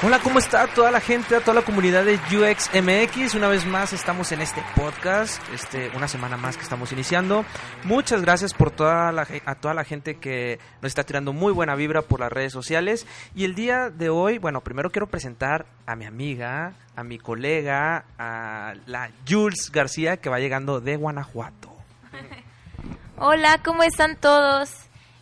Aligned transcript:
Hola, 0.00 0.20
¿cómo 0.20 0.38
está 0.38 0.68
toda 0.68 0.92
la 0.92 1.00
gente, 1.00 1.34
a 1.34 1.40
toda 1.40 1.54
la 1.54 1.62
comunidad 1.62 2.04
de 2.04 2.14
UXMX? 2.14 3.34
Una 3.34 3.48
vez 3.48 3.66
más 3.66 3.92
estamos 3.92 4.30
en 4.30 4.40
este 4.40 4.62
podcast, 4.76 5.42
este, 5.52 5.90
una 5.96 6.06
semana 6.06 6.36
más 6.36 6.56
que 6.56 6.62
estamos 6.62 6.92
iniciando. 6.92 7.44
Muchas 7.82 8.22
gracias 8.22 8.54
por 8.54 8.70
toda 8.70 9.10
la, 9.10 9.26
a 9.44 9.56
toda 9.56 9.74
la 9.74 9.82
gente 9.82 10.14
que 10.18 10.60
nos 10.82 10.90
está 10.90 11.02
tirando 11.02 11.32
muy 11.32 11.52
buena 11.52 11.74
vibra 11.74 12.02
por 12.02 12.20
las 12.20 12.30
redes 12.30 12.52
sociales. 12.52 13.08
Y 13.34 13.44
el 13.44 13.56
día 13.56 13.90
de 13.90 14.08
hoy, 14.08 14.38
bueno, 14.38 14.60
primero 14.60 14.90
quiero 14.90 15.08
presentar 15.08 15.66
a 15.84 15.96
mi 15.96 16.04
amiga, 16.04 16.74
a 16.94 17.02
mi 17.02 17.18
colega, 17.18 18.04
a 18.18 18.74
la 18.86 19.10
Jules 19.28 19.72
García 19.72 20.18
que 20.18 20.30
va 20.30 20.38
llegando 20.38 20.80
de 20.80 20.94
Guanajuato. 20.94 21.72
Hola, 23.18 23.60
¿cómo 23.64 23.82
están 23.82 24.14
todos? 24.14 24.70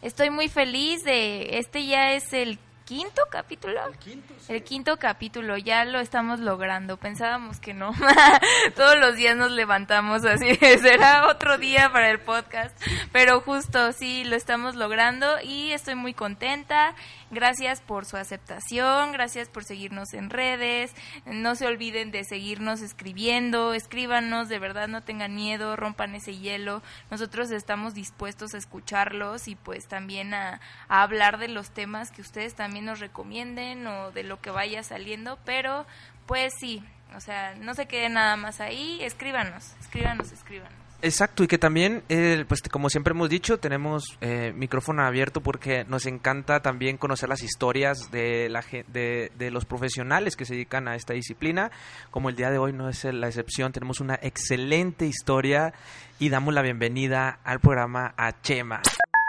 Estoy 0.02 0.28
muy 0.28 0.48
feliz 0.48 1.02
de 1.02 1.58
este 1.58 1.86
ya 1.86 2.12
es 2.12 2.34
el 2.34 2.58
quinto 2.86 3.22
capítulo. 3.30 3.84
El 3.84 3.98
quinto, 3.98 4.34
El 4.48 4.62
quinto 4.62 4.96
capítulo, 4.96 5.58
ya 5.58 5.84
lo 5.84 5.98
estamos 5.98 6.38
logrando. 6.38 6.96
Pensábamos 6.96 7.58
que 7.58 7.74
no. 7.74 7.92
Todos 8.76 8.96
los 9.00 9.16
días 9.16 9.36
nos 9.36 9.50
levantamos 9.50 10.24
así, 10.24 10.54
será 10.80 11.26
otro 11.26 11.58
día 11.58 11.90
para 11.92 12.10
el 12.10 12.20
podcast. 12.20 12.80
Pero 13.10 13.40
justo, 13.40 13.92
sí, 13.92 14.22
lo 14.22 14.36
estamos 14.36 14.76
logrando 14.76 15.26
y 15.42 15.72
estoy 15.72 15.96
muy 15.96 16.14
contenta. 16.14 16.94
Gracias 17.32 17.80
por 17.80 18.04
su 18.04 18.16
aceptación, 18.16 19.10
gracias 19.10 19.48
por 19.48 19.64
seguirnos 19.64 20.14
en 20.14 20.30
redes. 20.30 20.94
No 21.24 21.56
se 21.56 21.66
olviden 21.66 22.12
de 22.12 22.22
seguirnos 22.22 22.82
escribiendo, 22.82 23.74
escríbanos, 23.74 24.48
de 24.48 24.60
verdad 24.60 24.86
no 24.86 25.02
tengan 25.02 25.34
miedo, 25.34 25.74
rompan 25.74 26.14
ese 26.14 26.36
hielo. 26.36 26.82
Nosotros 27.10 27.50
estamos 27.50 27.94
dispuestos 27.94 28.54
a 28.54 28.58
escucharlos 28.58 29.48
y 29.48 29.56
pues 29.56 29.88
también 29.88 30.34
a, 30.34 30.60
a 30.86 31.02
hablar 31.02 31.38
de 31.38 31.48
los 31.48 31.70
temas 31.70 32.12
que 32.12 32.22
ustedes 32.22 32.54
también 32.54 32.75
nos 32.80 33.00
recomienden 33.00 33.86
o 33.86 34.12
de 34.12 34.22
lo 34.22 34.40
que 34.40 34.50
vaya 34.50 34.82
saliendo, 34.82 35.38
pero 35.44 35.86
pues 36.26 36.52
sí, 36.58 36.82
o 37.14 37.20
sea, 37.20 37.54
no 37.54 37.74
se 37.74 37.86
quede 37.86 38.08
nada 38.08 38.36
más 38.36 38.60
ahí, 38.60 38.98
escríbanos, 39.02 39.74
escríbanos, 39.80 40.32
escríbanos. 40.32 40.86
Exacto, 41.02 41.44
y 41.44 41.46
que 41.46 41.58
también, 41.58 42.02
eh, 42.08 42.44
pues 42.48 42.62
como 42.62 42.88
siempre 42.88 43.12
hemos 43.12 43.28
dicho, 43.28 43.58
tenemos 43.58 44.16
eh, 44.22 44.52
micrófono 44.56 45.04
abierto 45.04 45.42
porque 45.42 45.84
nos 45.84 46.06
encanta 46.06 46.62
también 46.62 46.96
conocer 46.96 47.28
las 47.28 47.42
historias 47.42 48.10
de, 48.10 48.48
la, 48.48 48.64
de, 48.88 49.30
de 49.36 49.50
los 49.50 49.66
profesionales 49.66 50.36
que 50.36 50.46
se 50.46 50.54
dedican 50.54 50.88
a 50.88 50.96
esta 50.96 51.12
disciplina. 51.12 51.70
Como 52.10 52.30
el 52.30 52.36
día 52.36 52.50
de 52.50 52.58
hoy 52.58 52.72
no 52.72 52.88
es 52.88 53.04
la 53.04 53.28
excepción, 53.28 53.72
tenemos 53.72 54.00
una 54.00 54.18
excelente 54.22 55.06
historia 55.06 55.74
y 56.18 56.30
damos 56.30 56.54
la 56.54 56.62
bienvenida 56.62 57.40
al 57.44 57.60
programa 57.60 58.14
a 58.16 58.40
Chema. 58.40 58.80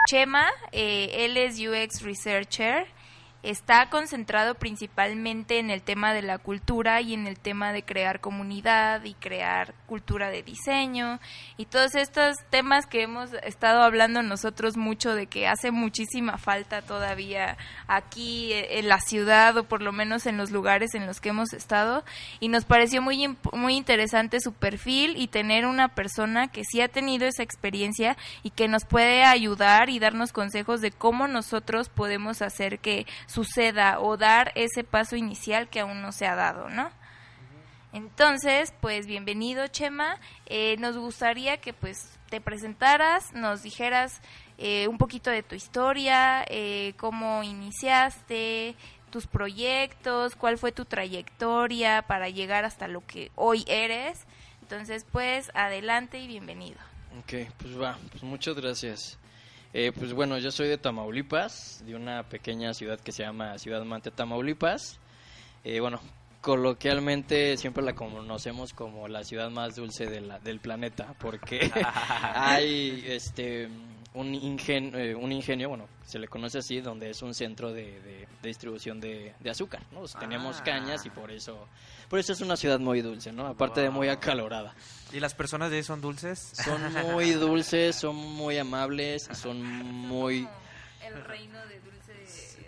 Chema, 0.10 0.48
eh, 0.72 1.26
él 1.26 1.36
es 1.36 1.60
UX 1.60 2.02
Researcher, 2.02 2.88
está 3.44 3.90
concentrado 3.90 4.56
principalmente 4.56 5.60
en 5.60 5.70
el 5.70 5.82
tema 5.82 6.14
de 6.14 6.22
la 6.22 6.38
cultura 6.38 7.02
y 7.02 7.14
en 7.14 7.28
el 7.28 7.40
tema 7.40 7.72
de 7.72 7.84
crear 7.84 8.20
comunidad 8.20 9.04
y 9.04 9.14
crear 9.14 9.74
cultura 9.86 10.30
de 10.30 10.44
diseño. 10.44 11.20
Y 11.58 11.66
todos 11.66 11.96
estos 11.96 12.36
temas 12.50 12.86
que 12.86 13.04
hemos 13.04 13.32
estado 13.44 13.84
hablando 13.84 14.22
nosotros 14.24 14.76
mucho 14.76 15.14
de 15.14 15.28
que 15.28 15.48
hace 15.48 15.72
muchísima 15.72 16.38
falta 16.38 16.82
todavía 16.82 17.58
aquí 17.88 18.52
en 18.54 18.90
la 18.90 19.00
ciudad 19.00 19.56
o 19.58 19.64
por 19.64 19.82
lo 19.82 19.92
menos 19.92 20.26
en 20.26 20.38
los 20.38 20.52
lugares 20.52 20.94
en 20.94 21.06
los 21.06 21.22
que 21.22 21.30
hemos 21.30 21.54
estado. 21.54 22.04
Y 22.40 22.50
nos 22.50 22.66
pareció 22.66 23.02
muy 23.02 23.38
muy 23.54 23.76
interesante 23.76 24.40
su 24.40 24.54
perfil 24.54 25.16
y 25.18 25.28
tener 25.28 25.66
una 25.66 25.90
persona 25.90 26.48
que 26.48 26.64
sí 26.64 26.82
ha 26.82 26.88
tenido 26.88 27.28
esa 27.28 27.44
experiencia 27.44 28.18
y 28.44 28.50
que 28.50 28.68
nos 28.68 28.86
puede 28.86 29.24
ayudar 29.24 29.90
y 29.90 30.00
darnos 30.00 30.34
consejos 30.34 30.82
de 30.82 30.92
cómo 30.92 31.28
nosotros 31.28 31.90
podemos 31.90 32.42
hacer 32.42 32.80
que 32.80 33.06
suceda 33.28 34.00
o 34.00 34.18
dar 34.18 34.52
ese 34.56 34.84
paso 34.84 35.16
inicial 35.16 35.70
que 35.70 35.82
aún 35.82 36.02
no 36.02 36.12
se 36.12 36.26
ha 36.26 36.36
dado, 36.36 36.70
¿no? 36.70 36.90
Entonces, 37.94 38.74
pues 38.82 39.08
bienvenido 39.08 39.68
Chema, 39.68 40.20
eh, 40.46 40.76
nos 40.78 40.98
gustaría 40.98 41.58
que 41.58 41.74
pues 41.74 42.18
te 42.30 42.42
presentaras, 42.42 43.34
nos 43.34 43.64
dijeras 43.64 44.22
eh, 44.58 44.88
un 44.88 44.98
poquito 44.98 45.30
de 45.30 45.42
tu 45.42 45.56
historia, 45.56 46.44
eh, 46.50 46.94
cómo 46.98 47.44
iniciaste, 47.44 48.76
tus 49.10 49.26
proyectos, 49.26 50.36
cuál 50.36 50.58
fue 50.58 50.72
tu 50.72 50.86
trayectoria 50.86 52.04
para 52.04 52.30
llegar 52.30 52.66
hasta 52.66 52.88
lo 52.88 53.06
que 53.06 53.32
hoy 53.36 53.64
eres. 53.68 54.26
Entonces, 54.62 55.06
pues 55.10 55.50
adelante 55.54 56.20
y 56.20 56.28
bienvenido. 56.28 56.78
Ok, 57.20 57.50
pues 57.58 57.80
va, 57.80 57.98
pues 58.12 58.22
muchas 58.22 58.56
gracias. 58.56 59.18
Eh, 59.80 59.92
pues 59.92 60.12
bueno, 60.12 60.40
yo 60.40 60.50
soy 60.50 60.68
de 60.70 60.80
Tamaulipas, 60.80 61.84
de 61.86 61.96
una 61.96 62.24
pequeña 62.24 62.74
ciudad 62.74 63.00
que 63.00 63.12
se 63.12 63.22
llama 63.22 63.60
Ciudad 63.60 63.84
Mante, 63.84 64.10
Tamaulipas. 64.10 65.00
Eh, 65.64 65.80
bueno, 65.80 66.02
coloquialmente 66.42 67.56
siempre 67.58 67.84
la 67.84 67.94
conocemos 67.94 68.74
como 68.74 69.08
la 69.08 69.24
ciudad 69.24 69.52
más 69.52 69.76
dulce 69.76 70.08
de 70.08 70.22
la, 70.22 70.40
del 70.40 70.60
planeta, 70.62 71.14
porque 71.20 71.72
hay 72.34 73.04
este 73.06 73.70
un, 74.16 74.34
eh, 74.34 75.14
un 75.14 75.32
ingenio, 75.32 75.70
bueno, 75.70 75.88
se 76.04 76.18
le 76.18 76.28
conoce 76.28 76.58
así, 76.58 76.82
donde 76.82 77.12
es 77.12 77.22
un 77.22 77.36
centro 77.36 77.72
de, 77.72 78.02
de, 78.02 78.28
distribución 78.42 79.00
de, 79.00 79.36
de, 79.40 79.50
azúcar, 79.52 79.84
¿no? 79.92 80.06
Tenemos 80.20 80.60
ah. 80.60 80.64
cañas 80.64 81.06
y 81.06 81.12
por 81.12 81.30
eso, 81.30 81.68
por 82.10 82.18
eso 82.18 82.34
es 82.34 82.42
una 82.42 82.58
ciudad 82.58 82.80
muy 82.80 83.02
dulce, 83.02 83.32
¿no? 83.32 83.46
Aparte 83.46 83.82
de 83.82 83.92
muy 83.92 84.08
acalorada. 84.08 84.74
¿Y 85.14 85.20
las 85.20 85.34
personas 85.34 85.72
de 85.72 85.78
ahí 85.78 85.84
son 85.84 86.02
dulces? 86.02 86.52
Son 86.54 86.82
muy 87.12 87.32
dulces, 87.32 87.96
son 87.96 88.16
muy 88.16 88.58
amables, 88.58 89.30
son 89.34 89.62
muy... 89.64 90.48
El 91.02 91.24
reino 91.24 91.58
de 91.68 91.80
dulce 91.80 92.14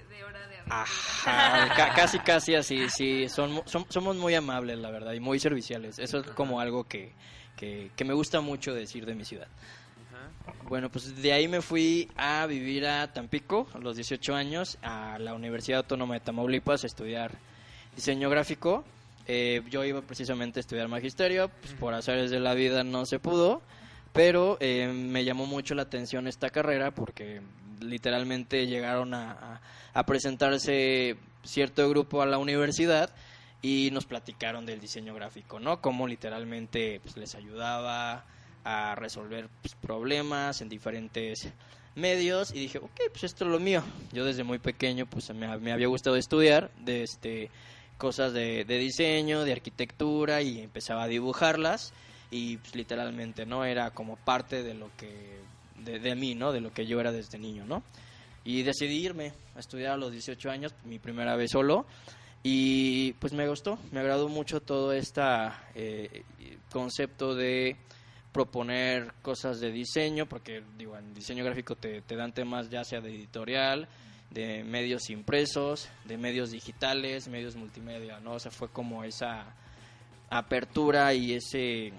de 0.10 0.24
hora 0.24 0.48
de 0.48 0.56
Ajá, 0.70 1.94
casi, 1.96 2.20
casi 2.20 2.56
así, 2.56 2.90
sí, 2.90 3.28
son, 3.28 3.62
somos 3.66 4.16
muy 4.16 4.36
amables, 4.36 4.78
la 4.78 4.92
verdad, 4.92 5.14
y 5.14 5.20
muy 5.20 5.40
serviciales. 5.40 6.00
Eso 6.00 6.20
es 6.20 6.28
como 6.28 6.62
algo 6.62 6.86
que, 6.86 7.14
que, 7.58 7.92
que 7.96 8.06
me 8.06 8.14
gusta 8.14 8.40
mucho 8.40 8.74
decir 8.74 9.06
de 9.06 9.16
mi 9.16 9.26
ciudad. 9.26 9.48
Bueno, 10.68 10.90
pues 10.90 11.22
de 11.22 11.34
ahí 11.34 11.48
me 11.48 11.62
fui 11.62 12.10
a 12.16 12.46
vivir 12.46 12.86
a 12.86 13.12
Tampico 13.12 13.68
a 13.74 13.80
los 13.80 13.96
18 13.96 14.36
años, 14.36 14.78
a 14.82 15.18
la 15.20 15.34
Universidad 15.34 15.80
Autónoma 15.80 16.16
de 16.16 16.20
Tamaulipas 16.20 16.84
a 16.84 16.88
estudiar 16.88 17.32
diseño 17.96 18.30
gráfico. 18.30 18.84
Eh, 19.32 19.62
yo 19.70 19.86
iba 19.86 20.02
precisamente 20.02 20.60
a 20.60 20.62
estudiar 20.62 20.88
magisterio, 20.88 21.52
pues 21.62 21.74
por 21.74 21.94
azares 21.94 22.32
de 22.32 22.40
la 22.40 22.56
vida 22.56 22.84
no 22.84 23.06
se 23.06 23.20
pudo, 23.20 23.62
pero 24.12 24.58
eh, 24.60 24.88
me 24.88 25.24
llamó 25.24 25.46
mucho 25.46 25.76
la 25.76 25.84
atención 25.84 26.28
esta 26.28 26.50
carrera 26.50 26.90
porque 26.90 27.40
literalmente 27.80 28.66
llegaron 28.66 29.14
a, 29.14 29.62
a 29.94 30.06
presentarse 30.08 31.16
cierto 31.44 31.88
grupo 31.90 32.24
a 32.24 32.26
la 32.26 32.40
universidad 32.40 33.12
y 33.62 33.90
nos 33.92 34.08
platicaron 34.08 34.66
del 34.66 34.80
diseño 34.80 35.14
gráfico, 35.14 35.60
¿no? 35.60 35.80
Cómo 35.80 36.08
literalmente 36.08 37.00
pues, 37.04 37.16
les 37.16 37.36
ayudaba 37.36 38.26
a 38.64 38.96
resolver 38.96 39.48
pues, 39.62 39.76
problemas 39.76 40.62
en 40.62 40.70
diferentes 40.70 41.48
medios 41.94 42.52
y 42.52 42.62
dije, 42.62 42.80
ok, 42.80 43.00
pues 43.12 43.26
esto 43.26 43.46
es 43.46 43.52
lo 43.52 43.60
mío. 43.60 43.84
Yo 44.12 44.26
desde 44.26 44.44
muy 44.44 44.58
pequeño 44.58 45.06
pues 45.06 45.32
me, 45.36 45.56
me 45.60 45.72
había 45.72 45.88
gustado 45.88 46.16
estudiar 46.16 46.72
de 46.80 47.04
este, 47.04 47.52
cosas 48.00 48.34
de, 48.34 48.66
de, 48.66 48.78
diseño, 48.80 49.44
de 49.44 49.52
arquitectura 49.52 50.42
y 50.42 50.62
empezaba 50.62 51.04
a 51.04 51.08
dibujarlas 51.08 51.94
y 52.32 52.58
pues, 52.58 52.74
literalmente 52.74 53.46
no 53.46 53.66
era 53.66 53.92
como 53.92 54.16
parte 54.16 54.64
de 54.64 54.74
lo 54.74 54.90
que 54.98 55.40
de, 55.84 56.00
de, 56.00 56.16
mí, 56.16 56.34
¿no? 56.34 56.52
De 56.52 56.62
lo 56.62 56.74
que 56.74 56.88
yo 56.88 57.00
era 57.00 57.12
desde 57.12 57.38
niño, 57.38 57.66
¿no? 57.66 57.84
Y 58.44 58.64
decidí 58.64 59.06
irme 59.06 59.34
a 59.56 59.60
estudiar 59.60 59.92
a 59.92 59.98
los 59.98 60.12
18 60.12 60.50
años, 60.50 60.74
mi 60.86 60.98
primera 60.98 61.36
vez 61.36 61.52
solo 61.52 61.86
y 62.42 63.14
pues 63.14 63.34
me 63.34 63.48
gustó, 63.48 63.78
me 63.92 64.00
agradó 64.00 64.30
mucho 64.30 64.62
todo 64.62 64.94
este 64.94 65.22
eh, 65.76 66.24
concepto 66.72 67.36
de 67.36 67.76
proponer 68.32 69.14
cosas 69.22 69.60
de 69.60 69.72
diseño, 69.72 70.26
porque 70.26 70.64
digo, 70.78 70.98
en 70.98 71.14
diseño 71.14 71.44
gráfico 71.44 71.76
te, 71.76 72.02
te 72.02 72.16
dan 72.16 72.34
temas 72.34 72.70
ya 72.70 72.84
sea 72.86 73.02
de 73.02 73.14
editorial, 73.14 73.90
de 74.32 74.64
medios 74.64 75.10
impresos, 75.10 75.90
de 76.06 76.18
medios 76.18 76.52
digitales, 76.52 77.28
medios 77.28 77.56
multimedia, 77.56 78.20
¿no? 78.20 78.34
O 78.34 78.40
sea, 78.40 78.52
fue 78.52 78.70
como 78.70 79.04
esa 79.04 79.46
apertura 80.30 81.14
y 81.14 81.34
ese 81.34 81.94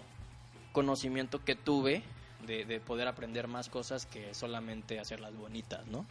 conocimiento 0.73 1.45
que 1.45 1.57
tuve 1.57 2.03
de, 2.47 2.65
de 2.65 2.81
poder 2.81 3.09
aprender 3.09 3.49
más 3.49 3.69
cosas 3.69 4.07
que 4.07 4.33
solamente 4.35 5.01
hacerlas 5.01 5.37
bonitas, 5.37 5.87
¿no? 5.89 6.07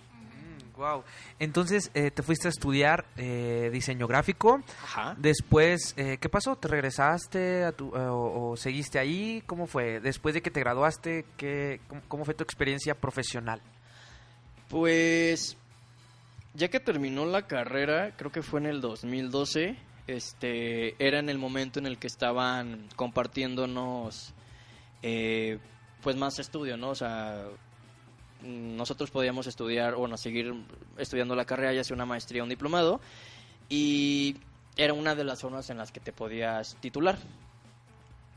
Wow. 0.80 1.04
Entonces, 1.40 1.92
eh, 1.94 2.10
te 2.10 2.24
fuiste 2.24 2.48
a 2.48 2.52
estudiar 2.52 3.06
eh, 3.18 3.70
diseño 3.72 4.08
gráfico. 4.08 4.62
Ajá. 4.82 5.14
Después, 5.18 5.94
eh, 5.98 6.18
¿qué 6.22 6.30
pasó? 6.30 6.56
¿Te 6.56 6.70
regresaste 6.70 7.66
a 7.66 7.74
tu, 7.74 7.90
o, 7.90 8.52
o, 8.52 8.58
seguiste 8.58 8.98
ahí? 8.98 9.44
¿Cómo 9.46 9.68
fue? 9.68 10.00
Después 10.00 10.34
de 10.34 10.42
que 10.42 10.52
te 10.52 10.62
graduaste, 10.62 11.26
¿qué, 11.36 11.82
cómo, 11.90 12.02
cómo, 12.08 12.26
fue 12.26 12.34
tu 12.34 12.46
experiencia 12.46 12.96
profesional? 12.96 13.62
Pues, 14.70 15.58
ya 16.60 16.68
que 16.68 16.80
terminó 16.80 17.26
la 17.26 17.48
carrera, 17.48 18.16
creo 18.18 18.32
que 18.32 18.44
fue 18.44 18.60
en 18.60 18.66
el 18.68 18.82
2012, 18.82 19.78
este, 20.08 20.96
era 21.04 21.20
en 21.20 21.30
el 21.30 21.38
momento 21.40 21.80
en 21.80 21.86
el 21.86 21.98
que 21.98 22.08
estaban 22.08 22.88
compartiéndonos, 22.98 24.34
pues, 25.02 26.16
más 26.18 26.38
estudio, 26.38 26.76
¿no? 26.76 26.90
O 26.90 26.96
sea 26.96 27.48
nosotros 28.42 29.12
podíamos 29.12 29.48
estudiar, 29.48 29.96
bueno, 29.96 30.18
seguir 30.18 30.54
estudiando 30.98 31.36
la 31.36 31.46
carrera, 31.46 31.74
ya 31.74 31.84
sea 31.84 31.96
una 31.96 32.06
maestría 32.06 32.42
o 32.42 32.46
un 32.46 32.50
diplomado. 32.50 33.02
Y 33.68 34.38
era 34.78 34.94
una 34.94 35.16
de 35.16 35.24
las 35.24 35.42
formas 35.42 35.70
en 35.70 35.78
las 35.78 35.92
que 35.92 36.00
te 36.00 36.14
podías 36.14 36.76
titular. 36.80 37.18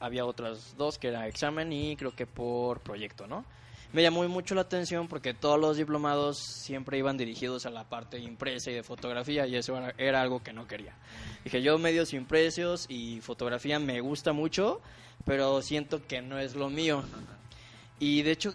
Había 0.01 0.25
otras 0.25 0.75
dos 0.77 0.99
que 0.99 1.09
era 1.09 1.29
examen 1.29 1.73
y 1.73 1.97
creo 1.97 2.15
que 2.15 2.27
por 2.27 2.81
proyecto, 2.81 3.27
¿no? 3.27 3.45
Me 3.93 4.03
llamó 4.03 4.27
mucho 4.27 4.55
la 4.55 4.63
atención 4.63 5.07
porque 5.07 5.35
todos 5.35 5.61
los 5.61 5.77
diplomados 5.77 6.39
siempre 6.39 6.97
iban 6.97 7.19
dirigidos 7.19 7.67
a 7.67 7.71
la 7.71 7.85
parte 7.85 8.19
impresa 8.19 8.71
y 8.71 8.75
de 8.75 8.83
fotografía 8.83 9.47
y 9.47 9.55
eso 9.55 9.79
era, 9.99 10.23
algo 10.23 10.43
que 10.43 10.55
no 10.55 10.67
quería. 10.67 10.95
Dije, 11.45 11.61
yo 11.61 11.77
medios 11.77 12.15
impresos 12.15 12.87
y 12.89 13.21
fotografía 13.21 13.79
me 13.79 14.01
gusta 14.01 14.33
mucho, 14.33 14.81
pero 15.27 15.61
siento 15.61 16.07
que 16.07 16.23
no 16.23 16.39
es 16.39 16.55
lo 16.55 16.71
mío. 16.71 17.05
Y 17.99 18.23
de 18.23 18.31
hecho 18.31 18.55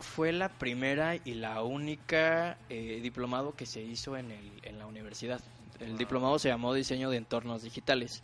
fue 0.00 0.32
la 0.32 0.50
primera 0.50 1.16
y 1.16 1.32
la 1.32 1.62
única 1.62 2.58
eh, 2.68 3.00
diplomado 3.02 3.56
que 3.56 3.64
se 3.64 3.80
hizo 3.80 4.18
en, 4.18 4.32
el, 4.32 4.52
en 4.64 4.78
la 4.78 4.86
universidad. 4.86 5.40
El 5.80 5.96
diplomado 5.96 6.38
se 6.38 6.50
llamó 6.50 6.74
Diseño 6.74 7.08
de 7.08 7.16
Entornos 7.16 7.62
Digitales. 7.62 8.22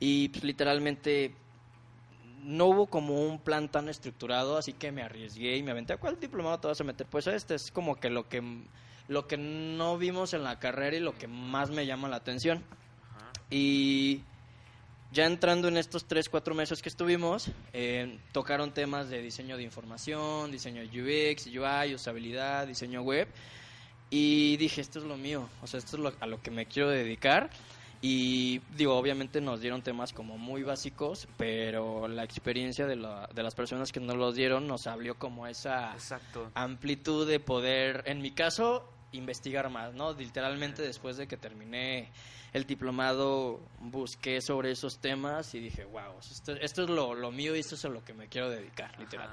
Y 0.00 0.30
pues, 0.30 0.42
literalmente 0.42 1.34
no 2.42 2.66
hubo 2.66 2.86
como 2.86 3.22
un 3.22 3.38
plan 3.38 3.68
tan 3.68 3.88
estructurado, 3.88 4.58
así 4.58 4.72
que 4.72 4.92
me 4.92 5.02
arriesgué 5.02 5.56
y 5.56 5.62
me 5.62 5.70
aventé. 5.70 5.92
¿A 5.92 5.96
cuál 5.96 6.18
diplomado 6.18 6.58
te 6.58 6.68
vas 6.68 6.80
a 6.80 6.84
meter? 6.84 7.06
Pues 7.06 7.26
a 7.28 7.34
este 7.34 7.54
es 7.54 7.70
como 7.70 7.96
que 7.96 8.10
lo 8.10 8.28
que 8.28 8.42
lo 9.08 9.26
que 9.26 9.36
no 9.36 9.98
vimos 9.98 10.32
en 10.32 10.42
la 10.42 10.58
carrera 10.58 10.96
y 10.96 11.00
lo 11.00 11.16
que 11.16 11.28
más 11.28 11.70
me 11.70 11.86
llama 11.86 12.08
la 12.08 12.16
atención. 12.16 12.62
Y 13.50 14.22
ya 15.12 15.26
entrando 15.26 15.68
en 15.68 15.76
estos 15.76 16.06
3, 16.06 16.28
4 16.28 16.54
meses 16.54 16.80
que 16.80 16.88
estuvimos, 16.88 17.50
eh, 17.72 18.18
tocaron 18.32 18.72
temas 18.72 19.10
de 19.10 19.20
diseño 19.20 19.56
de 19.56 19.62
información, 19.62 20.50
diseño 20.50 20.82
de 20.82 21.32
UX, 21.32 21.46
UI, 21.46 21.94
usabilidad, 21.94 22.66
diseño 22.66 23.02
web. 23.02 23.28
Y 24.08 24.56
dije, 24.56 24.80
esto 24.80 24.98
es 24.98 25.04
lo 25.04 25.16
mío, 25.16 25.48
o 25.62 25.66
sea, 25.66 25.78
esto 25.78 25.96
es 25.96 26.02
lo, 26.02 26.12
a 26.20 26.26
lo 26.26 26.40
que 26.40 26.50
me 26.50 26.66
quiero 26.66 26.88
dedicar. 26.90 27.50
Y 28.04 28.60
digo, 28.76 28.96
obviamente 28.96 29.40
nos 29.40 29.60
dieron 29.60 29.80
temas 29.80 30.12
como 30.12 30.36
muy 30.36 30.64
básicos, 30.64 31.28
pero 31.36 32.08
la 32.08 32.24
experiencia 32.24 32.84
de, 32.84 32.96
la, 32.96 33.30
de 33.32 33.44
las 33.44 33.54
personas 33.54 33.92
que 33.92 34.00
nos 34.00 34.16
los 34.16 34.34
dieron 34.34 34.66
nos 34.66 34.88
abrió 34.88 35.14
como 35.14 35.46
esa 35.46 35.94
amplitud 36.54 37.28
de 37.28 37.38
poder, 37.38 38.02
en 38.06 38.20
mi 38.20 38.32
caso, 38.32 38.92
investigar 39.12 39.70
más, 39.70 39.94
¿no? 39.94 40.14
Literalmente 40.14 40.82
después 40.82 41.16
de 41.16 41.28
que 41.28 41.36
terminé 41.36 42.10
el 42.52 42.66
diplomado 42.66 43.60
busqué 43.80 44.40
sobre 44.40 44.72
esos 44.72 44.98
temas 44.98 45.54
y 45.54 45.60
dije, 45.60 45.84
wow, 45.84 46.18
esto, 46.18 46.52
esto 46.54 46.82
es 46.82 46.90
lo, 46.90 47.14
lo, 47.14 47.30
mío 47.30 47.54
y 47.54 47.60
esto 47.60 47.76
es 47.76 47.84
a 47.84 47.88
lo 47.88 48.04
que 48.04 48.14
me 48.14 48.26
quiero 48.26 48.50
dedicar, 48.50 48.98
literal. 48.98 49.30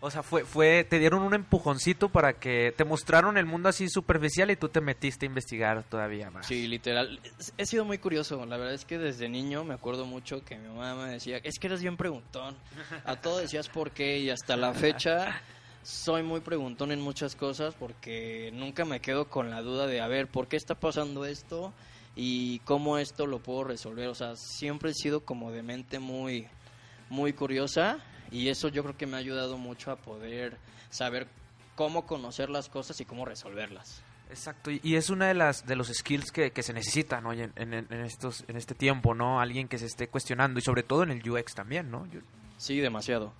O 0.00 0.10
sea, 0.10 0.22
fue, 0.22 0.44
fue, 0.44 0.84
te 0.84 1.00
dieron 1.00 1.22
un 1.22 1.34
empujoncito 1.34 2.08
para 2.08 2.34
que 2.34 2.72
te 2.76 2.84
mostraron 2.84 3.36
el 3.36 3.46
mundo 3.46 3.68
así 3.68 3.88
superficial 3.88 4.48
y 4.50 4.56
tú 4.56 4.68
te 4.68 4.80
metiste 4.80 5.26
a 5.26 5.28
investigar 5.28 5.82
todavía 5.82 6.30
más. 6.30 6.46
Sí, 6.46 6.68
literal. 6.68 7.18
He 7.56 7.66
sido 7.66 7.84
muy 7.84 7.98
curioso. 7.98 8.46
La 8.46 8.56
verdad 8.56 8.74
es 8.74 8.84
que 8.84 8.96
desde 8.96 9.28
niño 9.28 9.64
me 9.64 9.74
acuerdo 9.74 10.06
mucho 10.06 10.44
que 10.44 10.56
mi 10.56 10.68
mamá 10.68 10.94
me 10.94 11.10
decía, 11.10 11.38
es 11.42 11.58
que 11.58 11.66
eres 11.66 11.82
bien 11.82 11.96
preguntón. 11.96 12.56
A 13.04 13.16
todo 13.16 13.38
decías 13.38 13.68
por 13.68 13.90
qué 13.90 14.18
y 14.18 14.30
hasta 14.30 14.56
la 14.56 14.72
fecha 14.72 15.42
soy 15.82 16.22
muy 16.22 16.40
preguntón 16.40 16.92
en 16.92 17.00
muchas 17.00 17.34
cosas 17.34 17.74
porque 17.74 18.50
nunca 18.52 18.84
me 18.84 19.00
quedo 19.00 19.28
con 19.28 19.50
la 19.50 19.62
duda 19.62 19.88
de, 19.88 20.00
a 20.00 20.06
ver, 20.06 20.28
¿por 20.28 20.46
qué 20.46 20.56
está 20.56 20.76
pasando 20.76 21.24
esto? 21.24 21.72
Y 22.14 22.60
cómo 22.60 22.98
esto 22.98 23.26
lo 23.26 23.40
puedo 23.40 23.64
resolver. 23.64 24.06
O 24.06 24.14
sea, 24.14 24.36
siempre 24.36 24.90
he 24.90 24.94
sido 24.94 25.24
como 25.24 25.50
de 25.50 25.64
mente 25.64 25.98
muy, 25.98 26.46
muy 27.10 27.32
curiosa 27.32 27.98
y 28.30 28.48
eso 28.48 28.68
yo 28.68 28.82
creo 28.82 28.96
que 28.96 29.06
me 29.06 29.16
ha 29.16 29.20
ayudado 29.20 29.58
mucho 29.58 29.90
a 29.90 29.96
poder 29.96 30.56
saber 30.90 31.28
cómo 31.74 32.06
conocer 32.06 32.50
las 32.50 32.68
cosas 32.68 33.00
y 33.00 33.04
cómo 33.04 33.24
resolverlas. 33.24 34.02
Exacto, 34.30 34.70
y 34.70 34.96
es 34.96 35.08
una 35.08 35.26
de 35.28 35.34
las 35.34 35.66
de 35.66 35.74
los 35.74 35.88
skills 35.88 36.32
que, 36.32 36.50
que 36.50 36.62
se 36.62 36.74
necesitan 36.74 37.24
¿no? 37.24 37.32
en, 37.32 37.50
en, 37.56 37.92
estos 38.04 38.44
en 38.46 38.56
este 38.56 38.74
tiempo, 38.74 39.14
¿no? 39.14 39.40
Alguien 39.40 39.68
que 39.68 39.78
se 39.78 39.86
esté 39.86 40.08
cuestionando 40.08 40.58
y 40.58 40.62
sobre 40.62 40.82
todo 40.82 41.02
en 41.02 41.10
el 41.10 41.30
UX 41.30 41.54
también, 41.54 41.90
¿no? 41.90 42.06
Sí, 42.58 42.78
demasiado. 42.78 43.32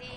Sí, 0.00 0.08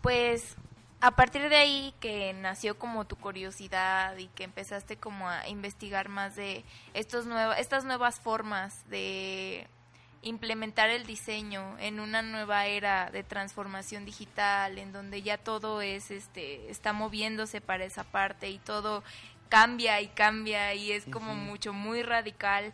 pues 0.00 0.54
a 1.00 1.10
partir 1.16 1.48
de 1.48 1.56
ahí 1.56 1.94
que 1.98 2.34
nació 2.34 2.78
como 2.78 3.04
tu 3.04 3.16
curiosidad 3.16 4.16
y 4.16 4.28
que 4.28 4.44
empezaste 4.44 4.96
como 4.96 5.28
a 5.28 5.48
investigar 5.48 6.08
más 6.08 6.36
de 6.36 6.64
estos 6.94 7.26
nuevas 7.26 7.58
estas 7.58 7.84
nuevas 7.84 8.20
formas 8.20 8.88
de 8.88 9.66
implementar 10.26 10.90
el 10.90 11.06
diseño 11.06 11.76
en 11.78 12.00
una 12.00 12.22
nueva 12.22 12.66
era 12.66 13.10
de 13.10 13.22
transformación 13.22 14.04
digital 14.04 14.78
en 14.78 14.92
donde 14.92 15.22
ya 15.22 15.38
todo 15.38 15.80
es 15.82 16.10
este 16.10 16.70
está 16.70 16.92
moviéndose 16.92 17.60
para 17.60 17.84
esa 17.84 18.04
parte 18.04 18.50
y 18.50 18.58
todo 18.58 19.04
cambia 19.48 20.00
y 20.00 20.08
cambia 20.08 20.74
y 20.74 20.90
es 20.90 21.04
como 21.06 21.34
mucho 21.34 21.72
muy 21.72 22.02
radical 22.02 22.72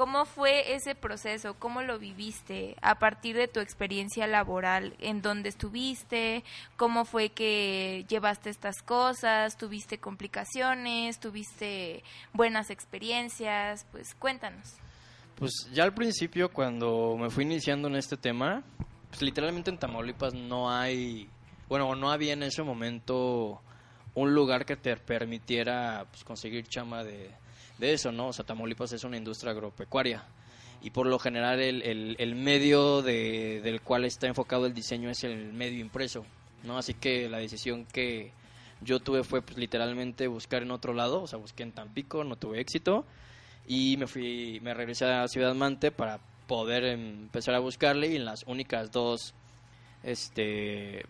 ¿Cómo 0.00 0.24
fue 0.24 0.74
ese 0.74 0.94
proceso? 0.94 1.58
¿Cómo 1.58 1.82
lo 1.82 1.98
viviste 1.98 2.74
a 2.80 2.98
partir 2.98 3.36
de 3.36 3.48
tu 3.48 3.60
experiencia 3.60 4.26
laboral? 4.26 4.94
¿En 4.98 5.20
dónde 5.20 5.50
estuviste? 5.50 6.42
¿Cómo 6.78 7.04
fue 7.04 7.28
que 7.28 8.06
llevaste 8.08 8.48
estas 8.48 8.80
cosas? 8.82 9.58
¿Tuviste 9.58 9.98
complicaciones? 9.98 11.20
¿Tuviste 11.20 12.02
buenas 12.32 12.70
experiencias? 12.70 13.84
Pues 13.92 14.14
cuéntanos. 14.14 14.76
Pues 15.40 15.70
ya 15.72 15.84
al 15.84 15.94
principio 15.94 16.52
cuando 16.52 17.16
me 17.18 17.30
fui 17.30 17.44
iniciando 17.44 17.88
en 17.88 17.96
este 17.96 18.18
tema, 18.18 18.62
pues 19.08 19.22
literalmente 19.22 19.70
en 19.70 19.78
Tamaulipas 19.78 20.34
no 20.34 20.70
hay, 20.70 21.30
bueno, 21.66 21.96
no 21.96 22.12
había 22.12 22.34
en 22.34 22.42
ese 22.42 22.62
momento 22.62 23.62
un 24.14 24.34
lugar 24.34 24.66
que 24.66 24.76
te 24.76 24.94
permitiera 24.98 26.04
pues, 26.10 26.24
conseguir 26.24 26.66
chama 26.66 27.04
de, 27.04 27.30
de 27.78 27.92
eso, 27.94 28.12
¿no? 28.12 28.28
O 28.28 28.32
sea, 28.34 28.44
Tamaulipas 28.44 28.92
es 28.92 29.02
una 29.02 29.16
industria 29.16 29.52
agropecuaria 29.52 30.24
y 30.82 30.90
por 30.90 31.06
lo 31.06 31.18
general 31.18 31.58
el, 31.58 32.16
el, 32.18 32.34
medio 32.34 33.00
de, 33.00 33.62
del 33.62 33.80
cual 33.80 34.04
está 34.04 34.26
enfocado 34.26 34.66
el 34.66 34.74
diseño 34.74 35.08
es 35.08 35.24
el 35.24 35.54
medio 35.54 35.80
impreso, 35.80 36.26
¿no? 36.64 36.76
Así 36.76 36.92
que 36.92 37.30
la 37.30 37.38
decisión 37.38 37.86
que 37.86 38.34
yo 38.82 39.00
tuve 39.00 39.24
fue 39.24 39.40
pues, 39.40 39.56
literalmente 39.56 40.26
buscar 40.26 40.62
en 40.64 40.70
otro 40.70 40.92
lado, 40.92 41.22
o 41.22 41.26
sea, 41.26 41.38
busqué 41.38 41.62
en 41.62 41.72
Tampico, 41.72 42.24
no 42.24 42.36
tuve 42.36 42.60
éxito 42.60 43.06
y 43.66 43.96
me 43.96 44.06
fui, 44.06 44.60
me 44.62 44.74
regresé 44.74 45.06
a 45.06 45.28
Ciudad 45.28 45.54
Mante 45.54 45.90
para 45.90 46.18
poder 46.46 46.84
empezar 46.84 47.54
a 47.54 47.60
buscarle 47.60 48.08
y 48.08 48.16
en 48.16 48.24
las 48.24 48.42
únicas 48.46 48.90
dos 48.90 49.34
este 50.02 51.04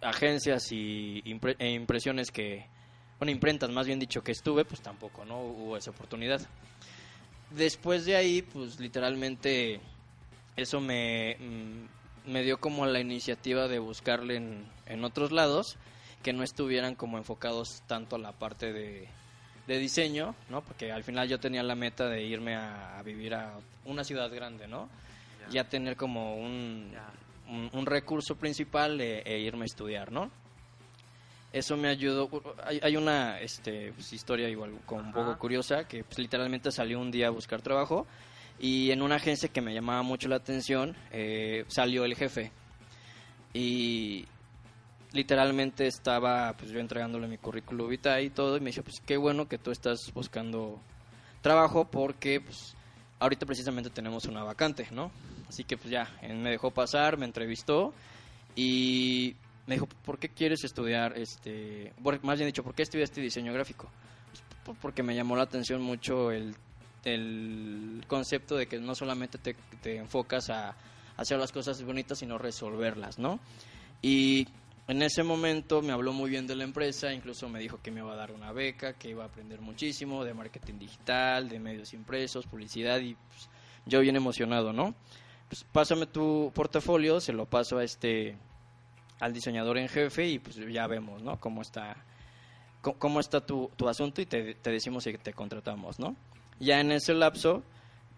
agencias 0.00 0.72
y 0.72 1.22
e 1.58 1.70
impresiones 1.70 2.30
que 2.30 2.66
bueno, 3.18 3.30
imprentas 3.30 3.70
más 3.70 3.86
bien 3.86 3.98
dicho 3.98 4.22
que 4.22 4.32
estuve, 4.32 4.64
pues 4.64 4.80
tampoco, 4.80 5.24
¿no? 5.24 5.40
Hubo 5.40 5.76
esa 5.76 5.90
oportunidad. 5.90 6.40
Después 7.50 8.04
de 8.04 8.16
ahí, 8.16 8.42
pues 8.42 8.80
literalmente 8.80 9.80
eso 10.56 10.80
me, 10.80 11.36
mm, 11.38 12.30
me 12.30 12.42
dio 12.42 12.58
como 12.58 12.86
la 12.86 13.00
iniciativa 13.00 13.68
de 13.68 13.78
buscarle 13.78 14.36
en, 14.36 14.66
en 14.86 15.04
otros 15.04 15.30
lados 15.30 15.76
que 16.22 16.32
no 16.32 16.42
estuvieran 16.42 16.94
como 16.96 17.18
enfocados 17.18 17.82
tanto 17.86 18.16
a 18.16 18.18
la 18.18 18.32
parte 18.32 18.72
de, 18.72 19.08
de 19.66 19.78
diseño, 19.78 20.34
¿no? 20.50 20.62
Porque 20.62 20.92
al 20.92 21.04
final 21.04 21.28
yo 21.28 21.38
tenía 21.38 21.62
la 21.62 21.74
meta 21.74 22.08
de 22.08 22.22
irme 22.22 22.56
a, 22.56 23.00
vivir 23.04 23.34
a 23.34 23.54
una 23.84 24.04
ciudad 24.04 24.30
grande, 24.32 24.66
¿no? 24.66 24.88
Ya 25.50 25.64
tener 25.64 25.96
como 25.96 26.36
un, 26.36 26.92
un, 27.72 27.86
recurso 27.86 28.36
principal 28.36 29.00
e, 29.00 29.20
e, 29.20 29.40
irme 29.40 29.64
a 29.64 29.66
estudiar, 29.66 30.10
¿no? 30.10 30.30
eso 31.54 31.76
me 31.76 31.88
ayudó. 31.88 32.28
Hay, 32.64 32.80
hay 32.82 32.96
una 32.96 33.40
este, 33.40 33.92
pues, 33.92 34.12
historia 34.12 34.48
igual 34.48 34.72
con 34.84 35.06
un 35.06 35.12
poco 35.12 35.38
curiosa 35.38 35.86
que 35.86 36.02
pues, 36.02 36.18
literalmente 36.18 36.72
salió 36.72 36.98
un 36.98 37.12
día 37.12 37.28
a 37.28 37.30
buscar 37.30 37.62
trabajo 37.62 38.06
y 38.58 38.90
en 38.90 39.02
una 39.02 39.16
agencia 39.16 39.48
que 39.48 39.60
me 39.60 39.72
llamaba 39.72 40.02
mucho 40.02 40.28
la 40.28 40.36
atención 40.36 40.96
eh, 41.12 41.64
salió 41.68 42.04
el 42.04 42.16
jefe 42.16 42.50
y 43.52 44.26
literalmente 45.14 45.86
estaba 45.86 46.52
pues 46.54 46.70
yo 46.70 46.80
entregándole 46.80 47.26
mi 47.26 47.38
currículum 47.38 47.88
vitae 47.88 48.24
y 48.24 48.30
todo 48.30 48.56
y 48.56 48.60
me 48.60 48.66
dice 48.66 48.82
pues 48.82 49.00
qué 49.00 49.16
bueno 49.16 49.48
que 49.48 49.58
tú 49.58 49.70
estás 49.70 50.12
buscando 50.12 50.78
trabajo 51.40 51.86
porque 51.86 52.40
pues 52.40 52.74
ahorita 53.20 53.46
precisamente 53.46 53.90
tenemos 53.90 54.26
una 54.26 54.42
vacante, 54.42 54.88
¿no? 54.90 55.10
Así 55.48 55.64
que 55.64 55.76
pues 55.76 55.90
ya, 55.90 56.08
me 56.22 56.50
dejó 56.50 56.70
pasar, 56.70 57.16
me 57.16 57.26
entrevistó 57.26 57.94
y 58.56 59.36
me 59.66 59.76
dijo, 59.76 59.86
¿por 60.04 60.18
qué 60.18 60.28
quieres 60.28 60.64
estudiar, 60.64 61.16
este, 61.16 61.92
más 62.22 62.38
bien 62.38 62.48
dicho, 62.48 62.62
¿por 62.62 62.74
qué 62.74 62.82
estudiaste 62.82 63.20
diseño 63.20 63.52
gráfico? 63.52 63.88
Pues, 64.64 64.78
porque 64.80 65.02
me 65.02 65.14
llamó 65.14 65.36
la 65.36 65.44
atención 65.44 65.80
mucho 65.80 66.30
el, 66.32 66.54
el 67.04 68.04
concepto 68.06 68.56
de 68.56 68.66
que 68.66 68.78
no 68.78 68.94
solamente 68.94 69.38
te, 69.38 69.54
te 69.80 69.96
enfocas 69.96 70.50
a, 70.50 70.74
hacer 71.16 71.38
las 71.38 71.52
cosas 71.52 71.82
bonitas, 71.82 72.18
sino 72.18 72.38
resolverlas, 72.38 73.18
¿no? 73.18 73.38
Y 74.02 74.48
en 74.86 75.02
ese 75.02 75.22
momento 75.22 75.80
me 75.80 75.92
habló 75.92 76.12
muy 76.12 76.28
bien 76.28 76.46
de 76.46 76.56
la 76.56 76.64
empresa, 76.64 77.12
incluso 77.12 77.48
me 77.48 77.58
dijo 77.58 77.80
que 77.82 77.90
me 77.90 78.00
iba 78.00 78.12
a 78.12 78.16
dar 78.16 78.32
una 78.32 78.52
beca, 78.52 78.94
que 78.94 79.08
iba 79.08 79.24
a 79.24 79.28
aprender 79.28 79.60
muchísimo 79.60 80.24
de 80.24 80.34
marketing 80.34 80.78
digital, 80.78 81.48
de 81.48 81.58
medios 81.58 81.94
impresos, 81.94 82.46
publicidad 82.46 83.00
y 83.00 83.14
pues, 83.14 83.48
yo 83.86 84.00
bien 84.00 84.16
emocionado, 84.16 84.72
¿no? 84.72 84.94
Pues 85.48 85.64
pásame 85.64 86.06
tu 86.06 86.52
portafolio, 86.54 87.20
se 87.20 87.32
lo 87.32 87.46
paso 87.46 87.78
a 87.78 87.84
este 87.84 88.36
al 89.20 89.32
diseñador 89.32 89.78
en 89.78 89.88
jefe 89.88 90.28
y 90.28 90.38
pues 90.38 90.56
ya 90.56 90.86
vemos, 90.86 91.22
¿no? 91.22 91.40
Cómo 91.40 91.62
está, 91.62 91.96
cómo 92.82 93.20
está 93.20 93.40
tu, 93.40 93.70
tu 93.76 93.88
asunto 93.88 94.20
y 94.20 94.26
te, 94.26 94.54
te, 94.54 94.70
decimos 94.70 95.04
si 95.04 95.16
te 95.16 95.32
contratamos, 95.32 95.98
¿no? 95.98 96.14
Ya 96.60 96.80
en 96.80 96.92
ese 96.92 97.14
lapso, 97.14 97.62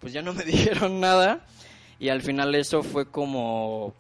pues 0.00 0.12
ya 0.12 0.22
no 0.22 0.32
me 0.32 0.42
dijeron 0.44 0.98
nada 0.98 1.46
y 2.00 2.08
al 2.08 2.22
final 2.22 2.56
eso 2.56 2.82
fue 2.82 3.08
como 3.08 3.94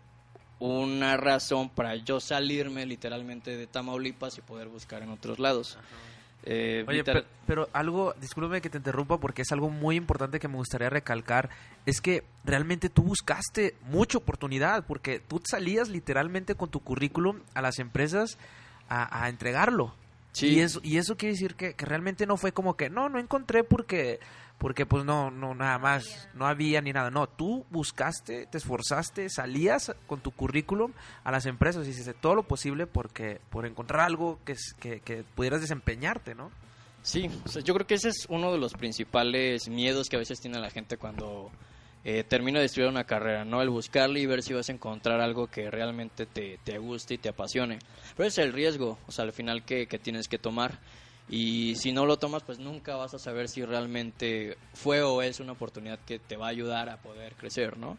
una 0.58 1.16
razón 1.16 1.68
para 1.68 1.96
yo 1.96 2.20
salirme 2.20 2.86
literalmente 2.86 3.56
de 3.56 3.66
Tamaulipas 3.66 4.38
y 4.38 4.40
poder 4.40 4.68
buscar 4.68 5.02
en 5.02 5.10
otros 5.10 5.38
lados. 5.38 5.78
Eh, 6.48 6.84
Oye, 6.86 7.02
pero, 7.02 7.24
pero, 7.46 7.68
algo, 7.72 8.14
discúlpeme 8.20 8.60
que 8.60 8.70
te 8.70 8.78
interrumpa 8.78 9.18
porque 9.18 9.42
es 9.42 9.50
algo 9.50 9.68
muy 9.68 9.96
importante 9.96 10.38
que 10.38 10.46
me 10.46 10.56
gustaría 10.56 10.88
recalcar, 10.88 11.50
es 11.86 12.00
que 12.00 12.22
realmente 12.44 12.88
tú 12.88 13.02
buscaste 13.02 13.74
mucha 13.82 14.18
oportunidad 14.18 14.84
porque 14.86 15.18
tú 15.18 15.42
salías 15.44 15.88
literalmente 15.88 16.54
con 16.54 16.70
tu 16.70 16.80
currículum 16.80 17.40
a 17.54 17.62
las 17.62 17.80
empresas 17.80 18.38
a, 18.88 19.24
a 19.24 19.28
entregarlo. 19.28 19.94
Y, 20.40 20.60
eso, 20.60 20.80
y 20.82 20.98
eso 20.98 21.16
quiere 21.16 21.32
decir 21.32 21.54
que, 21.54 21.74
que, 21.74 21.86
realmente 21.86 22.26
no 22.26 22.36
fue 22.36 22.52
como 22.52 22.76
que, 22.76 22.90
no, 22.90 23.08
no 23.08 23.18
encontré 23.18 23.64
porque, 23.64 24.20
porque 24.58 24.86
pues 24.86 25.04
no, 25.04 25.30
no, 25.30 25.54
nada 25.54 25.78
más, 25.78 26.28
no 26.34 26.46
había 26.46 26.80
ni 26.80 26.92
nada. 26.92 27.10
No, 27.10 27.28
tú 27.28 27.66
buscaste, 27.70 28.46
te 28.46 28.58
esforzaste, 28.58 29.28
salías 29.28 29.94
con 30.06 30.20
tu 30.20 30.30
currículum 30.30 30.92
a 31.24 31.30
las 31.30 31.46
empresas 31.46 31.86
y 31.86 31.90
hiciste 31.90 32.14
todo 32.14 32.34
lo 32.34 32.42
posible 32.44 32.86
porque, 32.86 33.40
por 33.50 33.66
encontrar 33.66 34.00
algo 34.00 34.38
que, 34.44 34.54
que, 34.80 35.24
pudieras 35.34 35.60
desempeñarte, 35.60 36.34
¿no? 36.34 36.50
Sí, 37.02 37.30
yo 37.64 37.74
creo 37.74 37.86
que 37.86 37.94
ese 37.94 38.08
es 38.08 38.26
uno 38.28 38.50
de 38.50 38.58
los 38.58 38.72
principales 38.72 39.68
miedos 39.68 40.08
que 40.08 40.16
a 40.16 40.18
veces 40.18 40.40
tiene 40.40 40.58
la 40.58 40.70
gente 40.70 40.96
cuando 40.96 41.52
eh, 42.02 42.24
termina 42.24 42.58
de 42.58 42.66
estudiar 42.66 42.90
una 42.90 43.04
carrera, 43.04 43.44
¿no? 43.44 43.62
El 43.62 43.68
buscarle 43.68 44.20
y 44.20 44.26
ver 44.26 44.42
si 44.42 44.54
vas 44.54 44.68
a 44.68 44.72
encontrar 44.72 45.20
algo 45.20 45.46
que 45.48 45.70
realmente 45.70 46.26
te, 46.26 46.58
te 46.64 46.78
guste 46.78 47.14
y 47.14 47.18
te 47.18 47.28
apasione. 47.28 47.78
Pero 48.16 48.28
es 48.28 48.38
el 48.38 48.52
riesgo, 48.52 48.98
o 49.06 49.12
sea, 49.12 49.24
al 49.24 49.32
final 49.32 49.64
que, 49.64 49.86
que 49.86 49.98
tienes 49.98 50.26
que 50.26 50.38
tomar. 50.38 50.80
Y 51.28 51.74
si 51.76 51.92
no 51.92 52.06
lo 52.06 52.18
tomas, 52.18 52.42
pues 52.44 52.58
nunca 52.58 52.94
vas 52.96 53.14
a 53.14 53.18
saber 53.18 53.48
si 53.48 53.64
realmente 53.64 54.56
fue 54.74 55.02
o 55.02 55.22
es 55.22 55.40
una 55.40 55.52
oportunidad 55.52 55.98
que 56.06 56.18
te 56.18 56.36
va 56.36 56.46
a 56.46 56.50
ayudar 56.50 56.88
a 56.88 56.98
poder 56.98 57.34
crecer, 57.34 57.76
¿no? 57.76 57.98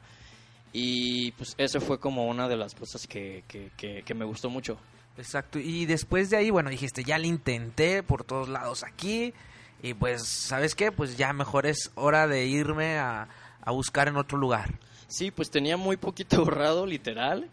Y 0.72 1.32
pues 1.34 1.54
eso 1.58 1.82
fue 1.82 2.00
como 2.00 2.28
una 2.28 2.48
de 2.48 2.56
las 2.56 2.74
cosas 2.74 3.06
que, 3.08 3.44
que, 3.48 3.72
que, 4.04 4.14
me 4.14 4.26
gustó 4.26 4.50
mucho. 4.50 4.78
Exacto, 5.18 5.60
y 5.60 5.86
después 5.86 6.30
de 6.30 6.38
ahí, 6.38 6.52
bueno, 6.52 6.70
dijiste, 6.70 7.04
ya 7.04 7.18
lo 7.18 7.26
intenté 7.26 8.04
por 8.04 8.24
todos 8.24 8.48
lados 8.48 8.84
aquí, 8.84 9.34
y 9.82 9.94
pues, 9.94 10.28
¿sabes 10.28 10.76
qué? 10.76 10.92
Pues 10.92 11.18
ya 11.18 11.34
mejor 11.34 11.66
es 11.66 11.92
hora 11.96 12.28
de 12.28 12.46
irme 12.46 12.98
a, 12.98 13.28
a 13.62 13.72
buscar 13.72 14.08
en 14.08 14.18
otro 14.18 14.38
lugar. 14.38 14.80
Sí, 15.08 15.32
pues 15.32 15.50
tenía 15.50 15.78
muy 15.78 15.98
poquito 15.98 16.38
ahorrado, 16.38 16.86
literal, 16.86 17.50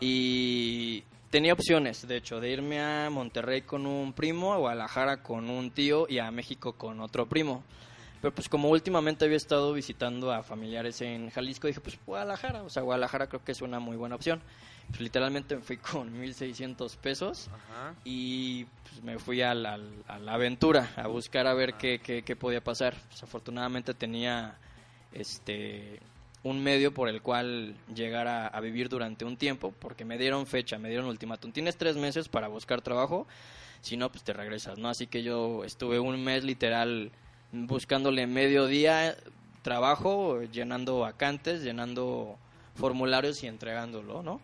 y 0.00 1.04
tenía 1.36 1.52
opciones, 1.52 2.08
de 2.08 2.16
hecho, 2.16 2.40
de 2.40 2.48
irme 2.48 2.80
a 2.80 3.10
Monterrey 3.10 3.60
con 3.60 3.84
un 3.84 4.14
primo, 4.14 4.54
a 4.54 4.56
Guadalajara 4.56 5.22
con 5.22 5.50
un 5.50 5.70
tío 5.70 6.06
y 6.08 6.18
a 6.18 6.30
México 6.30 6.72
con 6.78 6.98
otro 6.98 7.28
primo. 7.28 7.62
Pero 8.22 8.34
pues 8.34 8.48
como 8.48 8.70
últimamente 8.70 9.26
había 9.26 9.36
estado 9.36 9.74
visitando 9.74 10.32
a 10.32 10.42
familiares 10.42 11.02
en 11.02 11.28
Jalisco, 11.28 11.66
dije, 11.66 11.82
pues 11.82 11.98
Guadalajara, 12.06 12.62
o 12.62 12.70
sea, 12.70 12.82
Guadalajara 12.82 13.26
creo 13.26 13.44
que 13.44 13.52
es 13.52 13.60
una 13.60 13.80
muy 13.80 13.98
buena 13.98 14.14
opción. 14.14 14.40
Pues 14.88 15.02
literalmente 15.02 15.56
me 15.56 15.60
fui 15.60 15.76
con 15.92 16.10
1.600 16.18 16.96
pesos 16.96 17.50
y 18.02 18.64
pues, 18.64 19.02
me 19.02 19.18
fui 19.18 19.42
a 19.42 19.52
la, 19.52 19.78
a 20.08 20.18
la, 20.18 20.32
aventura, 20.32 20.94
a 20.96 21.06
buscar 21.06 21.46
a 21.46 21.52
ver 21.52 21.74
qué, 21.74 21.98
qué, 21.98 22.22
qué 22.22 22.34
podía 22.34 22.64
pasar. 22.64 22.94
Pues, 23.08 23.22
afortunadamente 23.22 23.92
tenía 23.92 24.56
este 25.12 26.00
un 26.46 26.62
medio 26.62 26.94
por 26.94 27.08
el 27.08 27.22
cual 27.22 27.74
llegar 27.92 28.28
a, 28.28 28.60
vivir 28.60 28.88
durante 28.88 29.24
un 29.24 29.36
tiempo, 29.36 29.74
porque 29.80 30.04
me 30.04 30.16
dieron 30.16 30.46
fecha, 30.46 30.78
me 30.78 30.88
dieron 30.88 31.06
ultimátum. 31.06 31.50
Tienes 31.50 31.76
tres 31.76 31.96
meses 31.96 32.28
para 32.28 32.46
buscar 32.48 32.82
trabajo, 32.82 33.26
si 33.80 33.96
no, 33.96 34.10
pues 34.10 34.22
te 34.22 34.32
regresas, 34.32 34.78
¿no? 34.78 34.88
Así 34.88 35.06
que 35.08 35.22
yo 35.22 35.64
estuve 35.64 35.98
un 35.98 36.22
mes 36.22 36.44
literal 36.44 37.10
buscándole 37.52 38.26
medio 38.26 38.66
día 38.66 39.16
trabajo, 39.62 40.42
llenando 40.42 41.00
vacantes, 41.00 41.62
llenando 41.62 42.38
formularios 42.76 43.42
y 43.42 43.48
entregándolo, 43.48 44.22
¿no? 44.22 44.40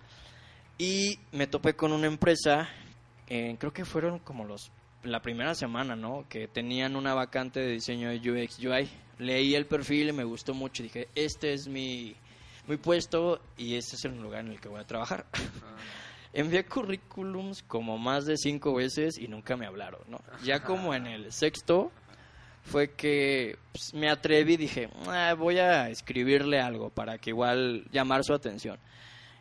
Y 0.79 1.21
me 1.31 1.47
topé 1.47 1.75
con 1.75 1.93
una 1.93 2.09
empresa, 2.09 2.69
eh, 3.29 3.55
creo 3.61 3.73
que 3.73 3.85
fueron 3.85 4.19
como 4.19 4.45
los 4.45 4.73
la 5.03 5.21
primera 5.21 5.55
semana, 5.55 5.97
¿no? 5.97 6.27
Que 6.29 6.49
tenían 6.49 6.97
una 6.97 7.15
vacante 7.15 7.61
de 7.61 7.73
diseño 7.73 8.11
de 8.11 8.19
UX 8.19 8.59
UI 8.59 8.89
leí 9.23 9.55
el 9.55 9.67
perfil 9.67 10.09
y 10.09 10.13
me 10.13 10.25
gustó 10.25 10.55
mucho. 10.55 10.83
Dije, 10.83 11.09
este 11.15 11.53
es 11.53 11.69
mi, 11.69 12.15
mi 12.67 12.77
puesto 12.77 13.41
y 13.57 13.77
este 13.77 13.97
es 13.97 14.05
el 14.05 14.21
lugar 14.21 14.41
en 14.41 14.53
el 14.53 14.61
que 14.61 14.69
voy 14.69 14.81
a 14.81 14.87
trabajar. 14.87 15.27
Envié 16.33 16.65
currículums 16.65 17.63
como 17.63 17.99
más 17.99 18.25
de 18.25 18.37
cinco 18.37 18.75
veces 18.75 19.19
y 19.19 19.29
nunca 19.29 19.57
me 19.57 19.67
hablaron, 19.67 20.01
¿no? 20.09 20.21
Ya 20.43 20.63
como 20.63 20.95
en 20.95 21.07
el 21.07 21.31
sexto 21.31 21.93
fue 22.65 22.93
que 22.93 23.59
pues, 23.73 23.93
me 23.93 24.09
atreví 24.09 24.55
y 24.55 24.57
dije, 24.57 24.89
ah, 25.09 25.35
voy 25.37 25.59
a 25.59 25.91
escribirle 25.91 26.59
algo 26.59 26.89
para 26.89 27.19
que 27.19 27.31
igual 27.31 27.85
llamar 27.93 28.25
su 28.25 28.33
atención. 28.33 28.79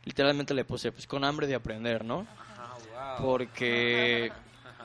Literalmente 0.04 0.54
le 0.54 0.66
puse, 0.66 0.92
pues 0.92 1.08
con 1.08 1.24
hambre 1.24 1.48
de 1.48 1.56
aprender, 1.56 2.04
¿no? 2.04 2.28
Porque 3.20 4.32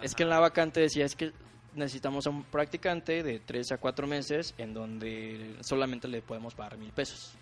es 0.03 0.15
que 0.15 0.23
en 0.23 0.29
la 0.29 0.38
vacante 0.38 0.81
decía, 0.81 1.05
es 1.05 1.17
que 1.17 1.33
necesitamos 1.75 2.26
a 2.26 2.31
un 2.31 2.43
practicante 2.45 3.23
de 3.23 3.38
3 3.38 3.73
a 3.73 3.79
4 3.79 4.07
meses 4.07 4.55
en 4.59 4.75
donde 4.75 5.57
solamente 5.61 6.09
le 6.09 6.23
podemos 6.23 6.55
pagar 6.55 6.79
mil 6.79 6.91
pesos. 6.93 7.33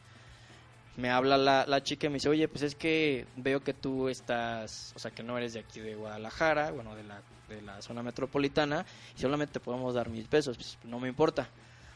Me 0.96 1.10
habla 1.10 1.36
la, 1.36 1.66
la, 1.66 1.82
chica 1.82 2.06
y 2.06 2.10
me 2.10 2.14
dice, 2.14 2.28
oye, 2.28 2.46
pues 2.46 2.62
es 2.62 2.74
que 2.74 3.26
veo 3.36 3.64
que 3.64 3.74
tú 3.74 4.08
estás, 4.08 4.92
o 4.94 4.98
sea, 4.98 5.10
que 5.10 5.24
no 5.24 5.36
eres 5.36 5.54
de 5.54 5.60
aquí 5.60 5.80
de 5.80 5.96
Guadalajara, 5.96 6.70
bueno, 6.70 6.94
de 6.94 7.02
la, 7.02 7.20
de 7.48 7.62
la 7.62 7.82
zona 7.82 8.02
metropolitana, 8.02 8.86
y 9.16 9.20
solamente 9.20 9.54
te 9.54 9.60
podemos 9.60 9.94
dar 9.94 10.08
mil 10.08 10.26
pesos, 10.26 10.56
pues 10.56 10.78
no 10.84 11.00
me 11.00 11.08
importa. 11.08 11.48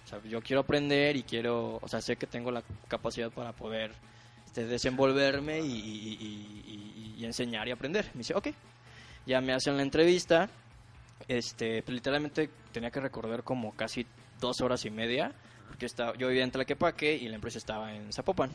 O 0.04 0.08
sea, 0.08 0.20
yo 0.24 0.40
quiero 0.40 0.60
aprender 0.60 1.16
y 1.16 1.22
quiero, 1.22 1.78
o 1.80 1.88
sea, 1.88 2.00
sé 2.00 2.16
que 2.16 2.26
tengo 2.26 2.50
la 2.50 2.64
capacidad 2.88 3.30
para 3.30 3.52
poder 3.52 3.92
este, 4.46 4.66
desenvolverme 4.66 5.60
y, 5.60 5.70
y, 5.70 7.14
y, 7.14 7.14
y 7.18 7.24
enseñar 7.24 7.68
y 7.68 7.70
aprender. 7.70 8.06
Me 8.14 8.18
dice, 8.18 8.34
ok. 8.34 8.48
Ya 9.28 9.42
me 9.42 9.52
hacen 9.52 9.76
la 9.76 9.82
entrevista, 9.82 10.48
este, 11.28 11.82
pues, 11.82 11.94
literalmente 11.94 12.48
tenía 12.72 12.90
que 12.90 12.98
recorrer 12.98 13.42
como 13.42 13.76
casi 13.76 14.06
dos 14.40 14.62
horas 14.62 14.86
y 14.86 14.90
media, 14.90 15.32
porque 15.68 15.84
estaba, 15.84 16.16
yo 16.16 16.28
vivía 16.28 16.44
en 16.44 16.50
Tlaquepaque 16.50 17.14
y 17.14 17.28
la 17.28 17.34
empresa 17.34 17.58
estaba 17.58 17.94
en 17.94 18.10
Zapopan. 18.10 18.50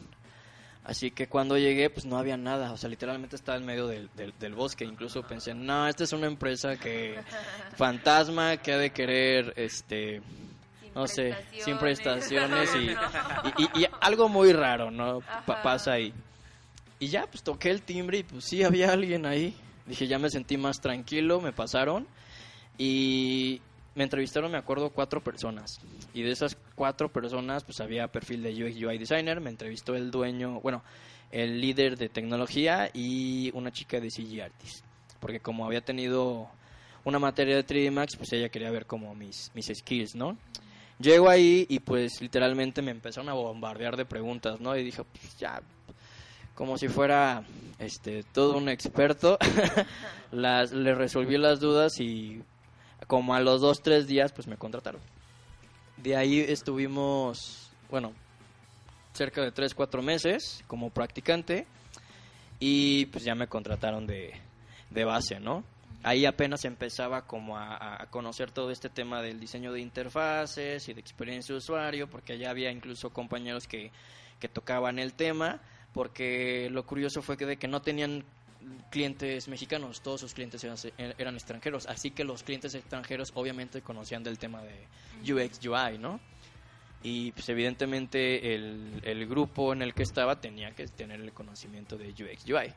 Así 0.83 1.11
que 1.11 1.27
cuando 1.27 1.59
llegué, 1.59 1.91
pues 1.91 2.07
no 2.07 2.17
había 2.17 2.37
nada, 2.37 2.71
o 2.71 2.77
sea, 2.77 2.89
literalmente 2.89 3.35
estaba 3.35 3.59
en 3.59 3.67
medio 3.67 3.85
del, 3.85 4.09
del, 4.15 4.55
bosque. 4.55 4.83
Incluso 4.83 5.21
pensé, 5.21 5.53
no, 5.53 5.87
esta 5.87 6.05
es 6.05 6.11
una 6.11 6.25
empresa 6.25 6.75
que 6.75 7.19
fantasma, 7.77 8.57
que 8.57 8.73
ha 8.73 8.77
de 8.79 8.89
querer, 8.89 9.53
este, 9.55 10.23
no 10.95 11.07
sé, 11.07 11.35
sin 11.63 11.77
prestaciones 11.77 12.69
y, 13.57 13.79
y, 13.79 13.87
algo 14.01 14.27
muy 14.27 14.51
raro, 14.51 14.89
¿no? 14.89 15.19
pasa 15.45 15.93
ahí. 15.93 16.11
Y 16.99 17.09
ya, 17.09 17.27
pues 17.27 17.43
toqué 17.43 17.69
el 17.69 17.83
timbre 17.83 18.17
y 18.17 18.23
pues 18.23 18.43
sí, 18.45 18.63
había 18.63 18.91
alguien 18.91 19.27
ahí. 19.27 19.55
Dije, 19.85 20.07
ya 20.07 20.17
me 20.19 20.29
sentí 20.29 20.57
más 20.57 20.79
tranquilo, 20.79 21.41
me 21.41 21.51
pasaron 21.51 22.07
y 22.77 23.61
me 23.95 24.03
entrevistaron, 24.03 24.51
me 24.51 24.57
acuerdo, 24.57 24.89
cuatro 24.89 25.23
personas. 25.23 25.79
Y 26.13 26.23
de 26.23 26.31
esas 26.31 26.57
cuatro 26.75 27.11
personas, 27.11 27.63
pues 27.63 27.79
había 27.79 28.07
perfil 28.07 28.43
de 28.43 28.51
UX 28.51 28.81
UI 28.81 28.97
designer. 28.97 29.39
Me 29.41 29.49
entrevistó 29.49 29.95
el 29.95 30.09
dueño, 30.09 30.61
bueno, 30.61 30.83
el 31.31 31.59
líder 31.59 31.97
de 31.97 32.09
tecnología 32.09 32.89
y 32.93 33.51
una 33.53 33.71
chica 33.71 33.99
de 33.99 34.09
CG 34.09 34.41
artist. 34.41 34.83
Porque 35.19 35.39
como 35.39 35.65
había 35.65 35.81
tenido 35.81 36.49
una 37.03 37.19
materia 37.19 37.55
de 37.55 37.65
3D 37.65 37.91
Max, 37.91 38.15
pues 38.15 38.31
ella 38.33 38.49
quería 38.49 38.71
ver 38.71 38.85
como 38.85 39.13
mis, 39.13 39.51
mis 39.53 39.67
skills, 39.67 40.15
¿no? 40.15 40.37
Llego 40.99 41.29
ahí 41.29 41.65
y 41.69 41.79
pues 41.79 42.21
literalmente 42.21 42.81
me 42.81 42.91
empezaron 42.91 43.29
a 43.29 43.33
bombardear 43.33 43.97
de 43.97 44.05
preguntas, 44.05 44.59
¿no? 44.59 44.75
Y 44.77 44.83
dije, 44.83 45.03
pues 45.03 45.37
ya, 45.37 45.61
como 46.55 46.77
si 46.77 46.87
fuera 46.87 47.43
este 47.79 48.23
todo 48.23 48.57
un 48.57 48.69
experto, 48.69 49.37
las, 50.31 50.71
le 50.71 50.95
resolví 50.95 51.37
las 51.37 51.59
dudas 51.59 51.99
y 51.99 52.41
como 53.07 53.35
a 53.35 53.41
los 53.41 53.61
dos, 53.61 53.81
tres 53.81 54.07
días, 54.07 54.31
pues 54.31 54.47
me 54.47 54.57
contrataron. 54.57 55.01
De 55.97 56.15
ahí 56.15 56.39
estuvimos, 56.39 57.71
bueno, 57.89 58.13
cerca 59.13 59.41
de 59.41 59.51
tres, 59.51 59.73
cuatro 59.73 60.01
meses 60.01 60.63
como 60.67 60.89
practicante 60.89 61.65
y 62.59 63.05
pues 63.07 63.23
ya 63.23 63.35
me 63.35 63.47
contrataron 63.47 64.07
de, 64.07 64.33
de 64.89 65.05
base, 65.05 65.39
¿no? 65.39 65.63
Ahí 66.05 66.25
apenas 66.25 66.65
empezaba 66.65 67.25
como 67.25 67.57
a, 67.57 68.07
conocer 68.09 68.51
todo 68.51 68.71
este 68.71 68.89
tema 68.89 69.21
del 69.21 69.39
diseño 69.39 69.71
de 69.71 69.79
interfaces 69.79 70.89
y 70.89 70.93
de 70.93 70.99
experiencia 70.99 71.53
de 71.53 71.59
usuario, 71.59 72.09
porque 72.09 72.33
allá 72.33 72.49
había 72.49 72.71
incluso 72.71 73.11
compañeros 73.11 73.67
que, 73.67 73.91
que 74.39 74.49
tocaban 74.49 74.99
el 74.99 75.13
tema, 75.13 75.61
porque 75.93 76.69
lo 76.71 76.85
curioso 76.85 77.21
fue 77.21 77.37
que 77.37 77.45
de 77.45 77.57
que 77.57 77.67
no 77.67 77.81
tenían 77.81 78.23
clientes 78.89 79.47
mexicanos, 79.47 80.01
todos 80.01 80.21
sus 80.21 80.33
clientes 80.33 80.63
eran, 80.63 81.35
extranjeros, 81.35 81.85
así 81.87 82.11
que 82.11 82.23
los 82.23 82.43
clientes 82.43 82.73
extranjeros 82.75 83.31
obviamente 83.35 83.81
conocían 83.81 84.23
del 84.23 84.37
tema 84.37 84.61
de 84.61 84.87
UX, 85.21 85.59
UI, 85.65 85.97
¿no? 85.97 86.19
Y 87.01 87.31
pues 87.33 87.49
evidentemente 87.49 88.55
el, 88.55 89.01
el 89.03 89.27
grupo 89.27 89.73
en 89.73 89.81
el 89.81 89.93
que 89.93 90.03
estaba 90.03 90.39
tenía 90.39 90.71
que 90.71 90.87
tener 90.87 91.19
el 91.19 91.33
conocimiento 91.33 91.97
de 91.97 92.09
UX, 92.11 92.47
UI. 92.47 92.73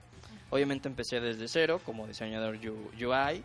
Obviamente 0.51 0.89
empecé 0.89 1.21
desde 1.21 1.47
cero 1.49 1.81
como 1.85 2.07
diseñador 2.07 2.57
UI, 2.57 3.45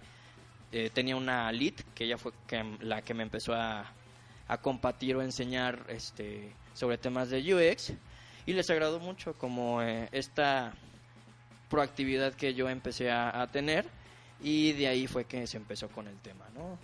eh, 0.71 0.89
tenía 0.91 1.15
una 1.15 1.51
lead 1.51 1.73
que 1.93 2.05
ella 2.05 2.17
fue 2.17 2.31
la 2.79 3.01
que 3.01 3.13
me 3.13 3.23
empezó 3.23 3.53
a, 3.53 3.91
a 4.47 4.57
compartir 4.59 5.15
o 5.15 5.21
enseñar 5.21 5.85
este, 5.89 6.53
sobre 6.73 6.97
temas 6.97 7.29
de 7.29 7.53
UX 7.53 7.93
y 8.51 8.53
les 8.53 8.69
agradó 8.69 8.99
mucho 8.99 9.33
como 9.37 9.81
eh, 9.81 10.09
esta 10.11 10.73
proactividad 11.69 12.33
que 12.33 12.53
yo 12.53 12.67
empecé 12.69 13.09
a, 13.09 13.41
a, 13.41 13.47
tener 13.47 13.85
y 14.41 14.73
de 14.73 14.89
ahí 14.89 15.07
fue 15.07 15.23
que 15.23 15.47
se 15.47 15.55
empezó 15.55 15.87
con 15.87 16.07
el 16.07 16.17
tema, 16.17 16.45
¿no? 16.53 16.77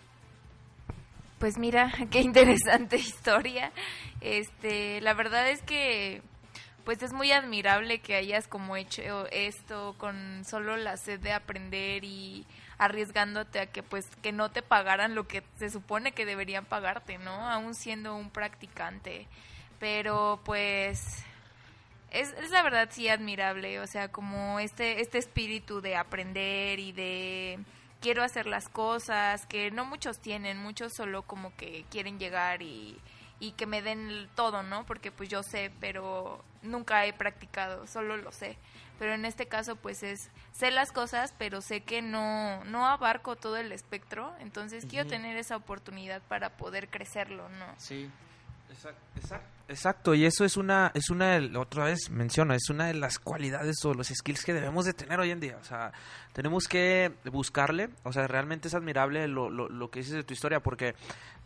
Pues 1.39 1.57
mira, 1.57 1.91
qué 2.11 2.21
interesante 2.21 2.95
historia. 2.95 3.73
Este, 4.21 5.01
la 5.01 5.13
verdad 5.13 5.49
es 5.49 5.61
que 5.61 6.21
pues 6.85 7.03
es 7.03 7.11
muy 7.11 7.33
admirable 7.33 7.99
que 7.99 8.15
hayas 8.15 8.47
como 8.47 8.77
hecho 8.77 9.27
esto 9.31 9.93
con 9.97 10.45
solo 10.45 10.77
la 10.77 10.95
sed 10.95 11.19
de 11.19 11.33
aprender 11.33 12.05
y 12.05 12.45
arriesgándote 12.77 13.59
a 13.59 13.65
que 13.65 13.83
pues 13.83 14.05
que 14.21 14.31
no 14.31 14.51
te 14.51 14.61
pagaran 14.61 15.15
lo 15.15 15.27
que 15.27 15.43
se 15.57 15.69
supone 15.69 16.13
que 16.13 16.25
deberían 16.25 16.63
pagarte, 16.63 17.17
¿no? 17.17 17.31
Aún 17.49 17.75
siendo 17.75 18.15
un 18.15 18.29
practicante. 18.29 19.27
Pero 19.79 20.39
pues 20.45 21.25
es, 22.11 22.33
es, 22.33 22.51
la 22.51 22.63
verdad 22.63 22.89
sí 22.91 23.09
admirable, 23.09 23.79
o 23.79 23.87
sea, 23.87 24.09
como 24.09 24.59
este 24.59 25.01
este 25.01 25.17
espíritu 25.17 25.81
de 25.81 25.95
aprender 25.95 26.79
y 26.79 26.91
de 26.91 27.59
quiero 28.01 28.23
hacer 28.23 28.45
las 28.45 28.69
cosas 28.69 29.45
que 29.45 29.71
no 29.71 29.85
muchos 29.85 30.19
tienen, 30.19 30.57
muchos 30.57 30.93
solo 30.93 31.23
como 31.23 31.55
que 31.55 31.85
quieren 31.89 32.19
llegar 32.19 32.61
y 32.61 32.97
y 33.39 33.51
que 33.51 33.67
me 33.67 33.81
den 33.81 34.27
todo, 34.35 34.63
¿no? 34.63 34.85
Porque 34.85 35.11
pues 35.11 35.29
yo 35.29 35.43
sé, 35.43 35.71
pero 35.79 36.43
nunca 36.63 37.05
he 37.05 37.13
practicado, 37.13 37.85
solo 37.87 38.17
lo 38.17 38.31
sé. 38.31 38.57
Pero 38.99 39.13
en 39.13 39.25
este 39.25 39.47
caso 39.47 39.75
pues 39.75 40.01
es, 40.01 40.31
sé 40.53 40.71
las 40.71 40.91
cosas, 40.91 41.33
pero 41.37 41.61
sé 41.61 41.81
que 41.81 42.01
no, 42.01 42.63
no 42.65 42.87
abarco 42.87 43.35
todo 43.35 43.57
el 43.57 43.71
espectro, 43.71 44.33
entonces 44.39 44.87
quiero 44.89 45.07
tener 45.07 45.37
esa 45.37 45.55
oportunidad 45.55 46.21
para 46.23 46.49
poder 46.57 46.89
crecerlo, 46.89 47.47
¿no? 47.49 47.65
Sí. 47.77 48.09
Exacto, 48.69 49.01
exacto, 49.15 49.56
y 50.13 50.25
eso 50.25 50.45
es 50.45 50.55
una, 50.55 50.91
es 50.93 51.09
una, 51.09 51.39
otra 51.59 51.85
vez 51.85 52.09
menciono, 52.09 52.53
es 52.53 52.69
una 52.69 52.87
de 52.87 52.93
las 52.93 53.19
cualidades 53.19 53.83
o 53.83 53.93
los 53.93 54.07
skills 54.07 54.45
que 54.45 54.53
debemos 54.53 54.85
de 54.85 54.93
tener 54.93 55.19
hoy 55.19 55.31
en 55.31 55.39
día. 55.39 55.57
O 55.59 55.63
sea, 55.63 55.91
tenemos 56.33 56.67
que 56.67 57.11
buscarle, 57.31 57.89
o 58.03 58.13
sea, 58.13 58.27
realmente 58.27 58.69
es 58.69 58.73
admirable 58.73 59.27
lo, 59.27 59.49
lo, 59.49 59.67
lo 59.67 59.89
que 59.89 59.99
dices 59.99 60.15
de 60.15 60.23
tu 60.23 60.33
historia, 60.33 60.61
porque 60.61 60.95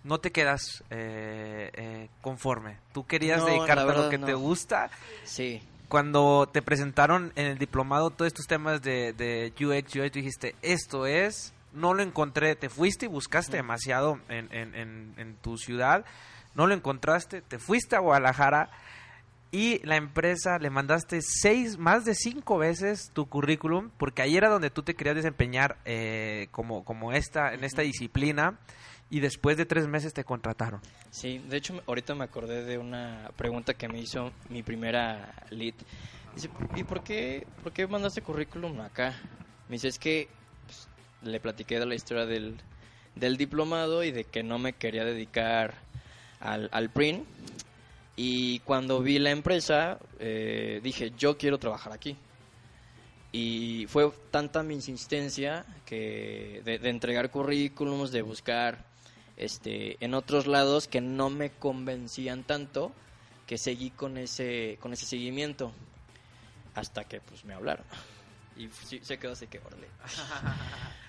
no 0.04 0.20
te 0.20 0.32
quedas 0.32 0.84
eh, 0.90 1.72
eh, 1.74 2.10
conforme. 2.22 2.78
Tú 2.94 3.06
querías 3.06 3.40
No, 3.40 3.46
dedicarte 3.48 3.92
a 3.92 3.96
lo 3.98 4.10
que 4.10 4.20
te 4.20 4.34
gusta. 4.34 4.90
Sí. 5.24 5.62
Cuando 5.88 6.48
te 6.52 6.62
presentaron 6.62 7.34
en 7.36 7.48
el 7.48 7.58
diplomado 7.58 8.12
todos 8.12 8.28
estos 8.28 8.46
temas 8.46 8.82
de, 8.82 9.14
de 9.14 9.52
UX, 9.60 9.96
UI, 9.96 10.10
tú 10.10 10.20
dijiste, 10.20 10.56
esto 10.62 11.06
es, 11.06 11.54
no 11.74 11.94
lo 11.94 12.02
encontré, 12.02 12.56
te 12.56 12.70
fuiste 12.70 13.06
y 13.06 13.10
buscaste 13.10 13.58
demasiado 13.58 14.20
en, 14.30 14.48
en, 14.54 14.76
en, 14.76 15.14
en 15.18 15.36
tu 15.42 15.58
ciudad, 15.58 16.06
no 16.56 16.68
lo 16.68 16.74
encontraste, 16.74 17.42
te 17.42 17.60
fuiste 17.60 17.96
a 17.96 18.00
Guadalajara 18.00 18.70
y 19.52 19.86
la 19.86 19.98
empresa 19.98 20.58
le 20.60 20.70
mandaste 20.70 21.22
seis, 21.22 21.78
más 21.78 22.06
de 22.06 22.16
cinco 22.16 22.58
veces 22.58 23.12
tu 23.14 23.28
currículum, 23.28 23.90
porque 23.98 24.22
ahí 24.22 24.38
era 24.38 24.50
donde 24.50 24.70
tú 24.70 24.82
te 24.82 24.96
querías 24.96 25.18
desempeñar 25.18 25.78
eh, 25.84 26.48
como, 26.52 26.86
como 26.86 27.12
esta, 27.12 27.54
en 27.54 27.66
esta 27.66 27.82
disciplina, 27.82 28.58
y 29.10 29.20
después 29.20 29.58
de 29.58 29.66
tres 29.66 29.88
meses 29.88 30.14
te 30.14 30.24
contrataron. 30.24 30.80
Sí, 31.10 31.40
de 31.50 31.58
hecho 31.58 31.82
ahorita 31.86 32.16
me 32.16 32.24
acordé 32.24 32.64
de 32.64 32.78
una 32.78 33.30
pregunta 33.36 33.74
que 33.74 33.90
me 33.90 34.00
hizo 34.00 34.32
mi 34.50 34.64
primera 34.64 35.34
lead. 35.50 35.74
Dice, 36.34 36.50
¿y 36.78 36.86
por 36.86 37.04
qué, 37.04 37.46
por 37.62 37.74
qué 37.74 37.86
mandaste 37.88 38.22
currículum 38.22 38.80
acá? 38.80 39.14
Me 39.68 39.74
dice, 39.74 39.90
es 39.90 40.00
que 40.00 40.30
pues, 40.66 40.88
le 41.24 41.42
platiqué 41.42 41.78
de 41.78 41.86
la 41.86 41.96
historia 41.96 42.26
del, 42.26 42.56
del 43.16 43.36
diplomado 43.36 44.02
y 44.06 44.12
de 44.12 44.24
que 44.24 44.44
no 44.44 44.60
me 44.60 44.72
quería 44.72 45.04
dedicar 45.04 45.76
al, 46.42 46.70
al 46.72 46.90
print. 46.90 47.26
Y 48.16 48.60
cuando 48.60 49.02
vi 49.02 49.20
la 49.20 49.32
empresa, 49.32 49.98
eh, 50.20 50.80
dije, 50.84 51.14
yo 51.18 51.38
quiero 51.38 51.58
trabajar 51.58 51.94
aquí. 51.94 52.16
Y 53.32 53.86
fue 53.88 54.12
tanta 54.30 54.62
mi 54.62 54.74
insistencia 54.74 55.66
que 55.86 56.62
de, 56.66 56.80
de 56.80 56.90
entregar 56.90 57.32
currículums, 57.32 58.12
de 58.12 58.22
buscar 58.22 58.86
este, 59.38 59.98
en 60.04 60.14
otros 60.14 60.46
lados 60.46 60.88
que 60.88 61.02
no 61.02 61.30
me 61.30 61.50
convencían 61.50 62.44
tanto 62.44 62.92
que 63.48 63.58
seguí 63.58 63.90
con 63.90 64.18
ese, 64.18 64.78
con 64.80 64.94
ese 64.94 65.06
seguimiento 65.06 65.74
hasta 66.76 67.06
que 67.06 67.22
pues 67.22 67.44
me 67.44 67.54
hablaron. 67.54 67.86
Y 68.56 68.70
se 68.70 69.18
quedó 69.18 69.32
así 69.32 69.48
que, 69.48 69.60
órale. 69.60 69.88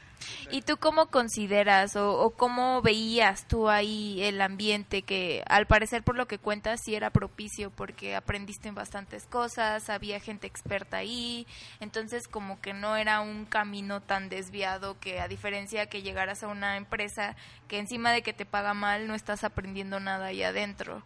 ¿Y 0.50 0.62
tú 0.62 0.76
cómo 0.76 1.06
consideras 1.06 1.96
o, 1.96 2.20
o 2.20 2.30
cómo 2.30 2.82
veías 2.82 3.46
tú 3.48 3.68
ahí 3.68 4.22
el 4.22 4.40
ambiente 4.40 5.02
que 5.02 5.42
al 5.48 5.66
parecer 5.66 6.02
por 6.02 6.16
lo 6.16 6.26
que 6.26 6.38
cuentas 6.38 6.80
sí 6.84 6.94
era 6.94 7.10
propicio 7.10 7.70
porque 7.70 8.14
aprendiste 8.14 8.70
bastantes 8.70 9.26
cosas, 9.26 9.88
había 9.88 10.20
gente 10.20 10.46
experta 10.46 10.98
ahí, 10.98 11.46
entonces 11.80 12.28
como 12.28 12.60
que 12.60 12.72
no 12.74 12.96
era 12.96 13.20
un 13.20 13.44
camino 13.46 14.00
tan 14.00 14.28
desviado 14.28 14.98
que 15.00 15.20
a 15.20 15.28
diferencia 15.28 15.86
que 15.86 16.02
llegaras 16.02 16.42
a 16.42 16.48
una 16.48 16.76
empresa 16.76 17.36
que 17.68 17.78
encima 17.78 18.12
de 18.12 18.22
que 18.22 18.32
te 18.32 18.44
paga 18.44 18.74
mal 18.74 19.06
no 19.06 19.14
estás 19.14 19.44
aprendiendo 19.44 20.00
nada 20.00 20.26
ahí 20.26 20.42
adentro. 20.42 21.02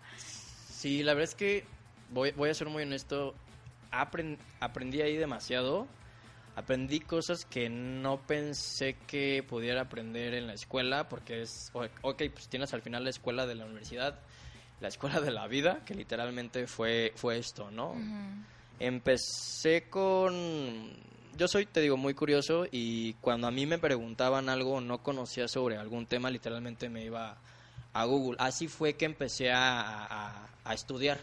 Sí, 0.71 1.03
la 1.03 1.15
verdad 1.15 1.31
es 1.31 1.35
que 1.35 1.65
voy, 2.11 2.33
voy 2.33 2.51
a 2.51 2.55
ser 2.55 2.69
muy 2.69 2.83
honesto, 2.83 3.35
apren- 3.93 4.39
aprendí 4.61 5.01
ahí 5.03 5.17
demasiado. 5.17 5.87
Aprendí 6.57 7.01
cosas 7.01 7.45
que 7.45 7.69
no 7.69 8.19
pensé 8.27 8.97
que 9.07 9.45
pudiera 9.47 9.83
aprender 9.83 10.35
en 10.35 10.47
la 10.47 10.55
escuela, 10.55 11.09
porque 11.09 11.43
es, 11.43 11.71
ok, 11.73 12.23
pues 12.33 12.49
tienes 12.49 12.73
al 12.75 12.83
final 12.83 13.05
la 13.05 13.11
escuela 13.11 13.47
de 13.47 13.55
la 13.55 13.67
universidad, 13.67 14.19
la 14.81 14.89
escuela 14.89 15.21
de 15.21 15.31
la 15.31 15.47
vida, 15.47 15.83
que 15.85 15.95
literalmente 15.95 16.67
fue, 16.67 17.13
fue 17.17 17.39
esto, 17.39 17.71
¿no? 17.71 17.95
Empecé 18.81 19.89
con... 19.91 20.91
Yo 21.37 21.49
soy, 21.49 21.67
te 21.67 21.81
digo, 21.83 21.97
muy 21.99 22.15
curioso 22.15 22.67
y 22.71 23.13
cuando 23.15 23.47
a 23.47 23.51
mí 23.51 23.67
me 23.67 23.79
preguntaban 23.79 24.49
algo 24.49 24.77
o 24.77 24.81
no 24.81 25.03
conocía 25.03 25.49
sobre 25.49 25.77
algún 25.77 26.07
tema, 26.07 26.31
literalmente 26.31 26.89
me 26.89 27.05
iba 27.05 27.37
a 27.93 28.05
Google. 28.07 28.37
Así 28.41 28.69
fue 28.69 28.95
que 28.95 29.05
empecé 29.05 29.51
a, 29.53 30.07
a- 30.07 30.49
a 30.65 30.75
estudiar 30.75 31.19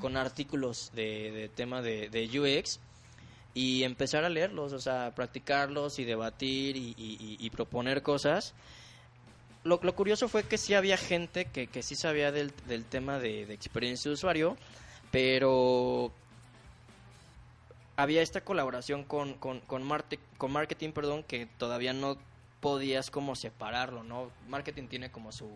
con 0.00 0.16
artículos 0.16 0.90
de, 0.94 1.30
de 1.32 1.48
tema 1.48 1.82
de, 1.82 2.08
de 2.10 2.24
UX 2.40 2.80
y 3.54 3.84
empezar 3.84 4.24
a 4.24 4.28
leerlos, 4.28 4.72
o 4.72 4.80
sea, 4.80 5.12
practicarlos 5.14 5.98
y 5.98 6.04
debatir 6.04 6.76
y, 6.76 7.50
proponer 7.50 8.02
cosas. 8.02 8.52
Lo, 9.62 9.78
curioso 9.94 10.28
fue 10.28 10.42
que 10.42 10.58
sí 10.58 10.74
había 10.74 10.96
gente 10.96 11.46
que, 11.46 11.68
que 11.68 11.82
sí 11.82 11.94
sabía 11.94 12.32
del, 12.32 12.52
del 12.66 12.84
tema 12.84 13.18
de, 13.18 13.46
de 13.46 13.54
experiencia 13.54 14.10
de 14.10 14.14
usuario, 14.14 14.56
pero 15.10 16.12
había 17.96 18.22
esta 18.22 18.40
colaboración 18.40 19.04
con, 19.04 19.34
con, 19.34 19.60
con, 19.60 19.82
marte- 19.84 20.18
con 20.36 20.52
marketing, 20.52 20.90
perdón, 20.90 21.22
que 21.22 21.46
todavía 21.46 21.92
no 21.92 22.18
podías 22.60 23.10
como 23.10 23.36
separarlo, 23.36 24.02
¿no? 24.02 24.30
Marketing 24.48 24.88
tiene 24.88 25.10
como 25.10 25.32
su, 25.32 25.48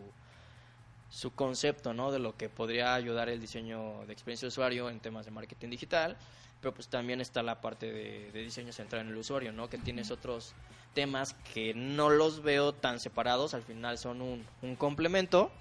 su 1.11 1.35
concepto, 1.35 1.95
¿no? 1.95 2.13
De 2.13 2.19
lo 2.19 2.37
que 2.37 2.49
podría 2.49 2.95
ayudar 2.95 3.29
el 3.29 3.41
diseño 3.41 4.07
de 4.07 4.13
experiencia 4.13 4.47
de 4.47 4.51
usuario 4.51 4.89
en 4.89 5.01
temas 5.01 5.25
de 5.25 5.33
marketing 5.33 5.71
digital, 5.71 6.17
pero 6.61 6.75
pues 6.75 6.89
también 6.89 7.21
está 7.21 7.43
la 7.43 7.61
parte 7.61 7.93
de, 7.93 8.33
de 8.33 8.43
diseño 8.43 8.73
centrado 8.73 9.03
en 9.05 9.11
el 9.11 9.17
usuario, 9.17 9.53
¿no? 9.53 9.69
Que 9.71 9.79
tienes 9.79 10.11
otros 10.11 10.55
temas 10.95 11.35
que 11.55 11.73
no 11.75 12.11
los 12.11 12.43
veo 12.43 12.73
tan 12.75 12.99
separados, 12.99 13.55
al 13.55 13.63
final 13.63 13.99
son 13.99 14.21
un, 14.23 14.45
un 14.63 14.75
complemento, 14.77 15.53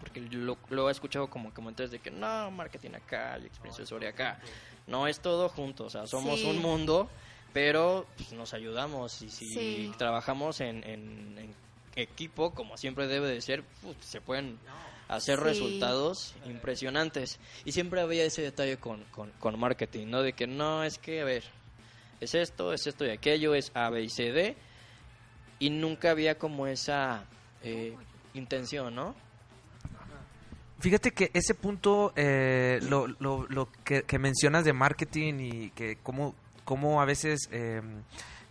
porque 0.00 0.20
lo, 0.20 0.58
lo 0.68 0.88
he 0.88 0.92
escuchado 0.92 1.28
como 1.30 1.54
comentarios 1.54 1.90
de 1.90 2.00
que 2.00 2.10
no, 2.10 2.50
marketing 2.50 2.90
acá 2.94 3.38
y 3.40 3.46
experiencia 3.46 3.78
de 3.82 3.84
usuario 3.84 4.08
acá. 4.10 4.38
No, 4.86 5.06
es 5.06 5.20
todo 5.20 5.48
junto, 5.48 5.84
o 5.86 5.90
sea, 5.90 6.06
somos 6.06 6.40
Sí. 6.40 6.46
un 6.46 6.58
mundo, 6.60 7.08
pero 7.54 8.06
pues, 8.16 8.32
nos 8.34 8.52
ayudamos 8.52 9.22
y 9.22 9.30
si 9.30 9.54
Sí. 9.54 9.92
trabajamos 9.96 10.60
en, 10.60 10.84
en- 10.84 11.38
en 11.38 11.54
equipo, 11.96 12.52
como 12.52 12.76
siempre 12.76 13.06
debe 13.06 13.28
de 13.28 13.40
ser, 13.40 13.64
pues, 13.82 13.96
se 14.00 14.20
pueden 14.20 14.58
hacer 15.08 15.38
Sí. 15.38 15.44
resultados 15.44 16.34
impresionantes. 16.46 17.38
Y 17.64 17.72
siempre 17.72 18.00
había 18.00 18.24
ese 18.24 18.42
detalle 18.42 18.76
con, 18.78 19.04
con, 19.04 19.30
con 19.38 19.58
marketing, 19.58 20.08
¿no? 20.08 20.22
De 20.22 20.32
que 20.32 20.46
no, 20.46 20.82
es 20.84 20.98
que, 20.98 21.20
a 21.20 21.24
ver, 21.24 21.44
es 22.20 22.34
esto, 22.34 22.72
es 22.72 22.86
esto 22.86 23.04
y 23.04 23.10
aquello, 23.10 23.54
es 23.54 23.70
A, 23.74 23.90
B 23.90 24.02
y 24.02 24.08
C, 24.10 24.32
D. 24.32 24.56
Y 25.58 25.70
nunca 25.70 26.10
había 26.10 26.36
como 26.38 26.66
esa 26.66 27.24
eh, 27.62 27.96
intención, 28.34 28.94
¿no? 28.94 29.14
Fíjate 30.80 31.12
que 31.12 31.30
ese 31.32 31.54
punto, 31.54 32.12
eh, 32.16 32.78
lo, 32.82 33.06
lo, 33.06 33.46
lo 33.48 33.70
que, 33.84 34.02
que 34.02 34.18
mencionas 34.18 34.64
de 34.64 34.72
marketing 34.72 35.34
y 35.38 35.70
que 35.70 35.96
cómo, 36.02 36.34
cómo 36.64 37.00
a 37.00 37.04
veces 37.06 37.48
eh, 37.52 37.80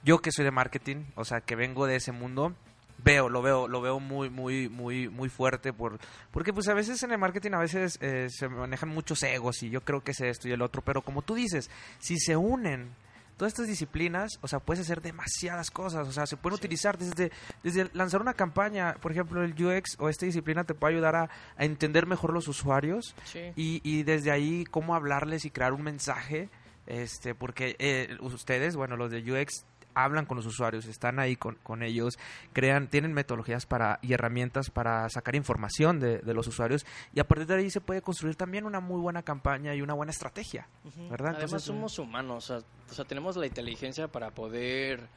yo 0.04 0.20
que 0.20 0.32
soy 0.32 0.46
de 0.46 0.52
marketing, 0.52 1.04
o 1.16 1.26
sea, 1.26 1.42
que 1.42 1.56
vengo 1.56 1.86
de 1.86 1.98
ese 1.98 2.12
mundo, 2.12 2.56
veo, 3.04 3.30
lo 3.30 3.42
veo, 3.42 3.68
lo 3.68 3.82
veo 3.82 4.00
muy, 4.00 4.30
muy, 4.30 4.70
muy, 4.70 5.10
muy 5.10 5.30
fuerte 5.30 5.74
por, 5.74 6.00
porque 6.32 6.54
pues 6.54 6.68
a 6.68 6.74
veces 6.74 7.02
en 7.04 7.12
el 7.12 7.18
marketing 7.18 7.52
a 7.54 7.60
veces 7.60 7.98
eh, 8.02 8.28
se 8.30 8.48
manejan 8.48 8.90
muchos 8.90 9.22
egos 9.24 9.62
y 9.64 9.70
yo 9.70 9.82
creo 9.82 10.04
que 10.04 10.12
es 10.12 10.22
esto 10.22 10.48
y 10.48 10.52
el 10.52 10.62
otro, 10.62 10.82
pero 10.82 11.02
como 11.02 11.22
tú 11.22 11.36
dices, 11.36 11.70
si 12.00 12.18
se 12.18 12.36
unen 12.36 12.96
todas 13.38 13.54
estas 13.54 13.68
disciplinas, 13.68 14.38
o 14.42 14.48
sea, 14.48 14.60
puedes 14.60 14.82
hacer 14.82 15.02
demasiadas 15.02 15.72
cosas, 15.72 16.08
o 16.08 16.12
sea, 16.12 16.26
se 16.26 16.38
pueden 16.38 16.56
utilizar 16.56 16.98
desde, 16.98 17.32
desde 17.64 17.90
lanzar 17.94 18.22
una 18.22 18.34
campaña, 18.34 18.96
por 19.02 19.12
ejemplo, 19.12 19.44
el 19.44 19.54
UX 19.54 19.96
o 20.00 20.10
esta 20.10 20.26
disciplina 20.26 20.64
te 20.64 20.74
puede 20.74 20.94
ayudar 20.94 21.16
a, 21.16 21.30
a 21.58 21.66
entender 21.66 22.06
mejor 22.06 22.34
los 22.34 22.48
usuarios 22.48 23.16
y, 23.56 23.82
y 23.84 24.04
desde 24.04 24.32
ahí 24.32 24.66
cómo 24.66 24.96
hablarles 24.96 25.46
y 25.46 25.52
crear 25.52 25.74
un 25.74 25.82
mensaje, 25.82 26.50
este, 26.86 27.34
porque 27.34 27.76
eh, 27.80 28.18
ustedes, 28.22 28.76
bueno, 28.76 28.98
los 28.98 29.10
de 29.10 29.20
UX 29.20 29.66
hablan 29.96 30.26
con 30.26 30.38
los 30.38 30.46
usuarios, 30.46 30.86
están 30.86 31.20
ahí 31.20 31.36
con, 31.36 31.56
con, 31.64 31.84
ellos, 31.84 32.18
crean, 32.54 32.88
tienen 32.88 33.14
metodologías 33.14 33.66
para 33.66 34.00
y 34.02 34.14
herramientas 34.14 34.70
para 34.70 35.10
sacar 35.10 35.36
información 35.36 36.00
de, 36.00 36.20
de, 36.20 36.34
los 36.34 36.48
usuarios 36.48 36.86
y 37.14 37.20
a 37.20 37.28
partir 37.28 37.48
de 37.48 37.56
ahí 37.56 37.70
se 37.70 37.82
puede 37.82 38.02
construir 38.02 38.36
también 38.36 38.66
una 38.66 38.80
muy 38.80 39.00
buena 39.00 39.24
campaña 39.24 39.76
y 39.76 39.82
una 39.82 39.94
buena 39.94 40.12
estrategia, 40.12 40.68
¿verdad? 41.10 41.32
Además 41.36 41.44
Entonces, 41.44 41.64
somos 41.64 42.00
humanos, 42.00 42.50
o 42.50 42.60
sea, 42.60 42.68
o 42.90 42.94
sea, 42.94 43.06
tenemos 43.06 43.36
la 43.38 43.46
inteligencia 43.46 44.08
para 44.08 44.32
poder 44.32 45.08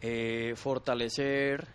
eh, 0.00 0.54
fortalecer 0.56 1.66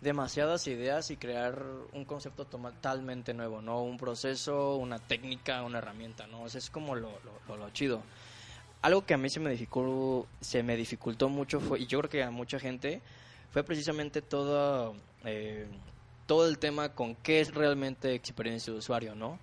demasiadas 0.00 0.66
ideas 0.66 1.10
y 1.10 1.16
crear 1.16 1.62
un 1.92 2.04
concepto 2.04 2.44
totalmente 2.44 3.34
nuevo, 3.34 3.62
¿no? 3.62 3.82
Un 3.82 3.96
proceso, 3.96 4.76
una 4.76 4.98
técnica, 4.98 5.62
una 5.62 5.78
herramienta, 5.78 6.26
¿no? 6.26 6.42
O 6.42 6.48
sea, 6.48 6.58
es 6.58 6.70
como 6.70 6.94
lo, 6.94 7.10
lo, 7.48 7.56
lo 7.56 7.70
chido 7.70 8.02
algo 8.86 9.04
que 9.04 9.14
a 9.14 9.18
mí 9.18 9.28
se 9.28 9.40
me 9.40 9.50
dificultó, 9.50 10.28
se 10.40 10.62
me 10.62 10.76
dificultó 10.76 11.28
mucho 11.28 11.58
fue, 11.58 11.80
y 11.80 11.86
yo 11.86 11.98
creo 11.98 12.10
que 12.10 12.22
a 12.22 12.30
mucha 12.30 12.60
gente, 12.60 13.00
fue 13.50 13.64
precisamente 13.64 14.22
todo, 14.22 14.94
eh, 15.24 15.66
todo 16.26 16.46
el 16.48 16.58
tema 16.58 16.90
con 16.90 17.16
qué 17.16 17.40
es 17.40 17.52
realmente 17.52 18.14
experiencia 18.14 18.72
de 18.72 18.78
usuario, 18.78 19.16
¿no? 19.16 19.40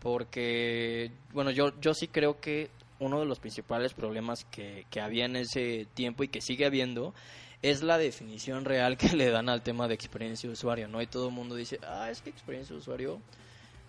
Porque, 0.00 1.10
bueno, 1.34 1.50
yo, 1.50 1.78
yo 1.78 1.92
sí 1.92 2.08
creo 2.08 2.40
que 2.40 2.70
uno 2.98 3.20
de 3.20 3.26
los 3.26 3.38
principales 3.38 3.92
problemas 3.92 4.46
que, 4.46 4.86
que 4.88 5.02
había 5.02 5.26
en 5.26 5.36
ese 5.36 5.86
tiempo 5.92 6.24
y 6.24 6.28
que 6.28 6.40
sigue 6.40 6.64
habiendo 6.64 7.12
es 7.60 7.82
la 7.82 7.98
definición 7.98 8.64
real 8.64 8.96
que 8.96 9.14
le 9.14 9.28
dan 9.28 9.50
al 9.50 9.62
tema 9.62 9.88
de 9.88 9.94
experiencia 9.94 10.48
de 10.48 10.54
usuario, 10.54 10.88
¿no? 10.88 11.02
Y 11.02 11.06
todo 11.06 11.28
el 11.28 11.34
mundo 11.34 11.54
dice, 11.54 11.78
ah, 11.86 12.08
es 12.10 12.22
que 12.22 12.30
experiencia 12.30 12.74
de 12.74 12.80
usuario, 12.80 13.20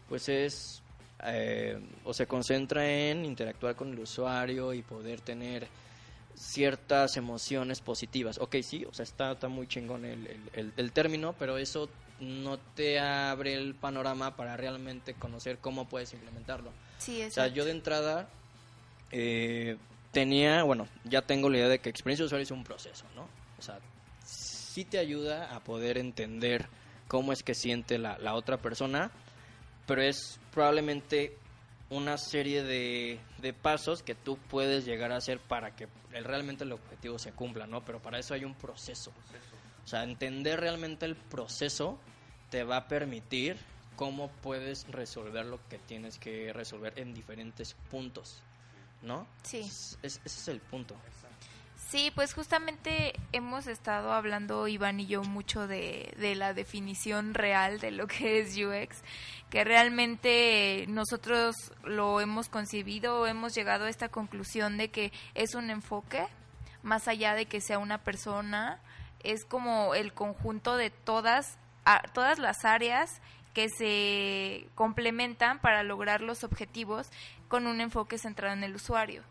pues 0.10 0.28
es 0.28 0.84
eh, 1.23 1.80
o 2.03 2.13
se 2.13 2.27
concentra 2.27 2.88
en 2.88 3.25
interactuar 3.25 3.75
con 3.75 3.91
el 3.91 3.99
usuario 3.99 4.73
y 4.73 4.82
poder 4.82 5.21
tener 5.21 5.67
ciertas 6.36 7.17
emociones 7.17 7.82
positivas. 7.82 8.38
Ok, 8.38 8.58
sí, 8.62 8.86
o 8.86 8.93
sea, 8.93 9.03
está, 9.03 9.32
está 9.32 9.47
muy 9.47 9.67
chingón 9.67 10.06
el, 10.06 10.27
el, 10.53 10.73
el, 10.77 10.91
término, 10.91 11.34
pero 11.38 11.58
eso 11.58 11.89
no 12.19 12.58
te 12.58 12.99
abre 12.99 13.56
el 13.56 13.73
panorama 13.73 14.36
para 14.36 14.56
realmente 14.56 15.15
conocer 15.15 15.58
cómo 15.58 15.88
puedes 15.89 16.13
implementarlo. 16.13 16.71
Sí, 16.99 17.23
o 17.23 17.32
sea, 17.32 17.47
yo 17.47 17.65
de 17.65 17.71
entrada 17.71 18.30
eh, 19.12 19.77
tenía, 20.12 20.63
bueno, 20.63 20.88
ya 21.03 21.23
tengo 21.23 21.49
la 21.49 21.58
idea 21.58 21.69
de 21.69 21.80
que 21.80 21.89
experiencia 21.89 22.23
de 22.23 22.27
usuario 22.27 22.43
es 22.43 22.51
un 22.51 22.63
proceso, 22.63 23.06
¿no? 23.15 23.27
O 23.58 23.62
sea, 23.62 23.80
sí 24.23 24.86
te 24.86 24.99
ayuda 24.99 25.56
a 25.56 25.60
poder 25.62 25.97
entender 25.97 26.67
cómo 27.08 27.34
es 27.34 27.41
que 27.41 27.56
siente 27.56 27.97
la, 27.97 28.17
la 28.19 28.36
otra 28.36 28.58
persona, 28.58 29.12
pero 29.88 30.04
es 30.04 30.39
probablemente 30.52 31.38
una 31.89 32.17
serie 32.17 32.63
de, 32.63 33.19
de, 33.41 33.54
pasos 33.54 34.04
que 34.04 34.13
tú 34.13 34.38
puedes 34.38 34.86
llegar 34.86 35.12
a 35.13 35.17
hacer 35.17 35.39
para 35.39 35.76
que 35.76 35.88
el, 36.12 36.26
realmente 36.26 36.65
el 36.65 36.73
objetivo 36.73 37.17
se 37.17 37.32
cumpla, 37.32 37.65
¿no? 37.65 37.84
Pero 37.86 38.02
para 38.02 38.19
eso 38.19 38.34
hay 38.34 38.43
un 38.43 38.54
proceso. 38.54 39.12
O 39.86 39.88
sea, 39.88 40.04
entender 40.04 40.60
realmente 40.60 41.06
el 41.06 41.15
proceso 41.15 41.97
te 42.50 42.65
va 42.65 42.78
a 42.78 42.88
permitir 42.89 43.58
cómo 43.95 44.30
puedes 44.41 44.86
resolver 44.89 45.45
lo 45.45 45.65
que 45.69 45.80
tienes 45.80 46.19
que 46.19 46.52
resolver 46.52 46.93
en 47.00 47.13
diferentes 47.13 47.73
puntos, 47.89 48.41
¿no? 49.02 49.26
Sí. 49.43 49.60
Es, 49.60 49.97
es, 50.04 50.21
ese 50.26 50.39
es 50.41 50.47
el 50.50 50.60
punto. 50.60 50.95
Sí, 51.89 52.12
pues 52.13 52.34
justamente 52.34 53.13
hemos 53.32 53.65
estado 53.65 54.12
hablando 54.12 54.67
Iván 54.67 55.00
y 55.00 55.06
yo 55.06 55.23
mucho 55.23 55.67
de, 55.67 56.13
la 56.36 56.54
definición 56.54 57.34
real 57.34 57.80
de 57.80 57.91
lo 57.91 58.08
que 58.08 58.39
es 58.39 58.58
UX, 58.58 59.02
que 59.50 59.63
realmente 59.63 60.84
nosotros 60.89 61.56
lo 61.86 62.19
hemos 62.19 62.50
concebido, 62.50 63.26
hemos 63.26 63.56
llegado 63.56 63.86
a 63.86 63.89
esta 63.89 64.10
conclusión 64.10 64.76
de 64.76 64.89
que 64.89 65.13
es 65.34 65.56
un 65.56 65.69
enfoque, 65.69 66.28
más 66.84 67.08
allá 67.08 67.36
de 67.36 67.45
que 67.45 67.62
sea 67.62 67.80
una 67.80 68.00
persona, 68.00 68.82
es 69.23 69.45
como 69.45 69.95
el 69.95 70.12
conjunto 70.12 70.76
de 70.76 70.89
todas, 70.89 71.58
a, 71.86 72.02
todas 72.13 72.38
las 72.38 72.65
áreas 72.65 73.21
que 73.54 73.69
se 73.69 74.67
complementan 74.76 75.60
para 75.60 75.84
lograr 75.84 76.19
los 76.19 76.43
objetivos 76.43 77.10
con 77.47 77.65
un 77.65 77.80
enfoque 77.80 78.17
centrado 78.17 78.54
en 78.54 78.65
el 78.65 78.76
usuario. 78.76 79.23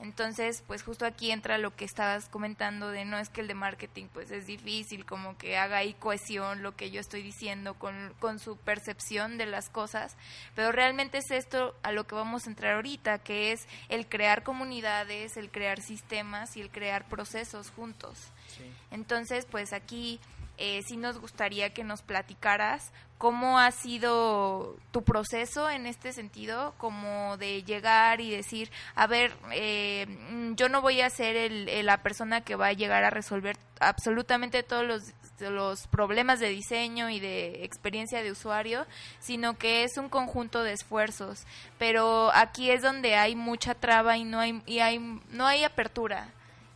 Entonces, 0.00 0.62
pues 0.66 0.82
justo 0.82 1.04
aquí 1.04 1.30
entra 1.30 1.58
lo 1.58 1.74
que 1.74 1.84
estabas 1.84 2.28
comentando 2.28 2.90
de 2.90 3.04
no 3.04 3.18
es 3.18 3.28
que 3.28 3.40
el 3.40 3.48
de 3.48 3.54
marketing 3.54 4.06
pues 4.12 4.30
es 4.30 4.46
difícil, 4.46 5.04
como 5.04 5.36
que 5.36 5.56
haga 5.56 5.78
ahí 5.78 5.94
cohesión 5.94 6.62
lo 6.62 6.76
que 6.76 6.90
yo 6.90 7.00
estoy 7.00 7.22
diciendo 7.22 7.74
con, 7.74 8.14
con 8.18 8.38
su 8.38 8.56
percepción 8.56 9.38
de 9.38 9.46
las 9.46 9.68
cosas, 9.68 10.16
pero 10.54 10.72
realmente 10.72 11.18
es 11.18 11.30
esto 11.30 11.74
a 11.82 11.92
lo 11.92 12.06
que 12.06 12.14
vamos 12.14 12.46
a 12.46 12.50
entrar 12.50 12.74
ahorita, 12.74 13.18
que 13.18 13.52
es 13.52 13.66
el 13.88 14.06
crear 14.06 14.42
comunidades, 14.42 15.36
el 15.36 15.50
crear 15.50 15.80
sistemas 15.80 16.56
y 16.56 16.60
el 16.60 16.70
crear 16.70 17.08
procesos 17.08 17.70
juntos. 17.70 18.18
Sí. 18.48 18.64
Entonces, 18.90 19.46
pues 19.46 19.72
aquí 19.72 20.20
eh, 20.58 20.82
sí 20.86 20.96
nos 20.96 21.18
gustaría 21.18 21.74
que 21.74 21.84
nos 21.84 22.02
platicaras 22.02 22.92
cómo 23.18 23.58
ha 23.58 23.70
sido 23.70 24.76
tu 24.90 25.02
proceso 25.02 25.70
en 25.70 25.86
este 25.86 26.12
sentido, 26.12 26.74
como 26.76 27.36
de 27.38 27.62
llegar 27.62 28.20
y 28.20 28.30
decir, 28.30 28.70
a 28.94 29.06
ver, 29.06 29.32
eh, 29.52 30.06
yo 30.54 30.68
no 30.68 30.82
voy 30.82 31.00
a 31.00 31.10
ser 31.10 31.36
el, 31.36 31.86
la 31.86 32.02
persona 32.02 32.42
que 32.42 32.56
va 32.56 32.68
a 32.68 32.72
llegar 32.72 33.04
a 33.04 33.10
resolver 33.10 33.56
absolutamente 33.80 34.62
todos 34.62 34.84
los, 34.84 35.02
los 35.50 35.86
problemas 35.86 36.40
de 36.40 36.48
diseño 36.48 37.08
y 37.10 37.20
de 37.20 37.64
experiencia 37.64 38.22
de 38.22 38.30
usuario, 38.30 38.86
sino 39.18 39.56
que 39.56 39.84
es 39.84 39.96
un 39.96 40.08
conjunto 40.08 40.62
de 40.62 40.72
esfuerzos. 40.72 41.46
Pero 41.78 42.30
aquí 42.34 42.70
es 42.70 42.82
donde 42.82 43.16
hay 43.16 43.34
mucha 43.34 43.74
traba 43.74 44.16
y 44.18 44.24
no 44.24 44.40
hay, 44.40 44.62
y 44.66 44.80
hay, 44.80 44.98
no 45.30 45.46
hay 45.46 45.64
apertura 45.64 46.28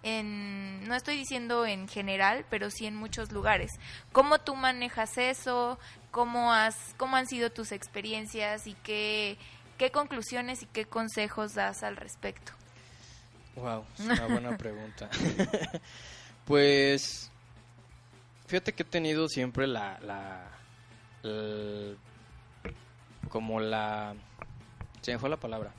en, 0.03 0.88
no 0.88 0.94
estoy 0.94 1.16
diciendo 1.16 1.66
en 1.66 1.88
general, 1.88 2.44
pero 2.48 2.70
sí 2.70 2.87
en 2.87 2.96
muchos 2.96 3.33
lugares. 3.33 3.70
¿Cómo 4.12 4.38
tú 4.38 4.55
manejas 4.55 5.18
eso? 5.18 5.79
¿Cómo, 6.11 6.53
has, 6.53 6.94
cómo 6.96 7.16
han 7.16 7.27
sido 7.27 7.51
tus 7.51 7.73
experiencias 7.73 8.66
y 8.66 8.75
qué, 8.75 9.38
qué 9.79 9.90
conclusiones 9.90 10.62
y 10.62 10.66
qué 10.66 10.85
consejos 10.85 11.55
das 11.55 11.83
al 11.83 11.96
respecto? 11.96 12.53
Wow, 13.57 13.85
es 13.94 14.01
una 14.01 14.27
buena 14.29 14.57
pregunta. 14.57 15.09
pues, 16.44 17.31
fíjate 18.46 18.73
que 18.73 18.83
he 18.83 18.87
tenido 18.87 19.29
siempre 19.29 19.66
la, 19.66 19.99
la, 20.01 20.49
la 21.23 21.94
como 23.29 23.61
la, 23.61 24.14
se 25.03 25.12
me 25.12 25.18
fue 25.18 25.31
la 25.31 25.37
palabra 25.37 25.73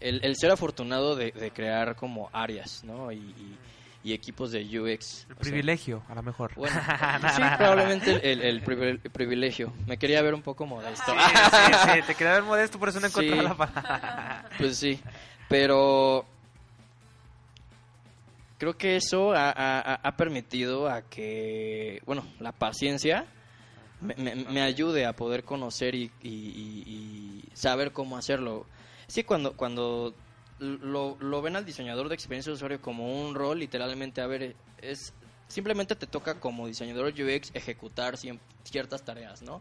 el, 0.00 0.20
el 0.24 0.36
ser 0.36 0.50
afortunado 0.50 1.14
de, 1.14 1.30
de, 1.32 1.50
crear 1.50 1.94
como 1.94 2.30
áreas, 2.32 2.82
¿no? 2.84 3.12
Y, 3.12 3.18
y, 3.18 3.58
y 4.02 4.12
equipos 4.12 4.52
de 4.52 4.62
UX. 4.62 5.26
El 5.28 5.36
privilegio, 5.36 6.02
sea, 6.06 6.12
a 6.12 6.14
lo 6.14 6.22
mejor. 6.22 6.54
Bueno, 6.54 6.74
sí, 7.36 7.42
probablemente 7.56 8.32
el, 8.32 8.40
el, 8.42 8.62
el, 8.64 9.10
privilegio. 9.10 9.72
Me 9.86 9.98
quería 9.98 10.22
ver 10.22 10.34
un 10.34 10.42
poco 10.42 10.66
modesto. 10.66 11.12
Sí, 11.12 11.36
sí, 11.50 11.72
sí, 11.92 12.02
te 12.06 12.14
quería 12.14 12.34
ver 12.34 12.42
modesto, 12.42 12.78
por 12.78 12.88
eso 12.88 13.00
no 13.00 13.06
encontré 13.06 13.36
sí, 13.36 13.42
la 13.42 13.54
palabra. 13.54 14.50
Pues 14.58 14.76
sí, 14.78 15.00
pero 15.48 16.24
creo 18.58 18.76
que 18.76 18.96
eso 18.96 19.32
ha, 19.32 19.50
ha, 19.50 19.94
ha, 19.94 20.16
permitido 20.16 20.88
a 20.88 21.02
que, 21.02 22.02
bueno, 22.04 22.26
la 22.40 22.52
paciencia 22.52 23.26
me, 24.00 24.14
me, 24.16 24.34
me 24.34 24.62
ayude 24.62 25.06
a 25.06 25.14
poder 25.14 25.44
conocer 25.44 25.94
y, 25.94 26.10
y, 26.22 26.28
y, 26.30 27.44
saber 27.54 27.92
cómo 27.92 28.16
hacerlo 28.16 28.66
sí, 29.10 29.24
cuando, 29.24 29.52
cuando 29.56 30.14
lo, 30.60 31.16
lo, 31.20 31.42
ven 31.42 31.56
al 31.56 31.64
diseñador 31.64 32.08
de 32.08 32.14
experiencia 32.14 32.50
de 32.50 32.56
usuario 32.56 32.80
como 32.80 33.26
un 33.26 33.34
rol, 33.34 33.58
literalmente, 33.58 34.20
a 34.20 34.26
ver, 34.26 34.54
es 34.80 35.12
simplemente 35.48 35.96
te 35.96 36.06
toca 36.06 36.38
como 36.38 36.66
diseñador 36.66 37.08
UX 37.08 37.50
ejecutar 37.54 38.16
ciertas 38.62 39.04
tareas, 39.04 39.42
¿no? 39.42 39.60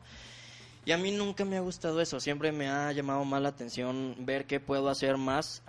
Y 0.86 0.92
a 0.92 0.98
mí 0.98 1.12
nunca 1.12 1.46
me 1.46 1.58
ha 1.58 1.62
gustado 1.62 2.00
eso, 2.02 2.20
siempre 2.20 2.52
me 2.52 2.70
ha 2.70 2.92
llamado 2.92 3.26
más 3.26 3.42
la 3.42 3.50
atención 3.50 4.16
ver 4.20 4.46
qué 4.46 4.60
puedo 4.60 4.90
hacer 4.90 5.18
más, 5.18 5.64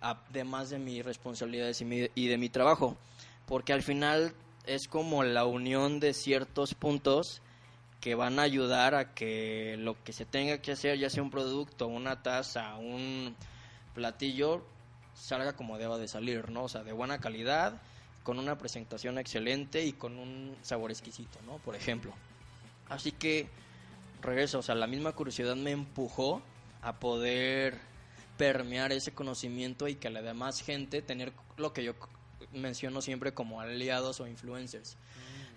además 0.00 0.70
de 0.70 0.78
mis 0.78 1.04
responsabilidades 1.04 1.80
y, 1.80 2.10
y 2.14 2.28
de 2.28 2.38
mi 2.38 2.48
trabajo, 2.48 2.96
porque 3.46 3.72
al 3.72 3.82
final 3.82 4.34
es 4.66 4.88
como 4.88 5.24
la 5.24 5.44
unión 5.44 6.00
de 6.00 6.14
ciertos 6.14 6.74
puntos 6.74 7.42
que 8.00 8.14
van 8.14 8.38
a 8.38 8.42
ayudar 8.42 8.94
a 8.94 9.14
que 9.14 9.76
lo 9.78 10.02
que 10.04 10.12
se 10.12 10.24
tenga 10.24 10.58
que 10.58 10.72
hacer, 10.72 10.98
ya 10.98 11.10
sea 11.10 11.22
un 11.22 11.30
producto, 11.30 11.86
una 11.86 12.22
taza, 12.22 12.76
un 12.76 13.34
platillo, 13.96 14.62
salga 15.14 15.54
como 15.54 15.78
deba 15.78 15.96
de 15.98 16.06
salir, 16.06 16.50
¿no? 16.50 16.64
O 16.64 16.68
sea, 16.68 16.84
de 16.84 16.92
buena 16.92 17.18
calidad, 17.18 17.80
con 18.22 18.38
una 18.38 18.58
presentación 18.58 19.18
excelente 19.18 19.84
y 19.84 19.94
con 19.94 20.18
un 20.18 20.54
sabor 20.62 20.90
exquisito, 20.90 21.38
¿no? 21.46 21.56
Por 21.58 21.74
ejemplo. 21.74 22.12
Así 22.88 23.10
que, 23.10 23.48
regreso, 24.20 24.58
o 24.58 24.62
sea, 24.62 24.74
la 24.74 24.86
misma 24.86 25.12
curiosidad 25.12 25.56
me 25.56 25.72
empujó 25.72 26.42
a 26.82 26.96
poder 26.96 27.78
permear 28.36 28.92
ese 28.92 29.12
conocimiento 29.12 29.88
y 29.88 29.94
que 29.94 30.10
la 30.10 30.20
demás 30.20 30.60
gente 30.60 31.00
tener 31.00 31.32
lo 31.56 31.72
que 31.72 31.82
yo 31.82 31.94
menciono 32.52 33.00
siempre 33.00 33.32
como 33.32 33.60
aliados 33.60 34.20
o 34.20 34.26
influencers. 34.26 34.98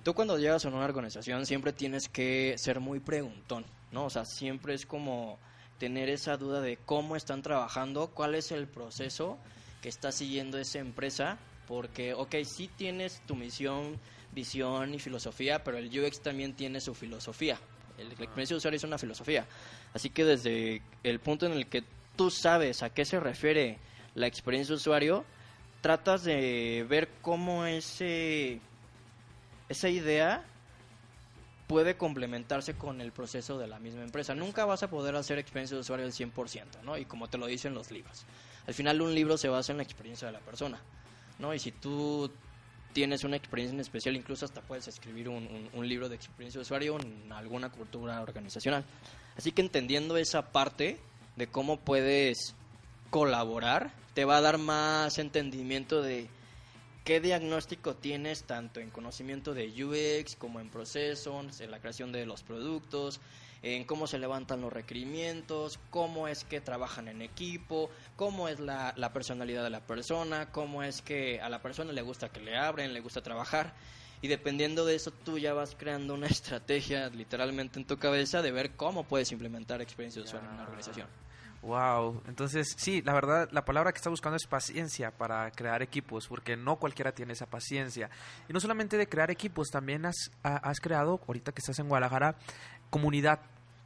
Tú 0.04 0.14
cuando 0.14 0.40
llegas 0.40 0.64
a 0.64 0.70
una 0.70 0.86
organización 0.86 1.46
siempre 1.46 1.74
tienes 1.74 2.08
que 2.08 2.56
ser 2.58 2.80
muy 2.80 3.02
preguntón, 3.02 3.66
¿no? 3.92 4.06
O 4.06 4.10
sea, 4.10 4.24
siempre 4.24 4.74
es 4.74 4.86
como 4.86 5.38
tener 5.80 6.10
esa 6.10 6.38
duda 6.38 6.62
de 6.62 6.78
cómo 6.78 7.16
están 7.16 7.42
trabajando, 7.42 8.08
cuál 8.08 8.36
es 8.36 8.52
el 8.52 8.68
proceso 8.68 9.40
que 9.82 9.90
está 9.90 10.12
siguiendo 10.12 10.60
esa 10.60 10.80
empresa, 10.80 11.40
porque, 11.68 12.14
ok, 12.14 12.36
sí 12.44 12.70
tienes 12.76 13.22
tu 13.26 13.36
misión, 13.36 13.98
visión 14.34 14.94
y 14.94 15.00
filosofía, 15.00 15.64
pero 15.64 15.78
el 15.78 15.88
UX 15.88 16.22
también 16.22 16.54
tiene 16.54 16.82
su 16.82 16.94
filosofía. 16.94 17.58
El, 17.98 18.10
la 18.10 18.14
experiencia 18.14 18.56
de 18.56 18.58
usuario 18.58 18.78
es 18.78 18.84
una 18.84 18.98
filosofía. 18.98 19.48
Así 19.94 20.10
que 20.10 20.26
desde 20.26 20.82
el 21.04 21.20
punto 21.20 21.46
en 21.46 21.54
el 21.54 21.68
que 21.68 21.84
tú 22.16 22.30
sabes 22.30 22.84
a 22.84 22.90
qué 22.90 23.06
se 23.06 23.20
refiere 23.20 23.78
la 24.16 24.28
experiencia 24.28 24.74
de 24.74 24.78
usuario, 24.78 25.26
tratas 25.82 26.24
de 26.24 26.86
ver 26.90 27.10
cómo 27.22 27.66
ese, 27.66 28.60
esa 29.70 29.88
idea 29.88 30.44
puede 31.70 31.98
complementarse 31.98 32.74
con 32.74 33.00
el 33.00 33.12
proceso 33.12 33.60
de 33.60 33.68
la 33.68 33.78
misma 33.78 34.02
empresa. 34.02 34.34
Nunca 34.34 34.66
vas 34.66 34.82
a 34.82 34.90
poder 34.90 35.16
hacer 35.16 35.38
experiencia 35.38 35.76
de 35.76 35.82
usuario 35.82 36.04
al 36.04 36.12
100%, 36.12 36.82
¿no? 36.84 36.98
Y 36.98 37.06
como 37.06 37.30
te 37.30 37.38
lo 37.38 37.46
dicen 37.46 37.76
los 37.76 37.92
libros. 37.92 38.26
Al 38.66 38.74
final 38.74 39.00
un 39.04 39.14
libro 39.14 39.38
se 39.38 39.50
basa 39.50 39.72
en 39.72 39.78
la 39.78 39.84
experiencia 39.84 40.26
de 40.26 40.34
la 40.34 40.40
persona, 40.40 40.82
¿no? 41.38 41.54
Y 41.54 41.60
si 41.60 41.72
tú 41.72 42.32
tienes 42.92 43.24
una 43.24 43.36
experiencia 43.36 43.76
en 43.76 43.82
especial, 43.82 44.16
incluso 44.16 44.46
hasta 44.46 44.62
puedes 44.62 44.88
escribir 44.88 45.30
un, 45.30 45.46
un, 45.46 45.70
un 45.72 45.88
libro 45.88 46.10
de 46.10 46.16
experiencia 46.16 46.58
de 46.58 46.64
usuario 46.64 47.00
en 47.00 47.32
alguna 47.32 47.70
cultura 47.70 48.20
organizacional. 48.24 48.84
Así 49.38 49.52
que 49.52 49.62
entendiendo 49.62 50.18
esa 50.18 50.52
parte 50.52 51.00
de 51.36 51.46
cómo 51.46 51.78
puedes 51.78 52.56
colaborar, 53.12 53.92
te 54.16 54.26
va 54.26 54.38
a 54.38 54.42
dar 54.42 54.58
más 54.58 55.20
entendimiento 55.20 56.02
de 56.02 56.30
qué 57.04 57.20
diagnóstico 57.20 57.96
tienes 57.96 58.44
tanto 58.44 58.80
en 58.80 58.90
conocimiento 58.90 59.54
de 59.54 59.68
UX 59.68 60.36
como 60.36 60.60
en 60.60 60.70
procesos, 60.70 61.62
en 61.62 61.72
la 61.72 61.80
creación 61.80 62.12
de 62.12 62.26
los 62.26 62.44
productos, 62.44 63.20
en 63.62 63.84
cómo 63.84 64.08
se 64.08 64.20
levantan 64.20 64.62
los 64.62 64.72
requerimientos, 64.72 65.80
cómo 65.90 66.28
es 66.28 66.44
que 66.44 66.62
trabajan 66.62 67.08
en 67.08 67.22
equipo, 67.22 67.90
cómo 68.16 68.48
es 68.48 68.60
la, 68.60 68.94
la, 68.96 69.12
personalidad 69.12 69.64
de 69.64 69.70
la 69.70 69.82
persona, 69.82 70.52
cómo 70.52 70.84
es 70.84 71.02
que 71.02 71.42
a 71.42 71.50
la 71.50 71.62
persona 71.62 71.92
le 71.92 72.02
gusta 72.02 72.30
que 72.30 72.40
le 72.40 72.56
abren, 72.56 72.94
le 72.94 73.02
gusta 73.02 73.22
trabajar. 73.22 73.74
Y 74.22 74.28
dependiendo 74.28 74.86
de 74.86 74.96
eso, 74.96 75.12
tú 75.12 75.38
ya 75.38 75.54
vas 75.54 75.76
creando 75.78 76.14
una 76.14 76.28
estrategia 76.28 77.10
literalmente 77.10 77.80
en 77.80 77.86
tu 77.86 77.98
cabeza 77.98 78.42
de 78.42 78.52
ver 78.52 78.72
cómo 78.72 79.04
puedes 79.04 79.32
implementar 79.32 79.82
experiencia 79.82 80.22
de 80.22 80.28
usuario 80.28 80.50
en 80.50 80.56
una 80.56 80.64
organización. 80.64 81.08
Wow, 81.62 82.24
entonces 82.28 82.74
sí, 82.78 83.02
la 83.02 83.14
verdad, 83.14 83.50
la 83.52 83.66
palabra 83.66 83.92
que 83.92 83.98
está 83.98 84.10
buscando 84.10 84.38
es 84.38 84.48
paciencia 84.48 85.12
para 85.12 85.52
crear 85.52 85.82
equipos, 85.82 86.28
porque 86.28 86.56
no 86.56 86.78
cualquiera 86.78 87.12
tiene 87.12 87.34
esa 87.34 87.48
paciencia. 87.48 88.10
Y 88.48 88.54
no 88.54 88.60
solamente 88.62 88.98
de 88.98 89.08
crear 89.08 89.30
equipos, 89.30 89.70
también 89.70 90.06
has, 90.06 90.32
has 90.42 90.80
creado, 90.80 91.20
ahorita 91.28 91.52
que 91.52 91.60
estás 91.60 91.80
en 91.80 91.90
Guadalajara, 91.90 92.36
comunidad. 92.90 93.40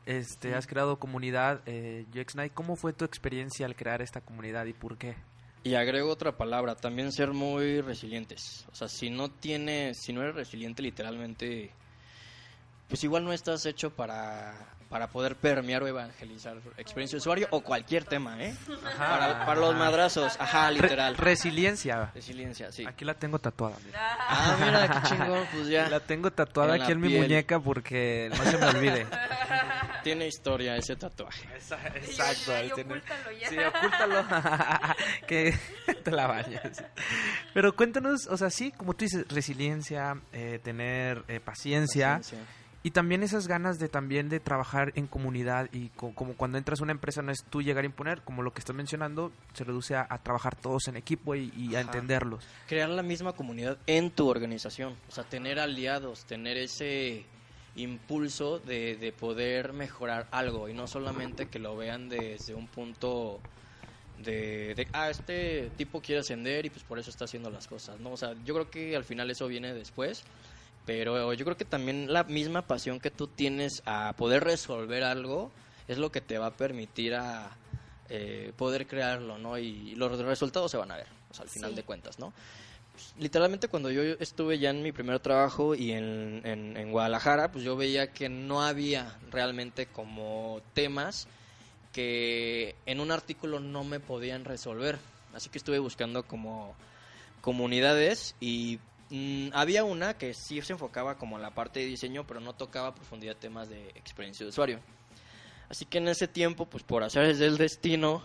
Este, 0.05 0.53
has 0.53 0.67
creado 0.67 0.99
comunidad 0.99 1.61
eh, 1.65 2.05
UX 2.13 2.35
Night. 2.35 2.53
¿Cómo 2.53 2.75
fue 2.75 2.93
tu 2.93 3.05
experiencia 3.05 3.65
al 3.65 3.75
crear 3.75 4.01
esta 4.01 4.21
comunidad 4.21 4.65
y 4.65 4.73
por 4.73 4.97
qué? 4.97 5.15
Y 5.63 5.75
agrego 5.75 6.11
otra 6.11 6.35
palabra, 6.35 6.75
también 6.75 7.13
ser 7.13 7.31
muy 7.31 7.79
resilientes. 7.79 8.65
O 8.71 8.75
sea, 8.75 8.89
si 8.89 9.09
no 9.09 9.31
tienes, 9.31 9.97
si 9.97 10.11
no 10.11 10.21
eres 10.21 10.35
resiliente 10.35 10.81
literalmente, 10.81 11.71
pues 12.89 13.01
igual 13.05 13.23
no 13.23 13.31
estás 13.31 13.65
hecho 13.65 13.91
para, 13.91 14.53
para 14.93 15.07
poder 15.07 15.35
permear 15.35 15.81
o 15.81 15.87
evangelizar 15.87 16.55
experiencia 16.77 17.15
de 17.15 17.17
usuario 17.17 17.47
o 17.49 17.61
cualquier 17.61 18.03
tema, 18.03 18.39
¿eh? 18.39 18.53
Ajá, 18.85 19.09
para, 19.09 19.45
para, 19.47 19.59
los 19.59 19.75
madrazos, 19.75 20.39
ajá, 20.39 20.69
literal. 20.69 21.17
Re 21.17 21.31
resiliencia. 21.31 22.11
Resiliencia, 22.13 22.71
sí. 22.71 22.85
Aquí 22.85 23.03
la 23.03 23.15
tengo 23.15 23.39
tatuada. 23.39 23.75
Mira. 23.83 24.17
Ah, 24.19 24.55
mira, 24.63 24.87
qué 24.87 25.07
chingón, 25.09 25.47
pues 25.51 25.67
ya. 25.67 25.89
La 25.89 25.99
tengo 25.99 26.29
tatuada 26.29 26.75
en 26.75 26.83
aquí 26.83 26.91
en 26.91 27.01
piel. 27.01 27.11
mi 27.11 27.17
muñeca 27.17 27.59
porque 27.59 28.29
no 28.37 28.43
se 28.43 28.55
me 28.55 28.65
olvide. 28.67 29.07
Tiene 30.03 30.27
historia 30.27 30.75
ese 30.75 30.95
tatuaje. 30.95 31.47
Exacto. 31.55 32.53
Ay, 32.53 32.71
ocúltalo 32.71 33.31
ya. 33.41 33.49
Sí, 33.49 33.57
ocúltalo. 33.57 34.25
que 35.27 35.57
te 36.03 36.11
la 36.11 36.27
bañas. 36.27 36.83
Pero 37.55 37.75
cuéntanos, 37.75 38.27
o 38.27 38.37
sea, 38.37 38.51
sí, 38.51 38.71
como 38.71 38.93
tú 38.93 39.05
dices, 39.05 39.25
resiliencia, 39.27 40.21
eh, 40.33 40.59
tener 40.63 41.23
eh, 41.29 41.39
paciencia. 41.39 42.17
paciencia. 42.17 42.62
Y 42.85 42.91
también 42.91 43.23
esas 43.23 43.47
ganas 43.47 43.79
de 43.79 43.87
también 43.87 44.27
de 44.27 44.41
trabajar 44.41 44.91
en 44.95 45.07
comunidad 45.07 45.69
y 45.71 45.87
co 45.89 46.13
como 46.13 46.35
cuando 46.35 46.57
entras 46.57 46.81
a 46.81 46.83
una 46.83 46.91
empresa 46.91 47.21
no 47.21 47.31
es 47.31 47.45
tú 47.45 47.61
llegar 47.61 47.83
a 47.83 47.87
imponer, 47.87 48.21
como 48.23 48.41
lo 48.41 48.51
que 48.51 48.59
estás 48.59 48.75
mencionando, 48.75 49.31
se 49.53 49.63
reduce 49.63 49.95
a, 49.95 50.05
a 50.09 50.21
trabajar 50.21 50.57
todos 50.57 50.89
en 50.89 50.97
equipo 50.97 51.33
y, 51.33 51.53
y 51.55 51.75
a 51.75 51.81
entenderlos. 51.81 52.45
Crear 52.67 52.89
la 52.89 53.01
misma 53.01 53.33
comunidad 53.33 53.77
en 53.87 54.11
tu 54.11 54.27
organización, 54.27 54.97
o 55.07 55.11
sea, 55.11 55.23
tener 55.23 55.59
aliados, 55.59 56.25
tener 56.25 56.57
ese 56.57 57.25
impulso 57.75 58.59
de, 58.59 58.97
de 58.97 59.11
poder 59.13 59.71
mejorar 59.71 60.27
algo 60.31 60.67
y 60.67 60.73
no 60.73 60.85
solamente 60.85 61.47
que 61.47 61.59
lo 61.59 61.77
vean 61.77 62.09
desde 62.09 62.53
un 62.53 62.67
punto 62.67 63.39
de, 64.19 64.75
de, 64.75 64.87
ah, 64.93 65.09
este 65.09 65.71
tipo 65.77 66.01
quiere 66.01 66.19
ascender 66.19 66.65
y 66.65 66.69
pues 66.69 66.83
por 66.83 66.99
eso 66.99 67.09
está 67.09 67.25
haciendo 67.25 67.49
las 67.49 67.67
cosas, 67.67 67.99
¿no? 67.99 68.11
O 68.11 68.17
sea, 68.17 68.35
yo 68.45 68.53
creo 68.53 68.69
que 68.69 68.95
al 68.95 69.03
final 69.03 69.31
eso 69.31 69.47
viene 69.47 69.73
después 69.73 70.23
pero 70.85 71.33
yo 71.33 71.45
creo 71.45 71.57
que 71.57 71.65
también 71.65 72.11
la 72.11 72.23
misma 72.23 72.63
pasión 72.63 72.99
que 72.99 73.11
tú 73.11 73.27
tienes 73.27 73.81
a 73.85 74.13
poder 74.17 74.43
resolver 74.43 75.03
algo 75.03 75.51
es 75.87 75.97
lo 75.97 76.11
que 76.11 76.21
te 76.21 76.37
va 76.37 76.47
a 76.47 76.57
permitir 76.57 77.15
a 77.15 77.57
eh, 78.09 78.51
poder 78.57 78.87
crearlo, 78.87 79.37
¿no? 79.37 79.57
Y 79.57 79.95
los 79.95 80.17
resultados 80.19 80.71
se 80.71 80.77
van 80.77 80.91
a 80.91 80.97
ver, 80.97 81.07
o 81.29 81.33
sea, 81.33 81.43
al 81.43 81.49
final 81.49 81.71
sí. 81.71 81.75
de 81.77 81.83
cuentas, 81.83 82.19
¿no? 82.19 82.33
Pues, 82.93 83.13
literalmente 83.17 83.67
cuando 83.67 83.89
yo 83.89 84.03
estuve 84.19 84.59
ya 84.59 84.69
en 84.69 84.83
mi 84.83 84.91
primer 84.91 85.19
trabajo 85.19 85.73
y 85.73 85.91
en, 85.91 86.41
en, 86.43 86.77
en, 86.77 86.91
Guadalajara, 86.91 87.51
pues 87.51 87.63
yo 87.63 87.75
veía 87.75 88.11
que 88.11 88.29
no 88.29 88.61
había 88.61 89.17
realmente 89.31 89.87
como 89.87 90.61
temas 90.73 91.27
que 91.91 92.75
en 92.85 92.99
un 92.99 93.11
artículo 93.11 93.59
no 93.59 93.83
me 93.83 93.99
podían 93.99 94.45
resolver. 94.45 94.99
Así 95.33 95.49
que 95.49 95.57
estuve 95.57 95.79
buscando 95.79 96.23
como 96.23 96.75
comunidades 97.41 98.35
y 98.39 98.79
Mm, 99.13 99.49
había 99.53 99.83
una 99.83 100.17
que 100.17 100.33
sí 100.33 100.59
se 100.63 100.73
enfocaba 100.73 101.19
como 101.19 101.35
en 101.35 101.43
la 101.43 101.51
parte 101.51 101.79
de 101.81 101.85
diseño, 101.85 102.25
pero 102.25 102.39
no 102.39 102.53
tocaba 102.53 102.87
a 102.87 102.95
profundidad 102.95 103.35
temas 103.35 103.69
de 103.69 103.89
experiencia 103.89 104.43
de 104.43 104.49
usuario. 104.49 104.79
Así 105.69 105.85
que 105.85 105.99
en 105.99 106.07
ese 106.07 106.27
tiempo, 106.27 106.65
pues 106.65 106.83
por 106.83 107.03
hacer 107.03 107.37
del 107.37 107.59
destino, 107.59 108.23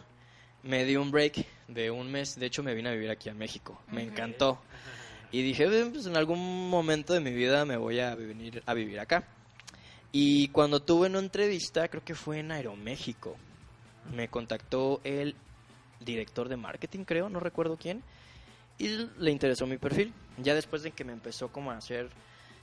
me 0.63 0.87
di 0.87 0.97
un 0.97 1.11
break 1.11 1.45
de 1.69 1.91
un 1.91 2.11
mes. 2.11 2.41
De 2.41 2.47
hecho, 2.47 2.63
me 2.63 2.73
vine 2.73 2.89
a 2.89 2.93
vivir 2.93 3.11
aquí 3.11 3.29
a 3.29 3.35
México. 3.35 3.79
Me 3.89 4.03
encantó. 4.03 4.63
Y 5.31 5.43
dije, 5.43 5.69
pues 5.93 6.07
en 6.07 6.17
algún 6.17 6.71
momento 6.71 7.13
de 7.13 7.21
mi 7.21 7.33
vida 7.33 7.67
me 7.67 7.77
voy 7.77 8.01
a 8.01 8.15
venir 8.15 8.63
a 8.65 8.73
vivir 8.73 8.99
acá. 8.99 9.29
Y 10.11 10.49
cuando 10.49 10.81
tuve 10.81 11.09
una 11.09 11.19
entrevista, 11.19 11.87
creo 11.89 12.03
que 12.03 12.15
fue 12.15 12.39
en 12.39 12.51
Aeroméxico, 12.51 13.37
me 14.15 14.29
contactó 14.29 15.03
el 15.05 15.37
director 16.01 16.49
de 16.49 16.57
marketing, 16.57 17.05
creo, 17.05 17.29
no 17.29 17.41
recuerdo 17.41 17.77
quién 17.77 18.03
y 18.79 19.09
le 19.19 19.31
interesó 19.31 19.67
mi 19.67 19.77
perfil. 19.77 20.13
Ya 20.39 20.55
después 20.55 20.83
de 20.83 20.93
que 20.93 21.05
me 21.05 21.13
empezó 21.13 21.49
como 21.49 21.71
a 21.71 21.77
hacer 21.77 22.09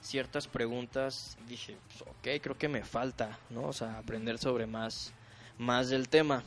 ciertas 0.01 0.47
preguntas, 0.47 1.37
dije, 1.47 1.75
pues, 1.87 2.01
ok, 2.01 2.41
creo 2.41 2.57
que 2.57 2.69
me 2.69 2.83
falta, 2.83 3.37
¿no? 3.49 3.63
O 3.63 3.73
sea, 3.73 3.97
aprender 3.97 4.37
sobre 4.37 4.65
más, 4.65 5.13
más 5.57 5.89
del 5.89 6.07
tema. 6.07 6.43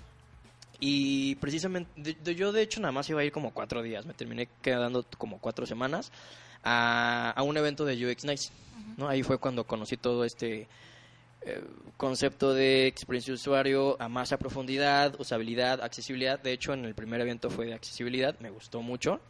Y 0.80 1.34
precisamente, 1.36 1.90
de, 1.96 2.34
yo 2.34 2.52
de 2.52 2.62
hecho 2.62 2.80
nada 2.80 2.92
más 2.92 3.10
iba 3.10 3.20
a 3.20 3.24
ir 3.24 3.32
como 3.32 3.52
cuatro 3.52 3.82
días, 3.82 4.06
me 4.06 4.14
terminé 4.14 4.48
quedando 4.62 5.04
como 5.18 5.38
cuatro 5.38 5.66
semanas 5.66 6.12
a, 6.62 7.32
a 7.36 7.42
un 7.42 7.56
evento 7.56 7.84
de 7.84 8.06
UX 8.06 8.24
Nights, 8.24 8.52
¿no? 8.96 9.08
Ahí 9.08 9.24
fue 9.24 9.38
cuando 9.38 9.64
conocí 9.64 9.96
todo 9.96 10.24
este 10.24 10.68
eh, 11.42 11.64
concepto 11.96 12.52
de 12.52 12.86
experiencia 12.86 13.32
de 13.32 13.36
usuario 13.36 14.00
a 14.00 14.08
más 14.08 14.32
a 14.32 14.38
profundidad, 14.38 15.18
usabilidad, 15.18 15.82
accesibilidad. 15.82 16.38
De 16.38 16.52
hecho, 16.52 16.74
en 16.74 16.84
el 16.84 16.94
primer 16.94 17.20
evento 17.20 17.50
fue 17.50 17.66
de 17.66 17.74
accesibilidad, 17.74 18.38
me 18.40 18.50
gustó 18.50 18.82
mucho. 18.82 19.20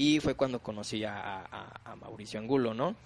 Y 0.00 0.18
fue 0.18 0.34
cuando 0.34 0.60
conocí 0.60 1.04
a, 1.04 1.44
Mauricio 2.00 2.40
Angulo, 2.40 2.72
¿no? 2.72 2.96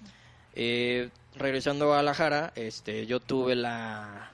Eh, 0.55 1.11
regresando 1.35 1.87
a 1.87 1.89
Guadalajara, 1.89 2.53
este, 2.55 3.05
yo 3.07 3.19
tuve 3.19 3.57
la, 3.57 4.31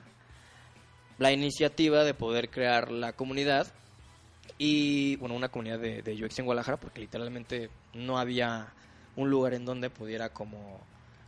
la 1.16 1.32
iniciativa 1.32 2.04
de 2.04 2.12
poder 2.12 2.50
crear 2.50 2.92
la 2.92 3.14
comunidad 3.14 3.66
y, 4.58 5.16
bueno, 5.16 5.36
una 5.36 5.48
comunidad 5.48 5.78
de, 5.78 6.02
de 6.02 6.22
UX 6.22 6.38
en 6.38 6.44
Guadalajara, 6.44 6.76
porque 6.76 7.00
literalmente 7.00 7.70
no 7.94 8.18
había 8.18 8.74
un 9.16 9.30
lugar 9.30 9.54
en 9.54 9.64
donde 9.64 9.88
pudiera 9.88 10.28
como 10.28 10.82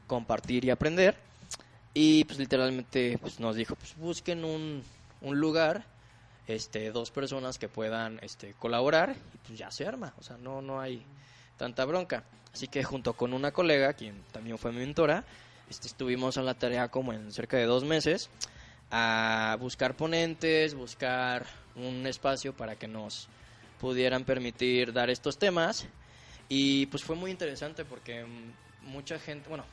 compartir 0.06 0.66
y 0.66 0.70
aprender. 0.70 1.16
Y 1.94 2.24
pues 2.24 2.38
literalmente 2.38 3.16
pues, 3.16 3.40
nos 3.40 3.56
dijo, 3.56 3.74
pues 3.76 3.96
busquen 3.96 4.44
un, 4.44 4.82
un 5.22 5.40
lugar 5.40 5.86
este, 6.46 6.90
dos 6.90 7.10
personas 7.10 7.58
que 7.58 7.68
puedan 7.68 8.18
este, 8.22 8.54
colaborar 8.54 9.14
y 9.34 9.38
pues 9.38 9.58
ya 9.58 9.70
se 9.70 9.86
arma, 9.86 10.14
o 10.18 10.22
sea, 10.22 10.36
no, 10.36 10.62
no 10.62 10.80
hay 10.80 11.04
tanta 11.56 11.84
bronca. 11.84 12.24
Así 12.52 12.68
que 12.68 12.84
junto 12.84 13.14
con 13.14 13.32
una 13.32 13.52
colega, 13.52 13.94
quien 13.94 14.22
también 14.32 14.58
fue 14.58 14.72
mi 14.72 14.78
mentora, 14.78 15.24
este, 15.70 15.86
estuvimos 15.86 16.36
en 16.36 16.44
la 16.44 16.54
tarea 16.54 16.88
como 16.88 17.12
en 17.12 17.32
cerca 17.32 17.56
de 17.56 17.64
dos 17.64 17.84
meses 17.84 18.28
a 18.90 19.56
buscar 19.58 19.96
ponentes, 19.96 20.74
buscar 20.74 21.46
un 21.76 22.06
espacio 22.06 22.54
para 22.54 22.76
que 22.76 22.86
nos 22.86 23.28
pudieran 23.80 24.24
permitir 24.24 24.92
dar 24.92 25.08
estos 25.08 25.38
temas. 25.38 25.86
Y 26.48 26.86
pues 26.86 27.02
fue 27.02 27.16
muy 27.16 27.30
interesante 27.30 27.86
porque 27.86 28.26
mucha 28.82 29.18
gente, 29.18 29.48
bueno, 29.48 29.64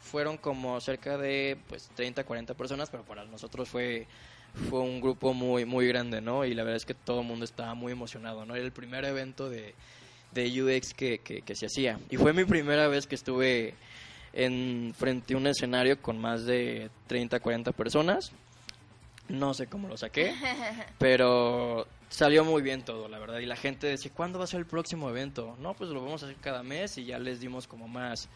fueron 0.00 0.36
como 0.36 0.80
cerca 0.80 1.16
de 1.16 1.58
pues 1.68 1.88
30, 1.94 2.24
40 2.24 2.54
personas, 2.54 2.90
pero 2.90 3.02
para 3.04 3.24
nosotros 3.24 3.68
fue 3.68 4.06
fue 4.68 4.80
un 4.80 5.00
grupo 5.00 5.34
muy 5.34 5.64
muy 5.64 5.86
grande, 5.86 6.20
¿no? 6.20 6.44
Y 6.44 6.54
la 6.54 6.62
verdad 6.62 6.76
es 6.76 6.86
que 6.86 6.94
todo 6.94 7.20
el 7.20 7.26
mundo 7.26 7.44
estaba 7.44 7.74
muy 7.74 7.92
emocionado, 7.92 8.44
¿no? 8.46 8.54
Era 8.54 8.64
el 8.64 8.72
primer 8.72 9.04
evento 9.04 9.48
de, 9.50 9.74
de 10.32 10.62
UX 10.62 10.94
que, 10.94 11.18
que, 11.18 11.54
se 11.54 11.66
hacía. 11.66 11.98
Y 12.10 12.16
fue 12.16 12.32
mi 12.32 12.44
primera 12.44 12.88
vez 12.88 13.06
que 13.06 13.14
estuve 13.14 13.74
en 14.32 14.94
frente 14.96 15.34
a 15.34 15.36
un 15.36 15.46
escenario 15.46 16.00
con 16.00 16.18
más 16.18 16.44
de 16.44 16.90
30, 17.06 17.40
40 17.40 17.72
personas. 17.72 18.32
No 19.28 19.54
sé 19.54 19.66
cómo 19.66 19.88
lo 19.88 19.96
saqué, 19.96 20.34
pero 20.98 21.86
salió 22.08 22.44
muy 22.44 22.62
bien 22.62 22.82
todo, 22.82 23.08
la 23.08 23.18
verdad. 23.18 23.38
Y 23.40 23.46
la 23.46 23.56
gente 23.56 23.86
decía, 23.86 24.10
¿cuándo 24.14 24.38
va 24.38 24.44
a 24.44 24.48
ser 24.48 24.60
el 24.60 24.66
próximo 24.66 25.10
evento? 25.10 25.56
No, 25.60 25.74
pues 25.74 25.90
lo 25.90 26.02
vamos 26.02 26.22
a 26.22 26.26
hacer 26.26 26.38
cada 26.40 26.62
mes 26.62 26.96
y 26.98 27.06
ya 27.06 27.18
les 27.18 27.40
dimos 27.40 27.66
como 27.66 27.88
más 27.88 28.28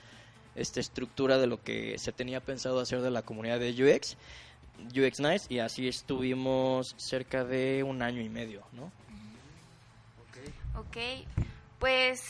esta 0.57 0.81
estructura 0.81 1.39
de 1.39 1.47
lo 1.47 1.63
que 1.63 1.97
se 1.99 2.13
tenía 2.13 2.41
pensado 2.41 2.81
hacer 2.81 3.01
de 3.03 3.11
la 3.11 3.23
comunidad 3.23 3.61
de 3.61 3.71
UX, 3.71 4.17
UX 4.88 5.21
Nice, 5.21 5.47
y 5.49 5.59
así 5.59 5.88
estuvimos 5.88 6.95
cerca 6.97 7.45
de 7.45 7.83
un 7.83 8.03
año 8.03 8.21
y 8.21 8.29
medio, 8.29 8.62
¿no? 8.73 8.93
Ok, 10.79 10.97
pues 11.79 12.23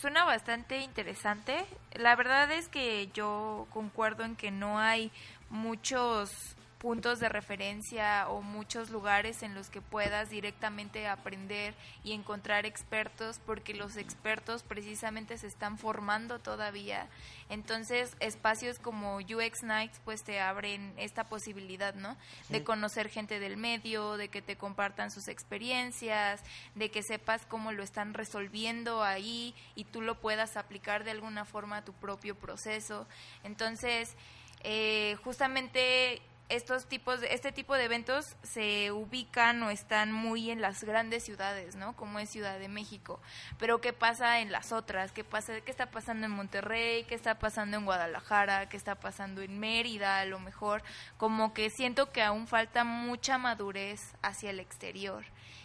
suena 0.00 0.24
bastante 0.24 0.78
interesante. 0.78 1.64
La 1.94 2.16
verdad 2.16 2.50
es 2.50 2.68
que 2.68 3.08
yo 3.14 3.66
concuerdo 3.70 4.24
en 4.24 4.34
que 4.36 4.50
no 4.50 4.78
hay 4.78 5.10
muchos 5.50 6.55
puntos 6.86 7.18
de 7.18 7.28
referencia 7.28 8.28
o 8.28 8.42
muchos 8.42 8.90
lugares 8.90 9.42
en 9.42 9.56
los 9.56 9.70
que 9.70 9.80
puedas 9.80 10.30
directamente 10.30 11.08
aprender 11.08 11.74
y 12.04 12.12
encontrar 12.12 12.64
expertos 12.64 13.40
porque 13.44 13.74
los 13.74 13.96
expertos 13.96 14.62
precisamente 14.62 15.36
se 15.36 15.48
están 15.48 15.78
formando 15.78 16.38
todavía. 16.38 17.08
Entonces, 17.48 18.16
espacios 18.20 18.78
como 18.78 19.16
UX 19.16 19.64
Nights 19.64 20.00
pues 20.04 20.22
te 20.22 20.38
abren 20.38 20.94
esta 20.96 21.24
posibilidad, 21.24 21.92
¿no? 21.96 22.16
De 22.50 22.62
conocer 22.62 23.08
gente 23.08 23.40
del 23.40 23.56
medio, 23.56 24.16
de 24.16 24.28
que 24.28 24.40
te 24.40 24.54
compartan 24.54 25.10
sus 25.10 25.26
experiencias, 25.26 26.40
de 26.76 26.92
que 26.92 27.02
sepas 27.02 27.46
cómo 27.46 27.72
lo 27.72 27.82
están 27.82 28.14
resolviendo 28.14 29.02
ahí 29.02 29.56
y 29.74 29.86
tú 29.86 30.02
lo 30.02 30.20
puedas 30.20 30.56
aplicar 30.56 31.02
de 31.02 31.10
alguna 31.10 31.44
forma 31.44 31.78
a 31.78 31.84
tu 31.84 31.94
propio 31.94 32.36
proceso. 32.36 33.08
Entonces, 33.42 34.14
eh, 34.62 35.16
justamente 35.24 36.22
estos 36.48 36.86
tipos 36.86 37.20
de, 37.20 37.34
este 37.34 37.50
tipo 37.50 37.74
de 37.74 37.84
eventos 37.84 38.36
se 38.42 38.92
ubican 38.92 39.62
o 39.62 39.70
están 39.70 40.12
muy 40.12 40.50
en 40.50 40.60
las 40.60 40.84
grandes 40.84 41.24
ciudades, 41.24 41.74
¿no? 41.74 41.96
Como 41.96 42.18
es 42.18 42.30
Ciudad 42.30 42.58
de 42.58 42.68
México. 42.68 43.20
Pero 43.58 43.80
¿qué 43.80 43.92
pasa 43.92 44.40
en 44.40 44.52
las 44.52 44.72
otras? 44.72 45.12
¿Qué 45.12 45.24
pasa 45.24 45.60
qué 45.60 45.70
está 45.70 45.90
pasando 45.90 46.26
en 46.26 46.32
Monterrey? 46.32 47.04
¿Qué 47.04 47.14
está 47.14 47.38
pasando 47.38 47.76
en 47.76 47.84
Guadalajara? 47.84 48.68
¿Qué 48.68 48.76
está 48.76 48.94
pasando 48.94 49.42
en 49.42 49.58
Mérida? 49.58 50.20
A 50.20 50.24
lo 50.24 50.38
mejor 50.38 50.82
como 51.16 51.52
que 51.52 51.70
siento 51.70 52.12
que 52.12 52.22
aún 52.22 52.46
falta 52.46 52.84
mucha 52.84 53.38
madurez 53.38 54.00
hacia 54.22 54.50
el 54.50 54.60
exterior. 54.60 55.24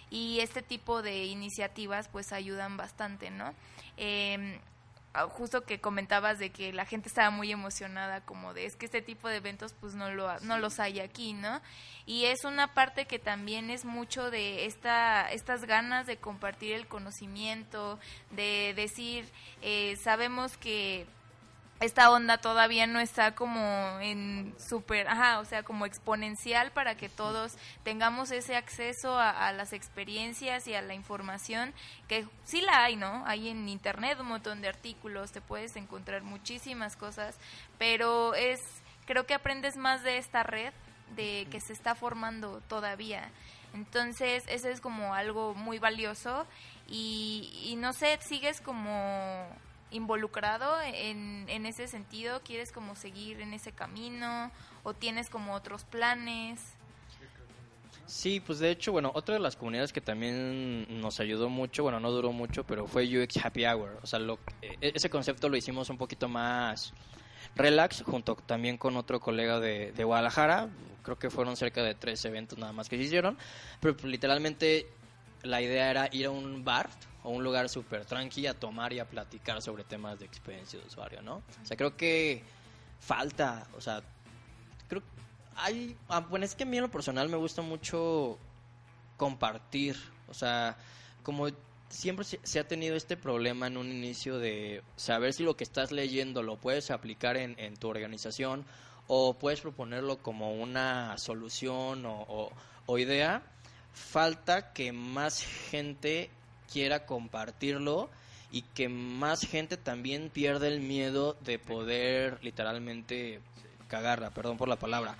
Y 0.10 0.40
este 0.40 0.62
tipo 0.62 1.02
de 1.02 1.26
iniciativas 1.26 2.10
pues 2.10 2.34
ayudan 2.34 2.76
bastante, 2.76 3.30
¿no? 3.30 3.54
Eh, 3.98 4.60
justo 5.32 5.66
que 5.66 5.82
comentabas 5.82 6.40
de 6.40 6.52
que 6.52 6.72
la 6.72 6.86
gente 6.86 7.10
estaba 7.10 7.30
muy 7.32 7.52
emocionada 7.52 8.22
como 8.22 8.54
de 8.54 8.66
es 8.66 8.76
que 8.76 8.86
este 8.86 9.02
tipo 9.02 9.28
de 9.28 9.38
eventos 9.38 9.74
pues 9.74 9.94
no 9.94 10.10
lo 10.12 10.40
no 10.42 10.58
los 10.58 10.80
hay 10.80 11.02
aquí 11.02 11.34
no 11.34 11.62
y 12.06 12.26
es 12.26 12.46
una 12.46 12.74
parte 12.74 13.06
que 13.06 13.20
también 13.20 13.70
es 13.70 13.84
mucho 13.84 14.32
de 14.32 14.66
esta 14.66 15.30
estas 15.32 15.66
ganas 15.66 16.08
de 16.08 16.18
compartir 16.18 16.74
el 16.74 16.88
conocimiento 16.88 18.00
de 18.32 18.74
decir 18.76 19.30
eh, 19.62 19.98
sabemos 19.98 20.56
que 20.56 21.06
esta 21.82 22.12
onda 22.12 22.38
todavía 22.38 22.86
no 22.86 23.00
está 23.00 23.34
como 23.34 24.00
en 24.02 24.54
súper, 24.60 25.08
ajá, 25.08 25.40
o 25.40 25.46
sea, 25.46 25.64
como 25.64 25.88
exponencial 25.88 26.72
para 26.72 26.96
que 26.96 27.10
todos 27.10 27.54
tengamos 27.84 28.32
ese 28.32 28.56
acceso 28.56 29.18
a, 29.18 29.52
las 29.52 29.74
experiencias 29.74 30.68
y 30.68 30.76
a 30.76 30.84
la 30.84 30.94
información, 30.94 31.74
que 32.08 32.28
sí 32.44 32.62
la 32.62 32.84
hay, 32.84 32.96
¿no? 32.96 33.24
Hay 33.26 33.50
en 33.50 33.68
internet 33.68 34.20
un 34.20 34.28
montón 34.28 34.62
de 34.62 34.68
artículos, 34.68 35.32
te 35.32 35.42
puedes 35.42 35.76
encontrar 35.76 36.22
muchísimas 36.22 36.96
cosas, 36.96 37.36
pero 37.80 38.36
es, 38.36 38.60
creo 39.08 39.26
que 39.26 39.34
aprendes 39.34 39.76
más 39.76 40.04
de 40.04 40.18
esta 40.18 40.44
red 40.44 40.74
de 41.16 41.48
que 41.50 41.60
se 41.60 41.74
está 41.74 41.96
formando 41.96 42.62
todavía. 42.68 43.32
Entonces, 43.74 44.44
eso 44.48 44.70
es 44.70 44.82
como 44.82 45.16
algo 45.16 45.56
muy 45.56 45.80
valioso 45.80 46.46
y, 46.88 47.50
y 47.66 47.76
no 47.76 47.92
sé, 47.94 48.20
sigues 48.22 48.62
como 48.62 49.48
involucrado 49.92 50.82
en, 50.82 51.46
en 51.48 51.66
ese 51.66 51.88
sentido? 51.88 52.42
¿Quieres 52.44 52.72
como 52.72 52.96
seguir 52.96 53.42
en 53.42 53.54
ese 53.54 53.72
camino 53.72 54.52
o 54.84 54.94
tienes 54.94 55.30
como 55.30 55.54
otros 55.54 55.84
planes? 55.84 56.76
Sí, 58.12 58.42
pues 58.42 58.60
de 58.60 58.72
hecho, 58.72 58.92
bueno, 58.92 59.10
otra 59.16 59.36
de 59.36 59.40
las 59.40 59.56
comunidades 59.56 59.94
que 59.94 60.02
también 60.02 61.00
nos 61.00 61.22
ayudó 61.22 61.48
mucho, 61.48 61.84
bueno, 61.84 62.02
no 62.02 62.12
duró 62.12 62.34
mucho, 62.34 62.66
pero 62.66 62.86
fue 62.86 63.06
UX 63.06 63.38
Happy 63.38 63.66
Hour. 63.66 64.00
O 64.04 64.06
sea, 64.06 64.20
lo, 64.20 64.38
e, 64.62 64.92
ese 64.94 65.10
concepto 65.10 65.48
lo 65.48 65.56
hicimos 65.56 65.90
un 65.90 65.98
poquito 65.98 66.28
más 66.28 66.94
relax, 67.56 68.04
junto 68.04 68.36
también 68.36 68.78
con 68.78 68.98
otro 68.98 69.22
colega 69.22 69.62
de, 69.62 69.94
de 69.94 70.04
Guadalajara. 70.04 70.68
Creo 71.04 71.18
que 71.18 71.30
fueron 71.30 71.56
cerca 71.56 71.84
de 71.84 71.96
tres 71.96 72.24
eventos 72.26 72.60
nada 72.60 72.74
más 72.74 72.90
que 72.90 72.98
se 72.98 73.04
hicieron. 73.04 73.38
Pero 73.80 73.96
pues, 73.96 74.12
literalmente 74.12 74.88
la 75.44 75.62
idea 75.62 75.90
era 75.90 76.10
ir 76.12 76.26
a 76.26 76.32
un 76.32 76.66
bar 76.66 76.90
o 77.24 77.30
un 77.30 77.44
lugar 77.44 77.70
súper 77.70 78.06
tranqui 78.06 78.48
a 78.48 78.54
tomar 78.54 78.94
y 78.94 79.00
a 79.00 79.08
platicar 79.08 79.62
sobre 79.62 79.84
temas 79.84 80.20
de 80.20 80.26
experiencia 80.26 80.80
de 80.80 80.86
usuario, 80.86 81.22
¿no? 81.22 81.36
O 81.36 81.66
sea, 81.66 81.78
creo 81.78 81.96
que 81.96 82.44
falta, 83.00 83.68
o 83.76 83.82
sea, 83.82 84.02
creo 84.88 85.04
hay, 85.56 85.96
ah, 86.10 86.22
bueno, 86.22 86.46
es 86.46 86.56
que 86.56 86.64
a 86.64 86.66
mí 86.66 86.78
en 86.78 86.84
lo 86.84 86.92
personal 86.92 87.30
me 87.30 87.38
gusta 87.38 87.62
mucho 87.62 88.40
compartir, 89.18 89.96
o 90.28 90.34
sea, 90.34 90.78
como 91.24 91.48
siempre 91.90 92.26
se, 92.26 92.60
ha 92.60 92.68
tenido 92.68 92.96
este 92.96 93.18
problema 93.18 93.68
en 93.68 93.78
un 93.78 93.92
inicio 93.92 94.40
de 94.40 94.82
saber 94.96 95.34
si 95.34 95.44
lo 95.44 95.58
que 95.58 95.64
estás 95.64 95.92
leyendo 95.92 96.42
lo 96.42 96.58
puedes 96.58 96.90
aplicar 96.90 97.38
en, 97.38 97.76
tu 97.78 97.90
organización 97.90 98.66
o 99.08 99.34
puedes 99.38 99.62
proponerlo 99.62 100.18
como 100.24 100.54
una 100.54 101.18
solución 101.18 102.06
o 102.06 102.98
idea, 102.98 103.44
falta 103.94 104.74
que 104.74 104.92
más 104.92 105.44
gente 105.44 106.30
quiera 106.72 107.06
compartirlo 107.06 108.10
y 108.52 108.64
que 108.64 108.90
más 108.90 109.42
gente 109.42 109.78
también 109.78 110.30
pierda 110.30 110.68
el 110.68 110.82
miedo 110.82 111.38
de 111.42 111.58
poder 111.58 112.40
literalmente 112.44 113.40
cagarla, 113.88 114.30
perdón 114.30 114.58
por 114.58 114.68
la 114.68 114.78
palabra. 114.78 115.16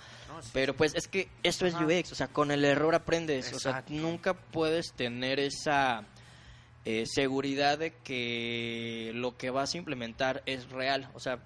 Pero 0.52 0.74
pues 0.74 0.94
es 0.94 1.08
que 1.08 1.28
esto 1.42 1.66
es 1.66 1.74
UX, 1.74 2.12
o 2.12 2.14
sea, 2.14 2.28
con 2.28 2.50
el 2.50 2.64
error 2.64 2.94
aprendes, 2.94 3.52
o 3.52 3.58
sea, 3.58 3.84
nunca 3.88 4.34
puedes 4.34 4.92
tener 4.92 5.38
esa 5.40 6.04
eh, 6.84 7.04
seguridad 7.06 7.78
de 7.78 7.92
que 7.92 9.12
lo 9.14 9.36
que 9.36 9.50
vas 9.50 9.74
a 9.74 9.78
implementar 9.78 10.42
es 10.46 10.70
real, 10.70 11.10
o 11.14 11.20
sea, 11.20 11.38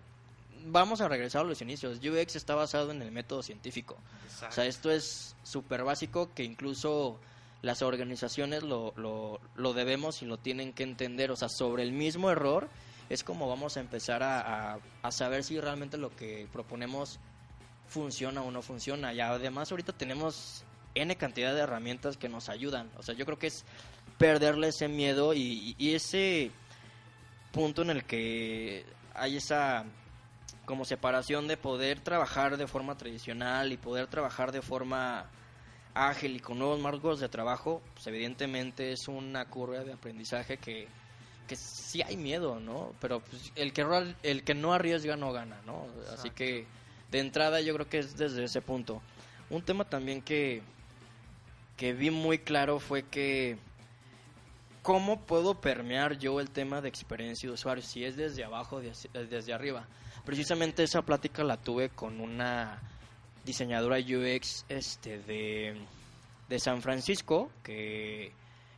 vamos 0.66 1.00
a 1.00 1.08
regresar 1.08 1.42
a 1.42 1.44
los 1.44 1.60
inicios. 1.62 1.98
UX 1.98 2.36
está 2.36 2.54
basado 2.54 2.90
en 2.90 3.02
el 3.02 3.12
método 3.12 3.42
científico. 3.42 3.96
O 4.48 4.52
sea, 4.52 4.66
esto 4.66 4.90
es 4.90 5.34
súper 5.42 5.84
básico 5.84 6.32
que 6.34 6.44
incluso 6.44 7.18
las 7.66 7.82
organizaciones 7.82 8.62
lo, 8.62 8.94
lo, 8.96 9.40
lo, 9.56 9.72
debemos 9.72 10.22
y 10.22 10.24
lo 10.24 10.38
tienen 10.38 10.72
que 10.72 10.84
entender. 10.84 11.32
O 11.32 11.36
sea, 11.36 11.48
sobre 11.48 11.82
el 11.82 11.90
mismo 11.90 12.30
error 12.30 12.68
es 13.10 13.24
como 13.24 13.48
vamos 13.48 13.76
a 13.76 13.80
empezar 13.80 14.22
a, 14.22 14.78
a, 15.02 15.10
saber 15.10 15.42
si 15.42 15.60
realmente 15.60 15.98
lo 15.98 16.14
que 16.14 16.46
proponemos 16.52 17.18
funciona 17.88 18.42
o 18.42 18.52
no 18.52 18.62
funciona. 18.62 19.12
Y 19.12 19.20
además 19.20 19.72
ahorita 19.72 19.92
tenemos 19.92 20.62
N 20.94 21.16
cantidad 21.16 21.54
de 21.54 21.60
herramientas 21.60 22.16
que 22.16 22.28
nos 22.28 22.48
ayudan. 22.48 22.88
O 22.98 23.02
sea, 23.02 23.16
yo 23.16 23.26
creo 23.26 23.38
que 23.38 23.48
es 23.48 23.64
perderle 24.16 24.68
ese 24.68 24.86
miedo 24.86 25.34
y, 25.34 25.74
y 25.76 25.94
ese 25.94 26.52
punto 27.50 27.82
en 27.82 27.90
el 27.90 28.04
que 28.04 28.86
hay 29.12 29.38
esa 29.38 29.84
como 30.66 30.84
separación 30.84 31.48
de 31.48 31.56
poder 31.56 31.98
trabajar 31.98 32.56
de 32.56 32.68
forma 32.68 32.96
tradicional 32.96 33.72
y 33.72 33.76
poder 33.76 34.06
trabajar 34.06 34.52
de 34.52 34.62
forma 34.62 35.26
ágil 35.96 36.36
y 36.36 36.40
con 36.40 36.58
nuevos 36.58 36.78
marcos 36.78 37.20
de 37.20 37.28
trabajo, 37.28 37.82
pues 37.94 38.06
evidentemente 38.06 38.92
es 38.92 39.08
una 39.08 39.46
curva 39.46 39.82
de 39.82 39.94
aprendizaje 39.94 40.58
que, 40.58 40.86
que 41.48 41.56
sí 41.56 42.02
hay 42.02 42.16
miedo, 42.16 42.60
¿no? 42.60 42.92
Pero 43.00 43.20
pues, 43.20 43.52
el, 43.56 43.72
que, 43.72 43.84
el 44.22 44.44
que 44.44 44.54
no 44.54 44.74
arriesga 44.74 45.16
no 45.16 45.32
gana, 45.32 45.60
¿no? 45.64 45.86
Así 46.12 46.30
que 46.30 46.66
de 47.10 47.18
entrada 47.18 47.60
yo 47.60 47.74
creo 47.74 47.88
que 47.88 47.98
es 47.98 48.16
desde 48.16 48.44
ese 48.44 48.60
punto. 48.60 49.00
Un 49.48 49.62
tema 49.62 49.84
también 49.84 50.20
que, 50.20 50.62
que 51.76 51.94
vi 51.94 52.10
muy 52.10 52.38
claro 52.38 52.78
fue 52.78 53.04
que 53.04 53.56
cómo 54.82 55.20
puedo 55.22 55.60
permear 55.60 56.18
yo 56.18 56.40
el 56.40 56.50
tema 56.50 56.80
de 56.80 56.88
experiencia 56.88 57.48
de 57.48 57.54
usuario, 57.54 57.82
si 57.82 58.04
es 58.04 58.16
desde 58.16 58.44
abajo 58.44 58.76
o 58.76 58.80
desde 58.80 59.52
arriba. 59.52 59.86
Precisamente 60.24 60.82
esa 60.82 61.02
plática 61.02 61.42
la 61.42 61.56
tuve 61.56 61.88
con 61.88 62.20
una 62.20 62.82
diseñadora 63.46 63.98
UX 63.98 64.66
este, 64.68 65.18
de, 65.20 65.76
de 66.48 66.58
San 66.58 66.82
Francisco, 66.82 67.50
que 67.62 68.32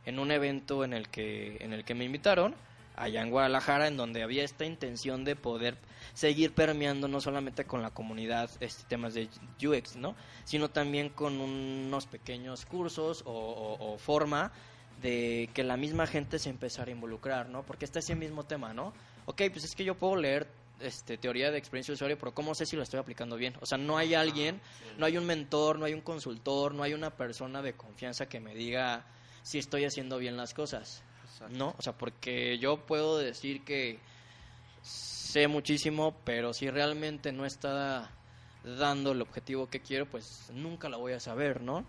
en 0.05 0.19
un 0.19 0.31
evento 0.31 0.85
en 0.85 0.93
el 0.93 1.09
que, 1.09 1.57
en 1.59 1.73
el 1.73 1.83
que 1.83 1.95
me 1.95 2.05
invitaron, 2.05 2.55
allá 2.95 3.21
en 3.21 3.31
Guadalajara, 3.31 3.87
en 3.87 3.97
donde 3.97 4.23
había 4.23 4.43
esta 4.43 4.65
intención 4.65 5.25
de 5.25 5.35
poder 5.35 5.77
seguir 6.13 6.53
permeando 6.53 7.07
no 7.07 7.19
solamente 7.19 7.65
con 7.65 7.81
la 7.81 7.91
comunidad 7.91 8.49
este, 8.59 8.83
temas 8.87 9.13
de 9.13 9.29
UX, 9.61 9.95
¿no? 9.95 10.15
sino 10.43 10.69
también 10.69 11.09
con 11.09 11.39
unos 11.41 12.05
pequeños 12.07 12.65
cursos 12.65 13.23
o, 13.25 13.77
o 13.79 13.97
forma 13.97 14.51
de 15.01 15.49
que 15.53 15.63
la 15.63 15.77
misma 15.77 16.07
gente 16.07 16.39
se 16.39 16.49
empezara 16.49 16.89
a 16.89 16.93
involucrar, 16.93 17.47
¿no? 17.47 17.63
Porque 17.63 17.85
está 17.85 17.99
ese 17.99 18.15
mismo 18.15 18.43
tema, 18.43 18.73
¿no? 18.73 18.93
Ok, 19.25 19.43
pues 19.51 19.63
es 19.63 19.75
que 19.75 19.85
yo 19.85 19.95
puedo 19.95 20.17
leer 20.17 20.47
este, 20.81 21.17
teoría 21.17 21.51
de 21.51 21.57
experiencia 21.57 21.91
de 21.91 21.95
usuario, 21.95 22.17
pero 22.17 22.33
¿cómo 22.33 22.55
sé 22.55 22.65
si 22.65 22.75
lo 22.75 22.83
estoy 22.83 22.99
aplicando 22.99 23.35
bien? 23.35 23.55
O 23.61 23.65
sea, 23.65 23.77
no 23.77 23.97
hay 23.97 24.13
alguien, 24.13 24.61
no 24.97 25.05
hay 25.05 25.17
un 25.17 25.25
mentor, 25.25 25.79
no 25.79 25.85
hay 25.85 25.93
un 25.93 26.01
consultor, 26.01 26.73
no 26.73 26.83
hay 26.83 26.93
una 26.93 27.15
persona 27.15 27.61
de 27.61 27.73
confianza 27.73 28.27
que 28.27 28.39
me 28.39 28.55
diga 28.55 29.05
si 29.41 29.59
estoy 29.59 29.85
haciendo 29.85 30.17
bien 30.17 30.37
las 30.37 30.53
cosas, 30.53 31.03
¿no? 31.49 31.75
O 31.77 31.81
sea, 31.81 31.93
porque 31.93 32.57
yo 32.59 32.85
puedo 32.85 33.17
decir 33.17 33.63
que 33.63 33.99
sé 34.81 35.47
muchísimo, 35.47 36.15
pero 36.23 36.53
si 36.53 36.69
realmente 36.69 37.31
no 37.31 37.45
está 37.45 38.11
dando 38.63 39.11
el 39.11 39.21
objetivo 39.21 39.67
que 39.67 39.79
quiero, 39.79 40.09
pues 40.09 40.49
nunca 40.53 40.89
lo 40.89 40.99
voy 40.99 41.13
a 41.13 41.19
saber, 41.19 41.61
¿no? 41.61 41.85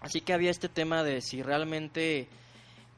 Así 0.00 0.20
que 0.20 0.32
había 0.32 0.50
este 0.50 0.68
tema 0.68 1.04
de 1.04 1.20
si 1.20 1.42
realmente 1.42 2.28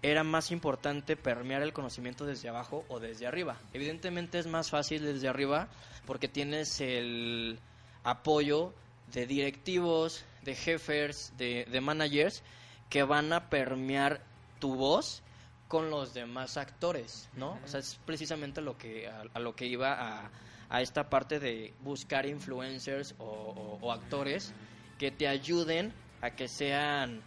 era 0.05 0.23
más 0.23 0.51
importante 0.51 1.17
permear 1.17 1.63
el 1.63 1.73
conocimiento 1.73 2.27
desde 2.27 2.51
abajo 2.51 2.85
o 2.89 3.01
desde 3.01 3.27
arriba. 3.27 3.59
Evidentemente 3.73 4.39
es 4.39 4.47
más 4.47 4.69
fácil 4.69 5.03
desde 5.03 5.29
arriba 5.29 5.69
porque 6.05 6.29
tienes 6.29 6.79
el 6.83 7.59
apoyo 8.03 8.75
de 9.15 9.27
directivos, 9.27 10.27
de 10.43 10.55
jefes, 10.55 11.33
de, 11.39 11.81
managers 11.81 12.43
que 12.91 13.03
van 13.03 13.33
a 13.33 13.49
permear 13.49 14.21
tu 14.59 14.77
voz 14.77 15.23
con 15.69 15.89
los 15.89 16.13
demás 16.13 16.59
actores, 16.59 17.31
¿no? 17.35 17.59
O 17.65 17.67
sea, 17.67 17.81
es 17.81 17.99
precisamente 18.05 18.61
lo 18.61 18.77
que, 18.77 19.09
a, 19.09 19.39
lo 19.41 19.57
que 19.57 19.65
iba 19.65 19.95
a, 19.95 20.31
a, 20.69 20.83
esta 20.83 21.09
parte 21.09 21.41
de 21.41 21.73
buscar 21.81 22.27
influencers 22.27 23.15
o 23.19 23.91
actores 23.91 24.53
que 24.99 25.11
te 25.11 25.29
ayuden 25.29 25.95
a 26.21 26.33
que 26.33 26.47
sean 26.47 27.23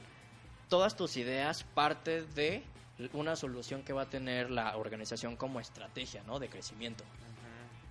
todas 0.70 0.96
tus 0.96 1.18
ideas 1.18 1.64
parte 1.64 2.24
de 2.24 2.64
una 3.14 3.36
solución 3.36 3.84
que 3.84 3.94
va 3.94 4.04
a 4.04 4.10
tener 4.10 4.50
la 4.50 4.76
organización 4.78 5.36
como 5.36 5.60
estrategia, 5.60 6.24
¿no? 6.26 6.40
De 6.40 6.50
crecimiento. 6.50 7.04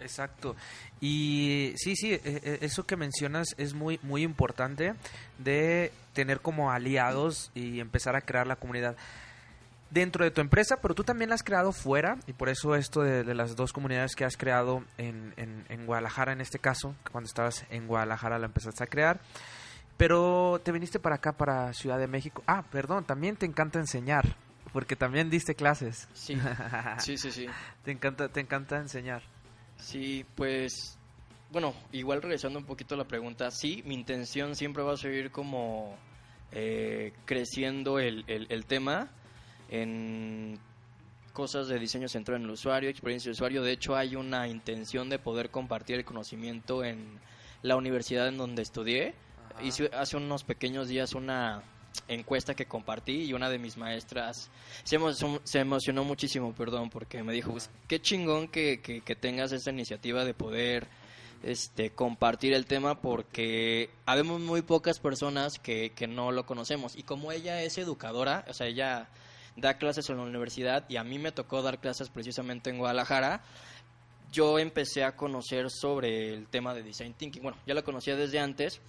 Exacto. 0.00 0.56
Y 1.00 1.72
sí, 1.76 1.96
sí, 1.96 2.12
e, 2.12 2.20
e, 2.24 2.58
eso 2.60 2.84
que 2.84 2.96
mencionas 2.96 3.54
es 3.56 3.72
muy, 3.72 3.98
muy 4.02 4.22
importante 4.22 4.94
de 5.38 5.92
tener 6.12 6.40
como 6.40 6.70
aliados 6.70 7.50
y 7.54 7.80
empezar 7.80 8.14
a 8.16 8.20
crear 8.20 8.46
la 8.46 8.56
comunidad 8.56 8.96
dentro 9.90 10.24
de 10.24 10.30
tu 10.30 10.40
empresa, 10.40 10.78
pero 10.82 10.94
tú 10.94 11.04
también 11.04 11.30
la 11.30 11.36
has 11.36 11.42
creado 11.42 11.72
fuera 11.72 12.18
y 12.26 12.32
por 12.32 12.48
eso 12.48 12.74
esto 12.74 13.02
de, 13.02 13.34
las 13.34 13.56
dos 13.56 13.72
comunidades 13.72 14.14
que 14.16 14.24
has 14.24 14.36
creado 14.36 14.82
en, 14.98 15.34
Guadalajara 15.86 16.32
en 16.32 16.40
este 16.40 16.58
caso, 16.58 16.94
cuando 17.12 17.28
estabas 17.28 17.64
en 17.70 17.86
Guadalajara 17.86 18.38
la 18.38 18.46
empezaste 18.46 18.82
a 18.82 18.88
crear. 18.88 19.20
Pero 19.96 20.60
te 20.62 20.72
viniste 20.72 20.98
para 20.98 21.16
acá, 21.16 21.32
para 21.32 21.72
Ciudad 21.72 21.98
de 21.98 22.06
México. 22.06 22.42
Ah, 22.46 22.64
perdón, 22.70 23.04
también 23.04 23.36
te 23.36 23.46
encanta 23.46 23.78
enseñar, 23.78 24.36
porque 24.72 24.94
también 24.94 25.30
diste 25.30 25.54
clases. 25.54 26.08
Sí, 26.12 26.36
sí, 26.98 27.16
sí, 27.16 27.30
sí. 27.30 27.46
te, 27.82 27.92
encanta, 27.92 28.28
te 28.28 28.40
encanta 28.40 28.76
enseñar. 28.76 29.22
Sí, 29.78 30.26
pues, 30.34 30.98
bueno, 31.50 31.74
igual 31.92 32.20
regresando 32.20 32.58
un 32.58 32.66
poquito 32.66 32.94
a 32.94 32.98
la 32.98 33.04
pregunta, 33.04 33.50
sí, 33.50 33.82
mi 33.86 33.94
intención 33.94 34.54
siempre 34.54 34.82
va 34.82 34.94
a 34.94 34.96
seguir 34.98 35.30
como 35.30 35.96
eh, 36.52 37.12
creciendo 37.24 37.98
el, 37.98 38.24
el, 38.26 38.66
tema 38.66 39.08
en 39.70 40.58
cosas 41.32 41.68
de 41.68 41.78
diseño 41.78 42.08
centrado 42.08 42.36
en 42.36 42.44
el 42.44 42.50
usuario, 42.50 42.90
experiencia 42.90 43.30
de 43.30 43.32
usuario. 43.32 43.62
De 43.62 43.72
hecho, 43.72 43.96
hay 43.96 44.16
una 44.16 44.46
intención 44.48 45.08
de 45.08 45.18
poder 45.18 45.50
compartir 45.50 45.96
el 45.96 46.04
conocimiento 46.04 46.84
en 46.84 47.18
la 47.62 47.76
universidad 47.76 48.28
en 48.28 48.36
donde 48.36 48.62
estudié 48.62 49.14
hace 49.92 50.16
unos 50.16 50.44
pequeños 50.44 50.88
días 50.88 51.14
una 51.14 51.62
encuesta 52.08 52.54
que 52.54 52.66
compartí 52.66 53.24
y 53.24 53.32
una 53.32 53.48
de 53.48 53.58
mis 53.58 53.76
maestras 53.76 54.50
se, 54.84 54.96
emocionó 55.58 56.04
muchísimo, 56.04 56.52
perdón, 56.54 56.90
porque 56.90 57.22
me 57.22 57.32
dijo, 57.32 57.52
pues, 57.52 57.70
qué 57.88 58.00
chingón 58.00 58.48
que, 58.48 59.02
tengas 59.20 59.52
esa 59.52 59.70
iniciativa 59.70 60.24
de 60.24 60.34
poder 60.34 60.86
este, 61.42 61.90
compartir 61.90 62.54
el 62.54 62.66
tema 62.66 63.00
porque 63.00 63.90
habemos 64.04 64.40
muy 64.40 64.62
pocas 64.62 64.98
personas 64.98 65.58
que, 65.58 65.90
que 65.90 66.06
no 66.06 66.32
lo 66.32 66.46
conocemos 66.46 66.96
y 66.96 67.02
como 67.02 67.32
ella 67.32 67.62
es 67.62 67.78
educadora, 67.78 68.44
o 68.48 68.52
sea, 68.52 68.66
ella 68.66 69.08
da 69.56 69.78
clases 69.78 70.08
en 70.10 70.18
la 70.18 70.22
universidad 70.22 70.84
y 70.88 70.96
a 70.96 71.04
mí 71.04 71.18
me 71.18 71.32
tocó 71.32 71.62
dar 71.62 71.80
clases 71.80 72.10
precisamente 72.10 72.70
en 72.70 72.78
Guadalajara, 72.78 73.42
yo 74.32 74.58
empecé 74.58 75.04
a 75.04 75.16
conocer 75.16 75.70
sobre 75.70 76.34
el 76.34 76.46
tema 76.48 76.74
de 76.74 76.82
design 76.82 77.14
thinking. 77.14 77.42
Bueno, 77.42 77.58
ya 77.66 77.74
lo 77.74 77.84
conocía 77.84 78.16
desde 78.16 78.38
antes, 78.38 78.80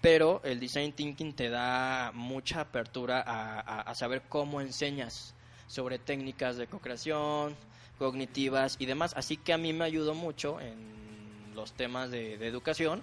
pero 0.00 0.40
el 0.44 0.60
design 0.60 0.92
thinking 0.92 1.34
te 1.34 1.48
da 1.48 2.12
mucha 2.14 2.60
apertura 2.60 3.22
a, 3.26 3.94
saber 3.94 4.22
cómo 4.28 4.60
enseñas 4.60 5.34
sobre 5.66 5.98
técnicas 5.98 6.56
de 6.56 6.66
co-creación, 6.66 7.56
cognitivas 7.98 8.76
y 8.78 8.86
demás. 8.86 9.14
Así 9.16 9.36
que 9.36 9.52
a 9.52 9.58
mí 9.58 9.72
me 9.72 9.84
ayudó 9.84 10.14
mucho 10.14 10.60
en 10.60 11.54
los 11.54 11.72
temas 11.72 12.10
de, 12.10 12.34
educación 12.46 13.02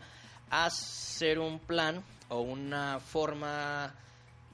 a 0.50 0.66
hacer 0.66 1.40
un 1.40 1.60
plan 1.60 2.04
o 2.30 2.42
una 2.42 3.00
forma 3.00 3.94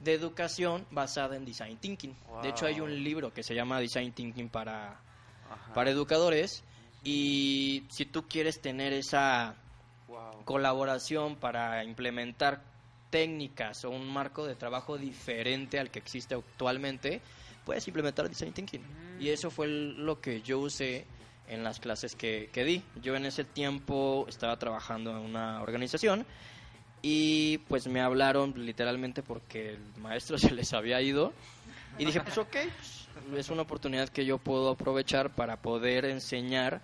de 0.02 0.14
educación 0.14 0.86
basada 0.90 1.36
en 1.36 1.44
design 1.44 1.76
thinking. 1.76 2.16
De 2.42 2.48
hecho 2.48 2.66
hay 2.66 2.80
un 2.80 3.04
libro 3.04 3.32
que 3.32 3.42
se 3.42 3.54
llama 3.54 3.78
Design 3.80 4.12
Thinking 4.12 4.48
para, 4.48 4.98
para 5.74 5.90
educadores 5.90 6.64
y 7.04 7.84
si 7.90 8.06
tú 8.06 8.26
quieres 8.26 8.60
tener 8.60 8.92
esa 8.94 9.54
colaboración 10.44 11.36
para 11.36 11.84
implementar 11.84 12.62
técnicas 13.10 13.84
o 13.84 13.90
un 13.90 14.08
marco 14.12 14.46
de 14.46 14.54
trabajo 14.54 14.96
diferente 14.96 15.78
al 15.78 15.90
que 15.90 15.98
existe 15.98 16.34
actualmente, 16.34 17.20
puedes 17.64 17.86
implementar 17.88 18.28
Design 18.28 18.52
Thinking. 18.52 18.82
Y 19.18 19.28
eso 19.28 19.50
fue 19.50 19.66
lo 19.66 20.20
que 20.20 20.42
yo 20.42 20.58
usé 20.60 21.06
en 21.48 21.64
las 21.64 21.80
clases 21.80 22.14
que, 22.14 22.48
que 22.52 22.64
di. 22.64 22.82
Yo 23.02 23.16
en 23.16 23.26
ese 23.26 23.44
tiempo 23.44 24.26
estaba 24.28 24.56
trabajando 24.58 25.10
en 25.10 25.18
una 25.18 25.60
organización 25.62 26.24
y 27.02 27.58
pues 27.58 27.86
me 27.86 28.00
hablaron 28.00 28.54
literalmente 28.56 29.22
porque 29.22 29.70
el 29.70 29.96
maestro 29.96 30.38
se 30.38 30.52
les 30.52 30.72
había 30.72 31.00
ido 31.00 31.32
y 31.98 32.04
dije 32.04 32.20
pues 32.20 32.38
ok, 32.38 32.56
pues, 32.76 33.38
es 33.38 33.50
una 33.50 33.62
oportunidad 33.62 34.08
que 34.08 34.24
yo 34.24 34.38
puedo 34.38 34.70
aprovechar 34.70 35.30
para 35.30 35.56
poder 35.56 36.04
enseñar 36.04 36.82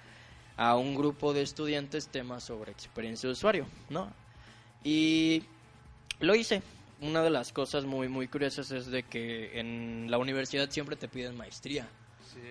a 0.57 0.77
un 0.77 0.95
grupo 0.95 1.33
de 1.33 1.43
estudiantes 1.43 2.09
temas 2.09 2.45
sobre 2.45 2.73
experiencia 2.73 3.29
de 3.29 3.33
usuario, 3.33 3.67
¿no? 3.91 4.11
Y 4.83 5.43
lo 6.21 6.35
hice. 6.35 6.63
Una 7.01 7.23
de 7.23 7.29
las 7.29 7.53
cosas 7.53 7.85
muy 7.85 8.09
muy 8.09 8.27
curiosas 8.27 8.71
es 8.71 8.87
de 8.87 9.03
que 9.03 9.61
en 9.61 10.11
la 10.11 10.17
universidad 10.17 10.71
siempre 10.71 10.97
te 10.97 11.09
piden 11.09 11.37
maestría 11.37 11.87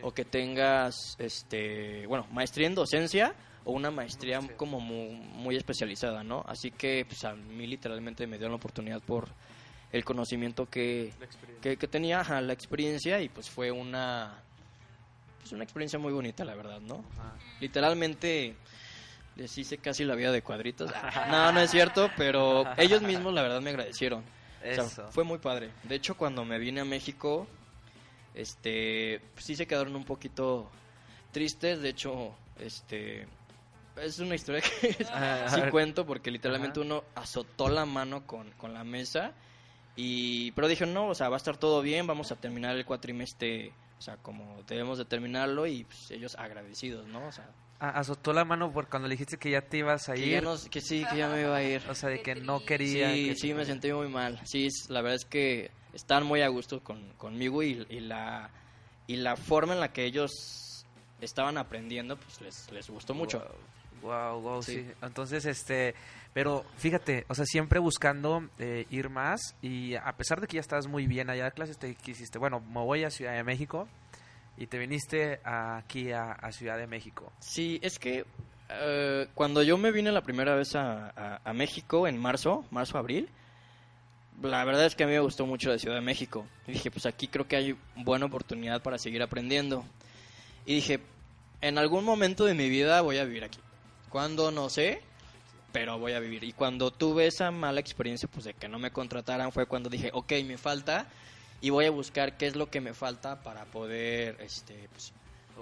o 0.02 0.14
que 0.14 0.26
tengas 0.26 1.16
este, 1.20 2.06
bueno, 2.08 2.28
maestría 2.32 2.68
en 2.68 2.76
docencia 2.76 3.34
o 3.64 3.72
una 3.72 3.90
maestría 3.90 4.40
como 4.56 4.80
muy, 4.80 5.56
especializada, 5.56 6.24
¿no? 6.24 6.44
Así 6.48 6.72
que 6.72 7.06
pues 7.08 7.24
a 7.24 7.34
mí 7.34 7.66
literalmente 7.66 8.28
me 8.28 8.38
dio 8.38 8.48
la 8.48 8.56
oportunidad 8.56 9.02
por 9.02 9.30
el 9.92 10.06
conocimiento 10.06 10.70
que, 10.70 11.12
que, 11.62 11.76
tenía, 11.88 12.24
la 12.42 12.54
experiencia 12.54 13.22
y 13.22 13.30
pues 13.30 13.50
fue 13.50 13.72
una 13.72 14.44
es 15.46 15.52
una 15.52 15.64
experiencia 15.64 16.00
muy 16.00 16.12
bonita, 16.12 16.44
la 16.44 16.56
verdad, 16.56 16.80
¿no? 16.82 17.06
Literalmente 17.60 18.56
les 19.36 19.58
hice 19.58 19.78
casi 19.78 20.04
la 20.04 20.16
vida 20.16 20.32
de 20.32 20.42
cuadritos. 20.42 20.92
no, 21.30 21.52
no 21.52 21.60
es 21.60 21.70
cierto, 21.70 22.10
pero 22.18 22.66
ellos 22.78 23.02
mismos 23.02 23.34
la 23.34 23.44
verdad 23.44 23.62
me 23.62 23.70
agradecieron. 23.70 24.24
fue 25.12 25.24
muy 25.24 25.38
padre. 25.38 25.70
De 25.84 25.96
hecho, 25.96 26.18
cuando 26.18 26.44
me 26.46 26.58
vine 26.58 26.82
a 26.82 26.86
México, 26.86 27.48
este, 28.34 29.22
pues 29.34 29.46
sí 29.46 29.56
se 29.56 29.68
quedaron 29.68 29.96
un 29.96 30.04
poquito 30.04 30.70
tristes. 31.32 31.80
De 31.82 31.90
hecho, 31.90 32.34
este, 32.60 33.28
es 34.02 34.18
una 34.18 34.34
historia 34.34 34.62
que 34.62 34.94
sí 35.50 35.62
cuento 35.70 36.08
porque 36.08 36.32
literalmente 36.32 36.80
uno 36.80 37.04
azotó 37.14 37.70
la 37.70 37.86
mano 37.86 38.26
con, 38.26 38.50
con 38.52 38.74
la 38.74 38.84
mesa. 38.84 39.34
Y, 39.96 40.52
pero 40.54 40.68
dije, 40.68 40.88
no, 40.88 41.10
o 41.10 41.16
sea, 41.16 41.30
va 41.30 41.36
a 41.36 41.38
estar 41.38 41.56
todo 41.56 41.84
bien, 41.84 42.08
vamos 42.08 42.32
a 42.32 42.36
terminar 42.36 42.76
el 42.76 42.84
cuatrimestre 42.84 43.68
o 43.68 43.85
sea, 44.06 44.18
como 44.18 44.62
debemos 44.68 44.98
de 44.98 45.06
terminarlo 45.06 45.66
y 45.66 45.84
pues, 45.84 46.12
ellos 46.12 46.36
agradecidos, 46.36 47.08
¿no? 47.08 47.26
O 47.28 47.32
sea, 47.32 47.50
azotó 47.80 48.34
la 48.34 48.46
mano 48.46 48.72
por 48.72 48.88
cuando 48.88 49.08
le 49.08 49.14
dijiste 49.16 49.38
que 49.38 49.52
ya 49.52 49.62
te 49.62 49.78
ibas 49.78 50.10
a 50.10 50.16
ir. 50.16 50.44
que 50.70 50.82
sí, 50.82 51.06
que 51.10 51.18
ya 51.18 51.28
me 51.28 51.42
iba 51.42 51.56
a 51.56 51.64
ir. 51.64 51.82
O 51.90 51.96
sea, 51.96 52.10
de 52.10 52.22
que 52.22 52.36
no 52.36 52.60
quería. 52.66 53.12
Sí, 53.12 53.34
sí, 53.36 53.54
me 53.54 53.66
sentí 53.66 53.92
muy 53.92 54.08
mal. 54.08 54.40
Sí, 54.46 54.68
la 54.90 55.02
verdad 55.02 55.16
es 55.16 55.26
que 55.26 55.72
están 55.94 56.26
muy 56.26 56.42
a 56.42 56.48
gusto 56.48 56.84
con, 56.84 57.10
conmigo 57.18 57.64
y, 57.64 57.86
y, 57.90 58.00
la, 58.02 58.50
y 59.08 59.18
la 59.18 59.36
forma 59.36 59.74
en 59.74 59.80
la 59.80 59.92
que 59.92 60.06
ellos 60.06 60.86
estaban 61.22 61.58
aprendiendo, 61.58 62.18
pues 62.18 62.42
les, 62.42 62.72
les 62.72 62.90
gustó 62.90 63.14
mucho. 63.14 63.44
Wow, 64.02 64.42
wow, 64.42 64.62
sí. 64.62 64.86
Entonces, 65.02 65.46
este, 65.46 65.96
Pero 66.36 66.66
fíjate, 66.76 67.26
o 67.30 67.34
sea, 67.34 67.46
siempre 67.46 67.80
buscando 67.80 68.50
eh, 68.60 68.88
ir 68.90 69.10
más 69.10 69.56
y 69.62 69.96
a 69.96 70.12
pesar 70.18 70.42
de 70.42 70.48
que 70.48 70.56
ya 70.56 70.60
estás 70.60 70.86
muy 70.86 71.08
bien 71.08 71.30
allá 71.30 71.46
de 71.46 71.52
clases, 71.54 71.78
te 71.78 71.96
quisiste, 71.96 72.38
bueno, 72.38 72.60
me 72.60 72.82
voy 72.82 73.06
a 73.06 73.10
Ciudad 73.10 73.32
de 73.36 73.44
México 73.46 73.88
y 74.58 74.68
te 74.68 74.78
viniste 74.78 75.40
aquí 75.46 76.12
a, 76.12 76.36
Ciudad 76.52 76.78
de 76.78 76.88
México. 76.88 77.32
Sí, 77.40 77.80
es 77.82 78.00
que 78.00 78.26
eh, 78.68 79.28
cuando 79.34 79.64
yo 79.64 79.78
me 79.78 79.94
vine 79.94 80.12
la 80.12 80.24
primera 80.24 80.56
vez 80.56 80.76
a, 80.76 81.40
a, 81.42 81.54
México 81.54 82.06
en 82.06 82.18
marzo, 82.18 82.66
marzo-abril, 82.70 83.30
la 84.42 84.66
verdad 84.66 84.88
es 84.88 84.96
que 84.96 85.06
a 85.06 85.08
mí 85.08 85.14
me 85.14 85.20
gustó 85.22 85.46
mucho 85.46 85.70
la 85.70 85.80
Ciudad 85.80 85.96
de 85.96 86.02
México. 86.02 86.46
Y 86.68 86.74
dije, 86.74 86.92
pues 86.92 87.06
aquí 87.06 87.30
creo 87.30 87.48
que 87.48 87.56
hay 87.56 87.78
buena 87.96 88.26
oportunidad 88.26 88.82
para 88.82 88.98
seguir 88.98 89.24
aprendiendo. 89.24 89.86
Y 90.66 90.76
dije, 90.76 91.00
en 91.62 91.78
algún 91.78 92.04
momento 92.04 92.44
de 92.44 92.56
mi 92.56 92.68
vida 92.68 93.00
voy 93.00 93.20
a 93.20 93.24
vivir 93.24 93.46
aquí. 93.46 93.62
Cuando 94.10 94.52
no 94.52 94.70
sé, 94.70 95.02
pero 95.76 96.00
voy 96.00 96.14
a 96.14 96.22
vivir. 96.22 96.42
Y 96.46 96.54
cuando 96.54 96.90
tuve 96.90 97.28
esa 97.28 97.52
mala 97.52 97.82
experiencia, 97.82 98.30
pues 98.32 98.46
de 98.46 98.54
que 98.54 98.70
no 98.70 98.80
me 98.80 98.92
contrataran, 98.92 99.52
fue 99.52 99.66
cuando 99.66 99.90
dije, 99.90 100.10
ok, 100.14 100.32
me 100.46 100.58
falta 100.58 101.06
y 101.60 101.70
voy 101.70 101.84
a 101.84 101.92
buscar 101.92 102.38
qué 102.38 102.48
es 102.48 102.56
lo 102.56 102.70
que 102.70 102.80
me 102.80 102.94
falta 102.94 103.44
para 103.44 103.66
poder 103.66 104.38
este, 104.40 104.88
pues, 104.94 105.12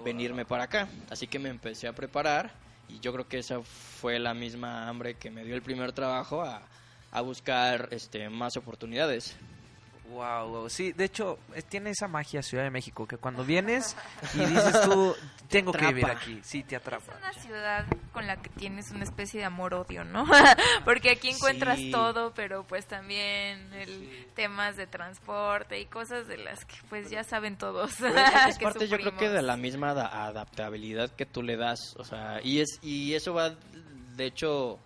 venirme 0.04 0.44
para 0.44 0.64
acá. 0.64 0.86
Así 1.10 1.26
que 1.26 1.40
me 1.40 1.48
empecé 1.48 1.88
a 1.88 1.94
preparar 1.94 2.52
y 2.88 3.00
yo 3.00 3.12
creo 3.12 3.26
que 3.26 3.40
esa 3.40 3.60
fue 3.62 4.20
la 4.20 4.34
misma 4.34 4.88
hambre 4.88 5.14
que 5.14 5.32
me 5.32 5.44
dio 5.44 5.56
el 5.56 5.62
primer 5.62 5.92
trabajo 5.92 6.42
a, 6.42 6.62
a 7.10 7.20
buscar 7.20 7.88
este, 7.90 8.28
más 8.30 8.56
oportunidades. 8.56 9.34
Wow, 10.10 10.68
sí, 10.68 10.92
de 10.92 11.04
hecho, 11.04 11.38
tiene 11.68 11.90
esa 11.90 12.08
magia 12.08 12.42
Ciudad 12.42 12.64
de 12.64 12.70
México, 12.70 13.06
que 13.06 13.16
cuando 13.16 13.42
vienes 13.44 13.96
y 14.34 14.38
dices 14.44 14.82
tú, 14.82 15.14
tengo 15.48 15.72
que 15.72 15.86
vivir 15.86 16.06
aquí, 16.06 16.40
sí, 16.42 16.62
te 16.62 16.76
atrapa. 16.76 17.12
Es 17.12 17.18
una 17.18 17.32
ciudad 17.32 17.86
con 18.12 18.26
la 18.26 18.36
que 18.36 18.50
tienes 18.50 18.90
una 18.90 19.04
especie 19.04 19.40
de 19.40 19.46
amor-odio, 19.46 20.04
¿no? 20.04 20.26
Porque 20.84 21.10
aquí 21.10 21.30
encuentras 21.30 21.80
todo, 21.90 22.32
pero 22.34 22.64
pues 22.64 22.86
también 22.86 23.72
el 23.72 24.28
temas 24.34 24.76
de 24.76 24.86
transporte 24.86 25.80
y 25.80 25.86
cosas 25.86 26.28
de 26.28 26.36
las 26.36 26.64
que 26.64 26.76
pues 26.88 27.10
ya 27.10 27.24
saben 27.24 27.56
todos. 27.56 27.94
Pues, 27.98 28.14
es 28.48 28.58
parte 28.58 28.88
yo 28.88 28.98
creo 28.98 29.16
que 29.16 29.30
de 29.30 29.42
la 29.42 29.56
misma 29.56 29.90
adaptabilidad 29.90 31.10
que 31.10 31.24
tú 31.24 31.42
le 31.42 31.56
das, 31.56 31.94
o 31.96 32.04
sea, 32.04 32.40
y, 32.42 32.60
es, 32.60 32.78
y 32.82 33.14
eso 33.14 33.32
va, 33.32 33.54
de 34.16 34.26
hecho 34.26 34.78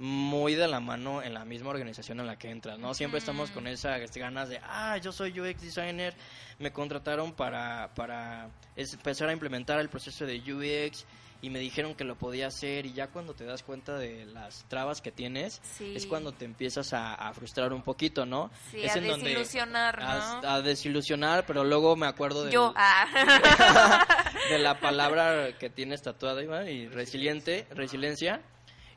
muy 0.00 0.54
de 0.54 0.66
la 0.66 0.80
mano 0.80 1.22
en 1.22 1.34
la 1.34 1.44
misma 1.44 1.68
organización 1.68 2.20
en 2.20 2.26
la 2.26 2.38
que 2.38 2.50
entras, 2.50 2.78
¿no? 2.78 2.94
Siempre 2.94 3.18
estamos 3.18 3.50
con 3.50 3.66
esas 3.66 4.00
ganas 4.16 4.48
de, 4.48 4.58
ah, 4.64 4.96
yo 4.96 5.12
soy 5.12 5.38
UX 5.38 5.60
designer, 5.60 6.14
me 6.58 6.72
contrataron 6.72 7.34
para, 7.34 7.90
para 7.94 8.48
empezar 8.76 9.28
a 9.28 9.32
implementar 9.34 9.78
el 9.78 9.90
proceso 9.90 10.24
de 10.24 10.38
UX 10.38 11.04
y 11.42 11.50
me 11.50 11.58
dijeron 11.58 11.94
que 11.94 12.04
lo 12.04 12.16
podía 12.16 12.46
hacer 12.46 12.86
y 12.86 12.94
ya 12.94 13.08
cuando 13.08 13.34
te 13.34 13.44
das 13.44 13.62
cuenta 13.62 13.98
de 13.98 14.24
las 14.24 14.64
trabas 14.68 15.02
que 15.02 15.12
tienes 15.12 15.60
es 15.80 16.06
cuando 16.06 16.32
te 16.32 16.46
empiezas 16.46 16.94
a, 16.94 17.30
frustrar 17.34 17.74
un 17.74 17.82
poquito, 17.82 18.24
¿no? 18.24 18.50
Sí, 18.70 18.88
a 18.88 18.94
desilusionar, 18.94 20.00
¿no? 20.00 20.48
A, 20.48 20.62
desilusionar, 20.62 21.44
pero 21.44 21.62
luego 21.62 21.94
me 21.96 22.06
acuerdo 22.06 22.44
de, 22.44 22.52
Yo. 22.52 22.72
de 24.50 24.58
la 24.58 24.80
palabra 24.80 25.58
que 25.58 25.68
tienes 25.68 26.00
tatuada 26.00 26.70
y 26.70 26.88
resiliente, 26.88 27.66
resiliencia 27.70 28.40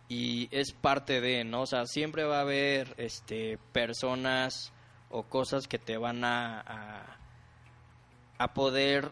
y 0.09 0.49
es 0.51 0.73
parte 0.73 1.21
de, 1.21 1.43
¿no? 1.43 1.61
O 1.61 1.65
sea, 1.65 1.85
siempre 1.85 2.23
va 2.23 2.39
a 2.39 2.41
haber 2.41 2.93
este, 2.97 3.57
personas 3.71 4.73
o 5.09 5.23
cosas 5.23 5.67
que 5.67 5.79
te 5.79 5.97
van 5.97 6.23
a, 6.23 6.59
a, 6.61 7.17
a 8.37 8.53
poder 8.53 9.11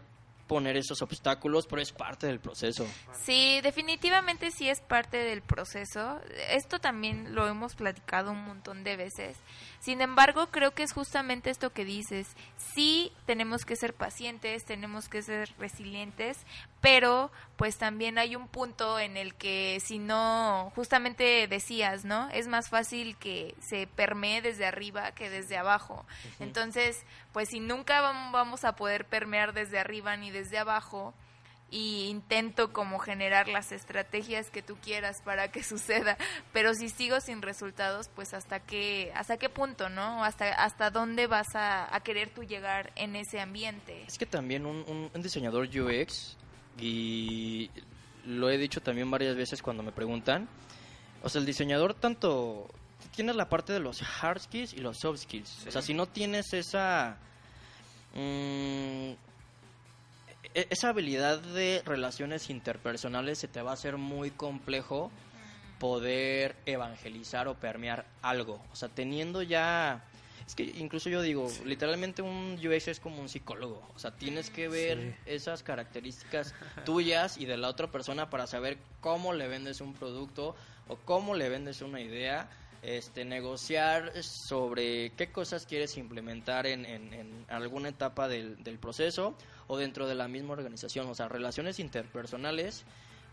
poner 0.51 0.75
esos 0.75 1.01
obstáculos, 1.01 1.65
pero 1.65 1.81
es 1.81 1.93
parte 1.93 2.27
del 2.27 2.41
proceso. 2.41 2.85
Sí, 3.23 3.61
definitivamente 3.61 4.51
sí 4.51 4.67
es 4.67 4.81
parte 4.81 5.15
del 5.15 5.41
proceso. 5.41 6.19
Esto 6.49 6.79
también 6.79 7.33
lo 7.33 7.47
hemos 7.47 7.75
platicado 7.75 8.31
un 8.31 8.43
montón 8.43 8.83
de 8.83 8.97
veces. 8.97 9.37
Sin 9.79 10.01
embargo, 10.01 10.47
creo 10.47 10.71
que 10.71 10.83
es 10.83 10.91
justamente 10.91 11.51
esto 11.51 11.69
que 11.69 11.85
dices. 11.85 12.27
Sí 12.57 13.13
tenemos 13.25 13.63
que 13.63 13.77
ser 13.77 13.93
pacientes, 13.93 14.65
tenemos 14.65 15.07
que 15.07 15.21
ser 15.21 15.55
resilientes, 15.57 16.37
pero 16.81 17.31
pues 17.55 17.77
también 17.77 18.17
hay 18.17 18.35
un 18.35 18.49
punto 18.49 18.99
en 18.99 19.15
el 19.15 19.35
que 19.35 19.79
si 19.79 19.99
no, 19.99 20.73
justamente 20.75 21.47
decías, 21.47 22.03
¿no? 22.03 22.29
Es 22.31 22.47
más 22.47 22.69
fácil 22.69 23.15
que 23.17 23.55
se 23.61 23.87
permee 23.87 24.41
desde 24.41 24.65
arriba 24.65 25.11
que 25.13 25.29
desde 25.29 25.57
abajo. 25.57 26.05
Entonces, 26.39 27.05
pues 27.34 27.49
si 27.49 27.59
nunca 27.59 28.01
vamos 28.01 28.63
a 28.65 28.75
poder 28.75 29.05
permear 29.05 29.53
desde 29.53 29.79
arriba 29.79 30.17
ni 30.17 30.32
desde 30.32 30.57
abajo, 30.57 31.13
y 31.71 32.07
intento 32.09 32.73
como 32.73 32.99
generar 32.99 33.47
las 33.47 33.71
estrategias 33.71 34.51
que 34.51 34.61
tú 34.61 34.75
quieras 34.75 35.21
para 35.23 35.51
que 35.51 35.63
suceda, 35.63 36.17
pero 36.53 36.73
si 36.73 36.89
sigo 36.89 37.19
sin 37.21 37.41
resultados, 37.41 38.09
pues 38.09 38.34
hasta 38.34 38.59
qué 38.59 39.11
hasta 39.15 39.38
qué 39.38 39.49
punto, 39.49 39.89
¿no? 39.89 40.23
Hasta 40.23 40.51
hasta 40.51 40.91
dónde 40.91 41.27
vas 41.27 41.55
a, 41.55 41.89
querer 42.03 42.29
tú 42.34 42.43
llegar 42.43 42.91
en 42.95 43.15
ese 43.15 43.39
ambiente. 43.39 44.03
Es 44.05 44.17
que 44.17 44.25
también 44.25 44.65
un, 44.65 45.09
un, 45.13 45.21
diseñador 45.21 45.67
UX 45.67 46.36
y 46.79 47.69
lo 48.25 48.49
he 48.49 48.57
dicho 48.57 48.82
también 48.82 49.09
varias 49.09 49.36
veces 49.36 49.61
cuando 49.61 49.82
me 49.84 49.91
preguntan, 49.91 50.49
o 51.23 51.29
sea, 51.29 51.39
el 51.39 51.45
diseñador 51.45 51.93
tanto 51.93 52.67
tienes 53.16 53.36
la 53.36 53.49
parte 53.49 53.74
de 53.74 53.80
los 53.80 54.01
hard 54.01 54.41
skills 54.41 54.74
y 54.74 54.78
los 54.78 54.97
soft 54.97 55.20
skills. 55.20 55.68
O 55.68 55.72
sea, 55.72 55.82
si 55.82 55.93
no 55.93 56.07
tienes 56.07 56.53
esa 56.53 57.18
mmm, 58.14 59.12
e-, 60.53 60.68
esa 60.70 60.89
habilidad 60.89 61.39
de 61.39 61.82
relaciones 61.86 62.49
interpersonales 62.49 63.39
se 63.39 63.47
te 63.47 63.62
va 63.62 63.72
a 63.72 63.74
hacer 63.76 63.97
muy 63.97 64.32
complejo 64.32 65.12
poder 65.80 66.55
evangelizar 66.66 67.47
o 67.47 67.55
permear 67.55 68.05
algo. 68.22 68.62
O 68.72 68.76
sea, 68.76 68.89
teniendo 68.89 69.41
ya... 69.41 70.03
Es 70.45 70.55
que 70.55 70.64
incluso 70.64 71.09
yo 71.09 71.22
digo, 71.22 71.47
literalmente 71.66 72.22
un 72.22 72.59
UX 72.59 72.89
es 72.89 72.99
como 72.99 73.22
un 73.22 73.30
psicólogo. 73.30 73.82
O 73.95 73.99
sea, 73.99 74.12
tienes 74.12 74.49
que 74.49 74.68
ver 74.68 75.16
esas 75.26 75.64
características 75.64 76.53
tuyas 76.86 77.38
y 77.38 77.45
de 77.45 77.57
la 77.57 77.70
otra 77.70 77.89
persona 77.89 78.30
para 78.30 78.47
saber 78.47 78.78
cómo 78.99 79.34
le 79.34 79.47
vendes 79.47 79.80
un 79.80 79.93
producto 79.93 80.55
o 80.88 80.97
cómo 80.97 81.36
le 81.36 81.47
vendes 81.47 81.82
una 81.82 82.01
idea 82.01 82.49
este, 82.82 83.25
negociar 83.25 84.11
sobre 84.23 85.11
qué 85.11 85.32
cosas 85.32 85.65
quieres 85.65 85.97
implementar 85.97 86.65
en, 86.65 86.86
en, 86.86 87.45
alguna 87.47 87.89
etapa 87.89 88.27
del, 88.27 88.63
del, 88.63 88.79
proceso 88.79 89.36
o 89.67 89.77
dentro 89.77 90.07
de 90.07 90.15
la 90.15 90.27
misma 90.27 90.53
organización, 90.53 91.07
o 91.07 91.15
sea, 91.15 91.27
relaciones 91.27 91.79
interpersonales 91.79 92.84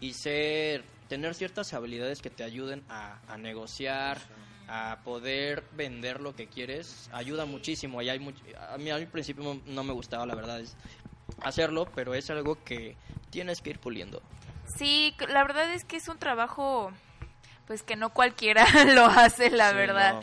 y 0.00 0.12
ser, 0.12 0.84
tener 1.08 1.34
ciertas 1.34 1.72
habilidades 1.72 2.20
que 2.20 2.30
te 2.30 2.44
ayuden 2.44 2.84
a, 2.88 3.20
a 3.26 3.38
negociar, 3.38 4.18
a 4.68 4.98
poder 5.02 5.64
vender 5.72 6.20
lo 6.20 6.36
que 6.36 6.46
quieres, 6.46 7.08
ayuda 7.12 7.46
muchísimo. 7.46 8.02
Y 8.02 8.10
hay 8.10 8.34
a 8.70 8.76
mí 8.78 8.90
al 8.90 9.06
principio 9.08 9.60
no 9.64 9.82
me 9.82 9.92
gustaba, 9.92 10.26
la 10.26 10.34
verdad, 10.34 10.60
es 10.60 10.76
hacerlo, 11.42 11.88
pero 11.94 12.14
es 12.14 12.28
algo 12.30 12.62
que 12.64 12.96
tienes 13.30 13.60
que 13.62 13.70
ir 13.70 13.78
puliendo. 13.78 14.22
Sí, 14.76 15.14
la 15.28 15.42
verdad 15.42 15.72
es 15.72 15.84
que 15.84 15.96
es 15.96 16.08
un 16.08 16.18
trabajo 16.18 16.92
pues 17.68 17.82
que 17.82 17.94
no 17.96 18.10
cualquiera 18.10 18.66
lo 18.94 19.04
hace, 19.04 19.50
la 19.50 19.72
verdad. 19.72 20.20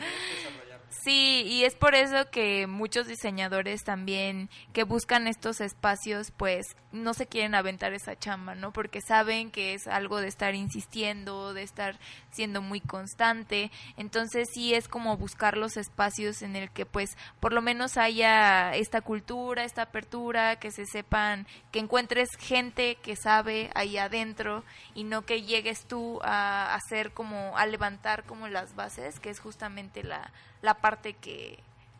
Sí, 1.06 1.44
y 1.46 1.62
es 1.62 1.76
por 1.76 1.94
eso 1.94 2.28
que 2.32 2.66
muchos 2.66 3.06
diseñadores 3.06 3.84
también 3.84 4.50
que 4.72 4.82
buscan 4.82 5.28
estos 5.28 5.60
espacios, 5.60 6.32
pues 6.32 6.66
no 6.90 7.14
se 7.14 7.28
quieren 7.28 7.54
aventar 7.54 7.92
esa 7.92 8.18
chamba, 8.18 8.56
¿no? 8.56 8.72
Porque 8.72 9.00
saben 9.00 9.52
que 9.52 9.74
es 9.74 9.86
algo 9.86 10.20
de 10.20 10.26
estar 10.26 10.56
insistiendo, 10.56 11.54
de 11.54 11.62
estar 11.62 11.96
siendo 12.32 12.60
muy 12.60 12.80
constante. 12.80 13.70
Entonces 13.96 14.48
sí 14.52 14.74
es 14.74 14.88
como 14.88 15.16
buscar 15.16 15.56
los 15.56 15.76
espacios 15.76 16.42
en 16.42 16.56
el 16.56 16.72
que 16.72 16.86
pues 16.86 17.16
por 17.38 17.52
lo 17.52 17.62
menos 17.62 17.98
haya 17.98 18.74
esta 18.74 19.00
cultura, 19.00 19.62
esta 19.62 19.82
apertura, 19.82 20.56
que 20.56 20.72
se 20.72 20.86
sepan, 20.86 21.46
que 21.70 21.78
encuentres 21.78 22.30
gente 22.36 22.96
que 22.96 23.14
sabe 23.14 23.70
ahí 23.76 23.96
adentro 23.96 24.64
y 24.96 25.04
no 25.04 25.24
que 25.24 25.42
llegues 25.42 25.84
tú 25.86 26.18
a 26.24 26.74
hacer 26.74 27.12
como, 27.12 27.56
a 27.56 27.64
levantar 27.66 28.24
como 28.24 28.48
las 28.48 28.74
bases, 28.74 29.20
que 29.20 29.30
es 29.30 29.38
justamente 29.38 30.02
la 30.02 30.32
la 30.62 30.74
parte 30.74 31.14
que, 31.14 31.58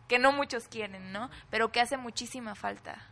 que 0.09 0.19
no 0.19 0.33
muchos 0.33 0.69
quieren, 0.69 1.13
¿no? 1.13 1.31
Pero 1.51 1.71
que 1.73 1.81
hace 1.81 1.97
muchísima 1.97 2.55
falta. 2.55 3.07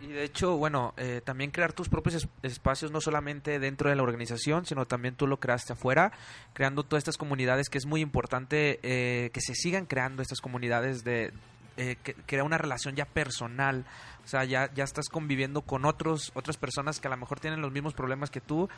Y, 0.00 0.06
de 0.06 0.22
hecho, 0.22 0.56
bueno, 0.56 0.94
eh, 0.96 1.20
también 1.24 1.50
crear 1.50 1.72
tus 1.72 1.88
propios 1.88 2.28
espacios, 2.42 2.92
no 2.92 3.00
solamente 3.00 3.58
dentro 3.58 3.90
de 3.90 3.96
la 3.96 4.02
organización, 4.02 4.64
sino 4.64 4.86
también 4.86 5.16
tú 5.16 5.26
lo 5.26 5.40
creaste 5.40 5.72
afuera, 5.72 6.12
creando 6.52 6.84
todas 6.84 7.00
estas 7.00 7.16
comunidades, 7.16 7.68
que 7.68 7.78
es 7.78 7.86
muy 7.86 8.00
importante 8.00 8.78
eh, 8.82 9.30
que 9.30 9.40
se 9.40 9.54
sigan 9.54 9.86
creando 9.86 10.22
estas 10.22 10.40
comunidades 10.40 11.02
de, 11.02 11.32
eh, 11.76 11.96
crea 12.26 12.44
una 12.44 12.58
relación 12.58 12.94
ya 12.94 13.04
personal. 13.04 13.84
O 14.26 14.28
sea, 14.28 14.44
ya, 14.44 14.74
ya 14.74 14.82
estás 14.82 15.08
conviviendo 15.08 15.62
con 15.62 15.84
otros, 15.84 16.32
otras 16.34 16.56
personas 16.56 16.98
que 16.98 17.06
a 17.06 17.12
lo 17.12 17.16
mejor 17.16 17.38
tienen 17.38 17.60
los 17.60 17.70
mismos 17.70 17.94
problemas 17.94 18.28
que 18.28 18.40
tú 18.40 18.68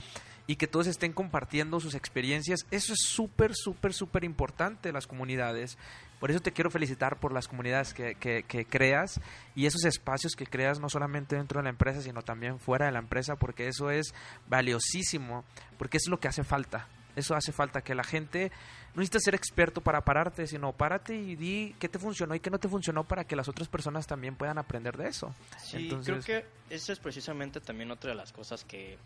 y 0.46 0.56
que 0.56 0.66
todos 0.66 0.86
estén 0.86 1.14
compartiendo 1.14 1.80
sus 1.80 1.94
experiencias. 1.94 2.66
Eso 2.70 2.92
es 2.92 2.98
súper, 3.00 3.52
súper, 3.54 3.94
súper 3.94 4.24
importante, 4.24 4.92
las 4.92 5.06
comunidades. 5.06 5.78
Por 6.20 6.30
eso 6.30 6.40
te 6.40 6.52
quiero 6.52 6.70
felicitar 6.70 7.18
por 7.18 7.32
las 7.32 7.48
comunidades 7.48 7.94
que, 7.94 8.14
que, 8.16 8.42
que, 8.42 8.66
creas 8.66 9.22
y 9.54 9.64
esos 9.64 9.86
espacios 9.86 10.34
que 10.36 10.44
creas 10.44 10.80
no 10.80 10.90
solamente 10.90 11.36
dentro 11.36 11.60
de 11.60 11.64
la 11.64 11.70
empresa, 11.70 12.02
sino 12.02 12.20
también 12.20 12.58
fuera 12.58 12.84
de 12.84 12.92
la 12.92 12.98
empresa, 12.98 13.36
porque 13.36 13.68
eso 13.68 13.90
es 13.90 14.12
valiosísimo, 14.48 15.46
porque 15.78 15.96
es 15.96 16.08
lo 16.08 16.20
que 16.20 16.28
hace 16.28 16.44
falta 16.44 16.88
eso 17.18 17.34
hace 17.34 17.52
falta, 17.52 17.82
que 17.82 17.94
la 17.94 18.04
gente 18.04 18.50
no 18.94 19.00
necesita 19.00 19.20
ser 19.20 19.34
experto 19.34 19.80
para 19.80 20.00
pararte, 20.04 20.46
sino 20.46 20.72
párate 20.72 21.14
y 21.14 21.36
di 21.36 21.74
qué 21.78 21.88
te 21.88 21.98
funcionó 21.98 22.34
y 22.34 22.40
qué 22.40 22.50
no 22.50 22.58
te 22.58 22.68
funcionó 22.68 23.04
para 23.04 23.24
que 23.24 23.36
las 23.36 23.48
otras 23.48 23.68
personas 23.68 24.06
también 24.06 24.36
puedan 24.36 24.58
aprender 24.58 24.96
de 24.96 25.08
eso. 25.08 25.34
Sí, 25.62 25.88
creo 26.04 26.20
que 26.20 26.44
esa 26.70 26.92
es 26.92 26.98
precisamente 26.98 27.60
también 27.60 27.90
otra 27.90 28.10
de 28.10 28.16
las 28.16 28.32
cosas 28.32 28.64
que 28.64 28.98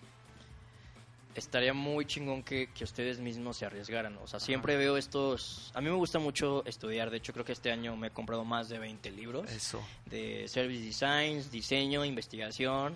estaría 1.35 1.73
muy 1.73 2.05
chingón 2.05 2.43
que, 2.43 2.69
que 2.69 2.85
ustedes 2.85 3.19
mismos 3.19 3.57
se 3.57 3.67
arriesgaran. 3.67 4.17
O 4.19 4.27
sea, 4.27 4.41
siempre 4.41 4.77
veo 4.77 4.97
estos... 4.97 5.71
A 5.75 5.81
mí 5.81 5.89
me 5.89 5.97
gusta 5.97 6.19
mucho 6.19 6.65
estudiar, 6.67 7.11
de 7.11 7.19
hecho 7.19 7.33
creo 7.33 7.45
que 7.45 7.53
este 7.53 7.71
año 7.71 7.97
me 7.97 8.09
he 8.09 8.11
comprado 8.11 8.45
más 8.45 8.69
de 8.69 8.79
20 8.79 9.11
libros. 9.13 9.51
Eso. 9.51 9.83
De 10.07 10.47
service 10.49 10.83
designs, 10.83 11.51
diseño, 11.51 12.05
investigación. 12.05 12.95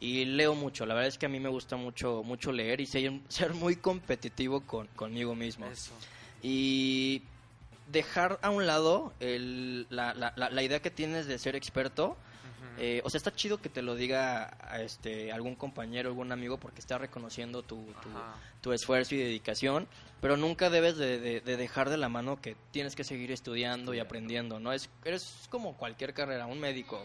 Y 0.00 0.24
leo 0.24 0.54
mucho, 0.54 0.86
la 0.86 0.94
verdad 0.94 1.08
es 1.08 1.18
que 1.18 1.26
a 1.26 1.28
mí 1.28 1.40
me 1.40 1.48
gusta 1.48 1.76
mucho, 1.76 2.22
mucho 2.22 2.52
leer 2.52 2.80
y 2.80 2.86
ser, 2.86 3.12
ser 3.28 3.54
muy 3.54 3.76
competitivo 3.76 4.60
con, 4.60 4.86
conmigo 4.88 5.34
mismo. 5.34 5.66
Eso. 5.66 5.92
Y 6.42 7.22
dejar 7.90 8.38
a 8.42 8.50
un 8.50 8.66
lado 8.66 9.12
el, 9.20 9.86
la, 9.90 10.14
la, 10.14 10.32
la, 10.36 10.62
idea 10.62 10.80
que 10.80 10.90
tienes 10.90 11.26
de 11.26 11.38
ser 11.38 11.56
experto. 11.56 12.16
Eh, 12.80 13.00
o 13.04 13.10
sea, 13.10 13.18
está 13.18 13.34
chido 13.34 13.60
que 13.60 13.68
te 13.68 13.82
lo 13.82 13.96
diga 13.96 14.56
a 14.60 14.80
este, 14.82 15.32
algún 15.32 15.56
compañero, 15.56 16.10
algún 16.10 16.30
amigo, 16.30 16.58
porque 16.58 16.78
está 16.78 16.96
reconociendo 16.96 17.64
tu, 17.64 17.76
tu, 18.02 18.08
tu 18.60 18.72
esfuerzo 18.72 19.16
y 19.16 19.18
dedicación, 19.18 19.88
pero 20.20 20.36
nunca 20.36 20.70
debes 20.70 20.96
de, 20.96 21.18
de, 21.18 21.40
de, 21.40 21.56
dejar 21.56 21.90
de 21.90 21.96
la 21.96 22.08
mano 22.08 22.40
que 22.40 22.54
tienes 22.70 22.94
que 22.94 23.02
seguir 23.02 23.32
estudiando 23.32 23.94
y 23.94 23.98
aprendiendo, 23.98 24.60
¿no? 24.60 24.72
Es, 24.72 24.88
eres 25.04 25.48
como 25.50 25.76
cualquier 25.76 26.14
carrera, 26.14 26.46
un 26.46 26.60
médico, 26.60 27.04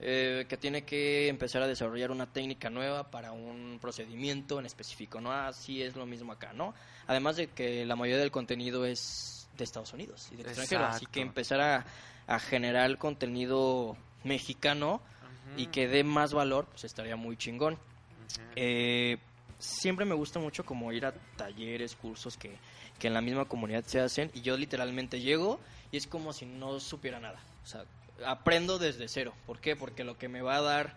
eh, 0.00 0.46
que 0.48 0.56
tiene 0.56 0.82
que 0.82 1.28
empezar 1.28 1.62
a 1.62 1.66
desarrollar 1.66 2.10
una 2.10 2.26
técnica 2.26 2.70
nueva 2.70 3.10
para 3.10 3.32
un 3.32 3.78
procedimiento 3.80 4.60
en 4.60 4.66
específico, 4.66 5.20
¿no? 5.20 5.32
Así 5.32 5.82
es 5.82 5.96
lo 5.96 6.06
mismo 6.06 6.32
acá, 6.32 6.52
¿no? 6.52 6.74
Además 7.06 7.36
de 7.36 7.48
que 7.48 7.84
la 7.84 7.96
mayoría 7.96 8.20
del 8.20 8.30
contenido 8.30 8.84
es 8.84 9.48
de 9.56 9.64
Estados 9.64 9.92
Unidos 9.92 10.28
y 10.32 10.36
de 10.36 10.42
extranjero, 10.42 10.84
así 10.86 11.06
que 11.06 11.20
empezar 11.20 11.60
a, 11.60 11.86
a 12.26 12.38
generar 12.38 12.96
contenido 12.98 13.96
mexicano 14.22 14.94
uh 14.94 15.56
-huh. 15.56 15.62
y 15.62 15.66
que 15.66 15.88
dé 15.88 16.04
más 16.04 16.32
valor, 16.32 16.66
pues 16.66 16.84
estaría 16.84 17.16
muy 17.16 17.36
chingón. 17.36 17.74
Uh 17.74 17.76
-huh. 17.76 18.52
eh, 18.56 19.18
siempre 19.58 20.04
me 20.04 20.14
gusta 20.14 20.38
mucho 20.38 20.64
como 20.64 20.92
ir 20.92 21.06
a 21.06 21.12
talleres, 21.36 21.96
cursos 21.96 22.36
que, 22.36 22.56
que 22.98 23.08
en 23.08 23.14
la 23.14 23.20
misma 23.20 23.46
comunidad 23.46 23.84
se 23.84 24.00
hacen 24.00 24.30
y 24.34 24.42
yo 24.42 24.56
literalmente 24.56 25.20
llego 25.20 25.58
y 25.90 25.96
es 25.96 26.06
como 26.06 26.32
si 26.32 26.46
no 26.46 26.78
supiera 26.78 27.18
nada. 27.18 27.40
O 27.64 27.66
sea, 27.66 27.84
aprendo 28.24 28.78
desde 28.78 29.08
cero. 29.08 29.34
¿Por 29.46 29.60
qué? 29.60 29.76
Porque 29.76 30.04
lo 30.04 30.18
que 30.18 30.28
me 30.28 30.42
va 30.42 30.56
a 30.56 30.62
dar 30.62 30.96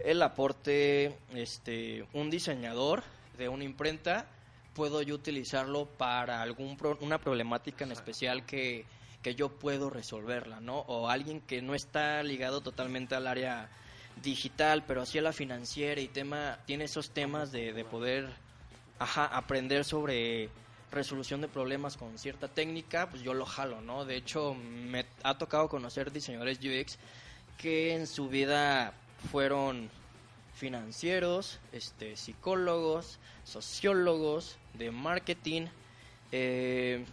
el 0.00 0.22
aporte 0.22 1.16
este 1.34 2.06
un 2.12 2.30
diseñador 2.30 3.02
de 3.36 3.48
una 3.48 3.64
imprenta 3.64 4.26
puedo 4.74 5.02
yo 5.02 5.14
utilizarlo 5.14 5.86
para 5.86 6.40
algún 6.40 6.76
pro, 6.76 6.96
una 7.00 7.18
problemática 7.18 7.84
en 7.84 7.92
especial 7.92 8.46
que, 8.46 8.86
que 9.22 9.34
yo 9.34 9.50
puedo 9.50 9.90
resolverla, 9.90 10.60
¿no? 10.60 10.78
O 10.80 11.08
alguien 11.08 11.40
que 11.40 11.60
no 11.60 11.74
está 11.74 12.22
ligado 12.22 12.62
totalmente 12.62 13.14
al 13.14 13.26
área 13.26 13.68
digital, 14.22 14.84
pero 14.86 15.02
hacia 15.02 15.22
la 15.22 15.32
financiera 15.32 16.00
y 16.00 16.08
tema 16.08 16.58
tiene 16.66 16.84
esos 16.84 17.10
temas 17.10 17.52
de, 17.52 17.72
de 17.72 17.84
poder 17.84 18.30
ajá, 18.98 19.26
aprender 19.26 19.84
sobre 19.84 20.48
resolución 20.92 21.40
de 21.40 21.48
problemas 21.48 21.96
con 21.96 22.18
cierta 22.18 22.48
técnica, 22.48 23.10
pues 23.10 23.22
yo 23.22 23.34
lo 23.34 23.46
jalo, 23.46 23.80
¿no? 23.80 24.04
De 24.04 24.16
hecho, 24.16 24.54
me 24.54 25.06
ha 25.22 25.38
tocado 25.38 25.68
conocer 25.68 26.12
diseñadores 26.12 26.58
UX 26.58 26.98
que 27.58 27.94
en 27.94 28.06
su 28.06 28.28
vida 28.28 28.92
fueron 29.30 29.90
financieros, 30.54 31.58
este, 31.72 32.16
psicólogos, 32.16 33.18
sociólogos, 33.44 34.58
de 34.74 34.90
marketing, 34.90 35.66
eh, 36.30 37.04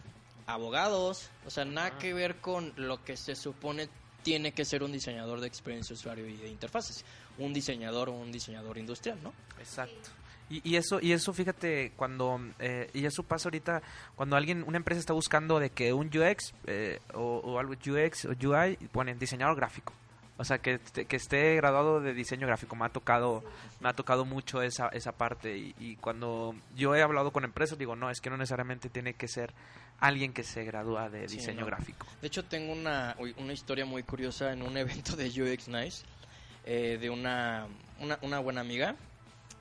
abogados, 0.45 1.29
o 1.45 1.49
sea, 1.49 1.65
nada 1.65 1.97
que 1.97 2.13
ver 2.13 2.37
con 2.37 2.73
lo 2.75 3.03
que 3.03 3.17
se 3.17 3.35
supone 3.35 3.89
tiene 4.23 4.51
que 4.51 4.65
ser 4.65 4.83
un 4.83 4.91
diseñador 4.91 5.39
de 5.39 5.47
experiencia 5.47 5.93
usuario 5.93 6.27
y 6.27 6.35
de 6.35 6.49
interfaces, 6.49 7.05
un 7.37 7.53
diseñador 7.53 8.09
o 8.09 8.13
un 8.13 8.31
diseñador 8.31 8.77
industrial, 8.77 9.17
¿no? 9.23 9.33
Exacto. 9.59 10.09
Y, 10.49 10.61
y, 10.67 10.75
eso, 10.77 10.99
y 11.01 11.11
eso, 11.11 11.31
fíjate, 11.31 11.91
cuando, 11.95 12.39
eh, 12.59 12.89
y 12.93 13.05
eso 13.05 13.23
pasa 13.23 13.49
ahorita, 13.49 13.81
cuando 14.15 14.35
alguien, 14.35 14.63
una 14.67 14.77
empresa 14.77 14.99
está 14.99 15.13
buscando 15.13 15.59
de 15.59 15.69
que 15.69 15.93
un 15.93 16.07
UX 16.07 16.53
eh, 16.65 16.99
o, 17.13 17.37
o, 17.43 17.59
algo 17.59 17.73
UX 17.73 18.25
o 18.25 18.31
UI, 18.31 18.75
ponen 18.91 19.19
diseñador 19.19 19.55
gráfico. 19.55 19.93
O 20.37 20.45
sea, 20.45 20.59
que, 20.59 20.79
que 20.79 21.17
esté 21.17 21.55
graduado 21.55 21.99
de 21.99 22.13
diseño 22.13 22.47
gráfico. 22.47 22.73
Me 22.77 22.85
ha 22.85 22.89
tocado, 22.89 23.43
me 23.81 23.89
ha 23.89 23.93
tocado 23.93 24.23
mucho 24.23 24.61
esa, 24.61 24.87
esa 24.87 25.11
parte. 25.11 25.57
Y, 25.57 25.75
y, 25.79 25.95
cuando 25.97 26.55
yo 26.77 26.95
he 26.95 27.01
hablado 27.01 27.31
con 27.31 27.43
empresas, 27.43 27.77
digo, 27.77 27.97
no, 27.97 28.09
es 28.09 28.21
que 28.21 28.29
no 28.29 28.37
necesariamente 28.37 28.89
tiene 28.89 29.15
que 29.15 29.27
ser 29.27 29.53
alguien 29.99 30.31
que 30.31 30.43
se 30.43 30.63
gradúa 30.63 31.09
de 31.09 31.27
diseño 31.27 31.59
sí, 31.59 31.59
no. 31.59 31.65
gráfico. 31.65 32.07
De 32.21 32.27
hecho, 32.27 32.45
tengo 32.45 32.71
una, 32.71 33.17
una 33.37 33.51
historia 33.51 33.85
muy 33.85 34.03
curiosa 34.03 34.53
en 34.53 34.61
un 34.61 34.77
evento 34.77 35.17
de 35.17 35.27
UX 35.27 35.67
Nice, 35.67 36.05
eh, 36.65 36.97
de 37.01 37.09
una, 37.09 37.67
una, 37.99 38.17
una 38.21 38.39
buena 38.39 38.61
amiga 38.61 38.95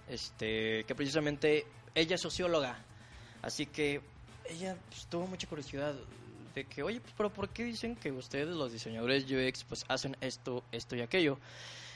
este, 0.09 0.85
que 0.85 0.95
precisamente 0.95 1.67
ella 1.95 2.15
es 2.15 2.21
socióloga, 2.21 2.79
así 3.43 3.67
que 3.67 4.01
ella 4.49 4.77
pues, 4.89 5.07
tuvo 5.07 5.27
mucha 5.27 5.47
curiosidad 5.47 5.95
de 6.55 6.65
que, 6.65 6.83
oye, 6.83 7.01
pues, 7.01 7.15
pero 7.17 7.31
¿por 7.31 7.49
qué 7.51 7.65
dicen 7.65 7.97
que 7.97 8.11
ustedes, 8.11 8.49
los 8.49 8.73
diseñadores 8.73 9.25
UX, 9.25 9.65
pues 9.65 9.85
hacen 9.89 10.17
esto, 10.21 10.65
esto 10.73 10.97
y 10.97 11.01
aquello? 11.01 11.39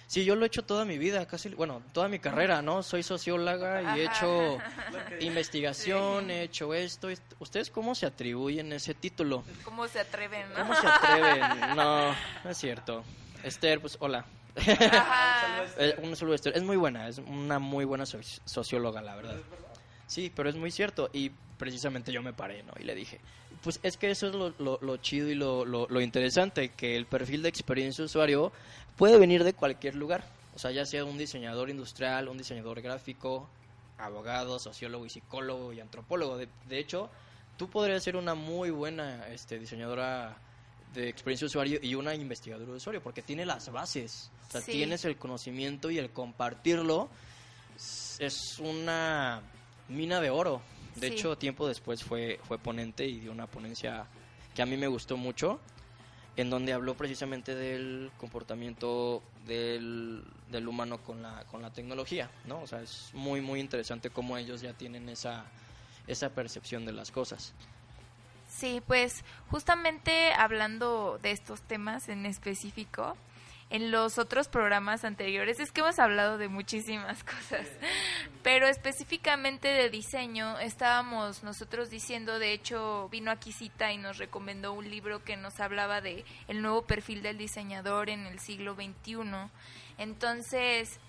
Sí, 0.07 0.27
yo 0.27 0.37
lo 0.37 0.45
he 0.45 0.49
hecho 0.49 0.63
toda 0.63 0.85
mi 0.85 0.99
vida, 0.99 1.27
casi, 1.27 1.49
bueno, 1.51 1.83
toda 1.95 2.07
mi 2.07 2.19
carrera, 2.19 2.61
¿no? 2.61 2.83
Soy 2.83 3.03
socióloga 3.03 3.97
y 3.97 4.01
he 4.01 4.05
hecho 4.05 4.59
investigación, 5.21 6.31
he 6.31 6.43
hecho 6.43 6.75
esto. 6.75 7.09
¿Ustedes 7.39 7.71
cómo 7.71 7.95
se 7.95 8.05
atribuyen 8.05 8.75
ese 8.75 8.93
título? 8.93 9.43
¿Cómo 9.65 9.89
se 9.89 10.01
atreven, 10.01 10.51
no? 10.51 10.57
¿Cómo 10.57 10.75
se 10.75 10.87
atreven? 10.87 11.43
No, 11.77 12.15
no 12.45 12.51
es 12.51 12.59
cierto. 12.59 13.05
Esther, 13.43 13.81
pues 13.81 13.97
hola. 14.01 14.27
Eh, 15.78 15.94
un 16.03 16.14
saludo, 16.16 16.34
Esther. 16.34 16.57
Es 16.57 16.62
muy 16.62 16.76
buena, 16.76 17.09
es 17.09 17.18
una 17.18 17.59
muy 17.59 17.84
buena 17.84 18.05
socióloga, 18.05 19.00
la 19.00 19.16
verdad. 19.16 19.36
Sí, 20.07 20.30
pero 20.34 20.50
es 20.50 20.57
muy 20.57 20.70
cierto. 20.70 21.09
Y 21.12 21.30
precisamente 21.57 22.12
yo 22.12 22.22
me 22.22 22.32
paré, 22.32 22.62
¿no? 22.62 22.72
Y 22.78 22.84
le 22.84 22.94
dije, 22.94 23.20
pues 23.62 23.80
es 23.82 23.96
que 23.96 24.11
eso 24.11 24.26
es 24.26 24.34
lo, 24.34 24.50
lo, 24.59 24.78
lo 24.82 24.96
chido 24.98 25.30
y 25.30 25.34
lo, 25.34 25.64
lo, 25.64 26.00
interesante, 26.00 26.70
que 26.70 26.96
el 26.96 27.07
perfil 27.07 27.42
de 27.42 27.48
experiencia 27.48 28.05
usuario 28.05 28.53
puede 28.96 29.18
venir 29.18 29.44
de 29.44 29.55
cualquier 29.55 29.94
lugar. 29.94 30.24
O 30.55 30.59
sea, 30.59 30.70
ya 30.72 30.84
sea 30.84 31.05
un 31.05 31.16
diseñador 31.16 31.70
industrial, 31.70 32.28
un 32.28 32.36
diseñador 32.36 32.82
gráfico, 32.82 33.48
abogado, 33.96 34.59
sociólogo 34.59 35.07
y 35.07 35.11
psicólogo 35.11 35.72
y 35.72 35.80
antropólogo. 35.80 36.36
De, 36.36 36.48
de 36.68 36.78
hecho, 36.78 37.09
tú 37.57 37.70
podrías 37.70 38.03
ser 38.03 38.16
una 38.16 38.34
muy 38.34 38.70
buena 38.70 39.28
este, 39.28 39.59
diseñadora 39.59 40.36
de 40.95 41.09
experiencia 41.09 41.47
de 41.47 41.49
usuario 41.49 41.78
y 41.82 41.95
una 41.95 42.14
investigadora 42.14 42.70
de 42.70 42.76
usuario, 42.76 43.03
porque 43.03 43.22
tiene 43.22 43.47
las 43.47 43.70
bases. 43.70 44.30
O 44.49 44.53
sea, 44.53 44.61
sí. 44.61 44.72
tienes 44.72 45.05
el 45.05 45.16
conocimiento 45.16 45.90
y 45.90 45.99
el 45.99 46.11
compartirlo 46.11 47.09
es 48.18 48.59
una 48.59 49.43
mina 49.88 50.20
de 50.20 50.30
oro. 50.30 50.62
De 50.97 51.09
sí. 51.09 51.14
hecho, 51.14 51.38
tiempo 51.38 51.66
después 51.66 52.05
fue, 52.05 52.38
fue 52.45 52.59
ponente 52.59 53.07
y 53.07 53.20
dio 53.20 53.32
una 53.32 53.47
ponencia 53.47 54.07
que 54.55 54.62
a 54.62 54.66
mí 54.66 54.76
me 54.76 54.86
gustó 54.86 55.16
mucho, 55.16 55.59
en 56.36 56.51
donde 56.51 56.72
habló 56.72 56.95
precisamente 56.95 57.55
del 57.55 58.11
comportamiento 58.18 59.22
del, 59.47 60.22
del 60.51 60.68
humano 60.68 61.03
con 61.03 61.22
la, 61.22 61.45
con 61.45 61.62
la 61.62 61.70
tecnología, 61.70 62.30
¿no? 62.47 62.61
O 62.61 62.66
sea, 62.66 62.82
es 62.82 63.11
muy, 63.14 63.40
muy 63.40 63.61
interesante 63.61 64.11
cómo 64.11 64.36
ellos 64.36 64.61
ya 64.61 64.74
tienen 64.74 65.09
esa, 65.09 65.47
esa 66.07 66.30
percepción 66.30 66.84
de 66.84 66.93
las 66.93 67.11
cosas. 67.11 67.55
Sí, 68.55 68.82
pues 68.86 69.24
justamente 69.50 70.32
hablando 70.34 71.18
de 71.22 71.32
estos 71.32 71.62
temas 71.62 72.09
en 72.09 72.26
específico, 72.26 73.16
en 73.70 73.90
los 73.90 74.18
otros 74.18 74.48
programas 74.48 75.05
anteriores 75.05 75.59
es 75.59 75.72
que 75.72 75.80
hemos 75.80 75.98
hablado 75.98 76.36
de 76.36 76.48
muchísimas 76.48 77.24
cosas, 77.24 77.66
pero 78.42 78.68
específicamente 78.68 79.68
de 79.68 79.88
diseño 79.88 80.59
estábamos 80.59 81.42
nosotros 81.42 81.88
diciendo, 81.88 82.38
de 82.38 82.53
hecho 82.53 83.09
vino 83.11 83.30
aquí 83.30 83.50
Cita 83.53 83.90
y 83.90 83.96
nos 83.96 84.18
recomendó 84.18 84.74
un 84.74 84.88
libro 84.90 85.24
que 85.24 85.38
nos 85.38 85.59
hablaba 85.59 86.03
de 86.03 86.24
el 86.46 86.61
nuevo 86.61 86.82
perfil 86.82 87.22
del 87.22 87.38
diseñador 87.38 88.11
en 88.11 88.26
el 88.26 88.38
siglo 88.38 88.74
XXI. 88.74 89.50
Entonces, 89.96 91.00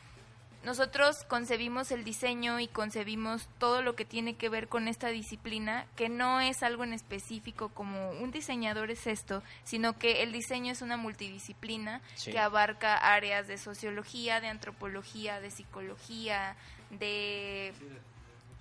nosotros 0.64 1.26
concebimos 1.26 1.92
el 1.92 2.04
diseño 2.04 2.60
y 2.60 2.68
concebimos 2.68 3.50
todo 3.58 3.82
lo 3.82 3.96
que 3.96 4.06
tiene 4.06 4.36
que 4.36 4.48
ver 4.48 4.70
con 4.70 4.88
esta 4.88 5.10
disciplina, 5.10 5.86
que 5.98 6.08
no 6.08 6.40
es 6.40 6.64
algo 6.64 6.86
en 6.86 6.94
específico 6.94 7.70
como 7.70 8.12
un 8.12 8.32
diseñador 8.32 8.90
es 8.90 9.06
esto, 9.06 9.44
sino 9.66 9.98
que 9.98 10.24
el 10.24 10.32
diseño 10.32 10.72
es 10.72 10.82
una 10.82 10.96
multidisciplina 10.96 12.02
sí. 12.16 12.32
que 12.32 12.40
abarca 12.40 12.96
áreas 12.96 13.48
de 13.48 13.58
sociología, 13.58 14.40
de 14.40 14.48
antropología, 14.48 15.42
de 15.42 15.52
psicología, 15.52 16.56
de 16.90 17.74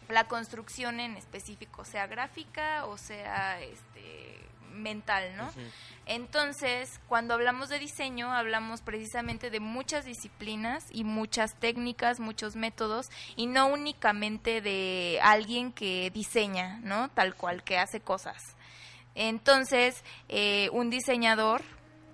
la 0.09 0.27
construcción 0.27 0.99
en 0.99 1.17
específico, 1.17 1.85
sea 1.85 2.07
gráfica 2.07 2.85
o 2.87 2.99
sea 2.99 3.61
este 3.61 4.42
mental, 4.73 5.37
¿no? 5.37 5.51
Entonces, 6.07 7.01
cuando 7.09 7.35
hablamos 7.35 7.69
de 7.69 7.79
diseño, 7.79 8.33
hablamos 8.33 8.81
precisamente 8.81 9.51
de 9.51 9.61
muchas 9.61 10.05
disciplinas 10.05 10.85
y 10.91 11.05
muchas 11.05 11.55
técnicas, 11.59 12.19
muchos 12.19 12.57
métodos, 12.57 13.07
y 13.37 13.47
no 13.47 13.67
únicamente 13.69 14.61
de 14.61 15.21
alguien 15.23 15.73
que 15.73 16.11
diseña, 16.11 16.81
¿no? 16.83 17.09
Tal 17.11 17.37
cual, 17.37 17.63
que 17.63 17.79
hace 17.79 18.01
cosas. 18.01 18.57
Entonces, 19.15 20.03
eh, 20.29 20.69
un 20.73 20.91
diseñador 20.91 21.63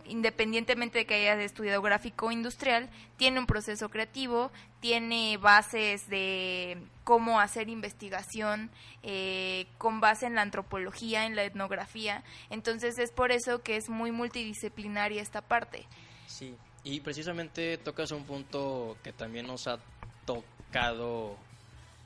independientemente 0.08 1.00
de 1.00 1.06
que 1.06 1.14
haya 1.14 1.34
estudiado 1.42 1.82
gráfico 1.82 2.32
industrial, 2.32 2.88
tiene 3.16 3.38
un 3.38 3.46
proceso 3.46 3.88
creativo, 3.90 4.50
tiene 4.80 5.36
bases 5.38 6.08
de 6.08 6.78
cómo 7.04 7.40
hacer 7.40 7.68
investigación 7.68 8.70
eh, 9.02 9.66
con 9.78 10.00
base 10.00 10.26
en 10.26 10.34
la 10.34 10.42
antropología, 10.42 11.26
en 11.26 11.36
la 11.36 11.44
etnografía. 11.44 12.22
Entonces 12.50 12.98
es 12.98 13.10
por 13.12 13.32
eso 13.32 13.62
que 13.62 13.76
es 13.76 13.88
muy 13.88 14.12
multidisciplinaria 14.12 15.22
esta 15.22 15.40
parte. 15.40 15.86
Sí, 16.26 16.54
y 16.84 17.00
precisamente 17.00 17.78
tocas 17.78 18.10
un 18.12 18.24
punto 18.24 18.96
que 19.02 19.12
también 19.12 19.46
nos 19.46 19.66
ha 19.66 19.78
tocado 20.26 21.36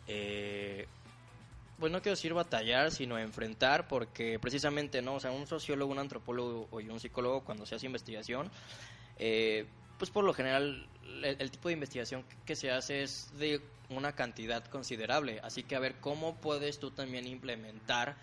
eh, 0.06 0.86
pues 1.82 1.90
no 1.90 2.00
quiero 2.00 2.14
decir 2.14 2.32
batallar, 2.32 2.92
sino 2.92 3.18
enfrentar, 3.18 3.88
porque 3.88 4.38
precisamente, 4.38 5.02
¿no? 5.02 5.14
O 5.14 5.20
sea, 5.20 5.32
un 5.32 5.48
sociólogo, 5.48 5.90
un 5.90 5.98
antropólogo 5.98 6.80
y 6.80 6.88
un 6.88 7.00
psicólogo, 7.00 7.40
cuando 7.40 7.66
se 7.66 7.74
hace 7.74 7.86
investigación, 7.86 8.48
eh, 9.18 9.66
pues 10.02 10.10
por 10.10 10.24
lo 10.24 10.34
general 10.34 10.84
el, 11.22 11.50
tipo 11.52 11.68
de 11.68 11.74
investigación 11.74 12.24
que 12.44 12.56
se 12.56 12.72
hace 12.72 13.04
es 13.04 13.30
de 13.38 13.60
una 13.88 14.16
cantidad 14.16 14.64
considerable. 14.64 15.38
Así 15.44 15.62
que 15.62 15.76
a 15.76 15.78
ver 15.78 16.00
cómo 16.00 16.34
puedes 16.34 16.80
tú 16.80 16.90
también 16.90 17.24
implementar 17.24 18.16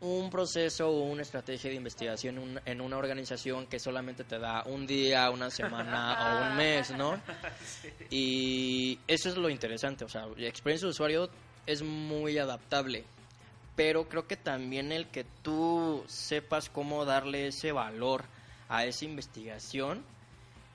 un 0.00 0.28
proceso 0.28 0.90
o 0.90 1.04
una 1.04 1.22
estrategia 1.22 1.70
de 1.70 1.76
investigación 1.76 2.60
en 2.62 2.80
una 2.82 2.98
organización 2.98 3.66
que 3.68 3.78
solamente 3.78 4.24
te 4.24 4.38
da 4.38 4.64
un 4.66 4.86
día, 4.86 5.30
una 5.30 5.48
semana 5.48 6.18
o 6.20 6.50
un 6.50 6.56
mes, 6.58 6.90
¿no? 6.90 7.18
Y 8.10 8.98
eso 9.08 9.30
es 9.30 9.38
lo 9.38 9.48
interesante, 9.48 10.04
o 10.04 10.10
sea, 10.10 10.26
la 10.36 10.46
experiencia 10.46 10.88
de 10.88 10.90
usuario 10.90 11.30
es 11.64 11.80
muy 11.82 12.36
adaptable. 12.36 13.02
Pero 13.76 14.10
creo 14.10 14.26
que 14.26 14.36
también 14.36 14.92
el 14.92 15.06
que 15.06 15.24
tú 15.40 16.04
sepas 16.06 16.68
cómo 16.68 17.06
darle 17.06 17.46
ese 17.46 17.72
valor 17.72 18.24
a 18.68 18.84
esa 18.84 19.06
investigación 19.06 20.04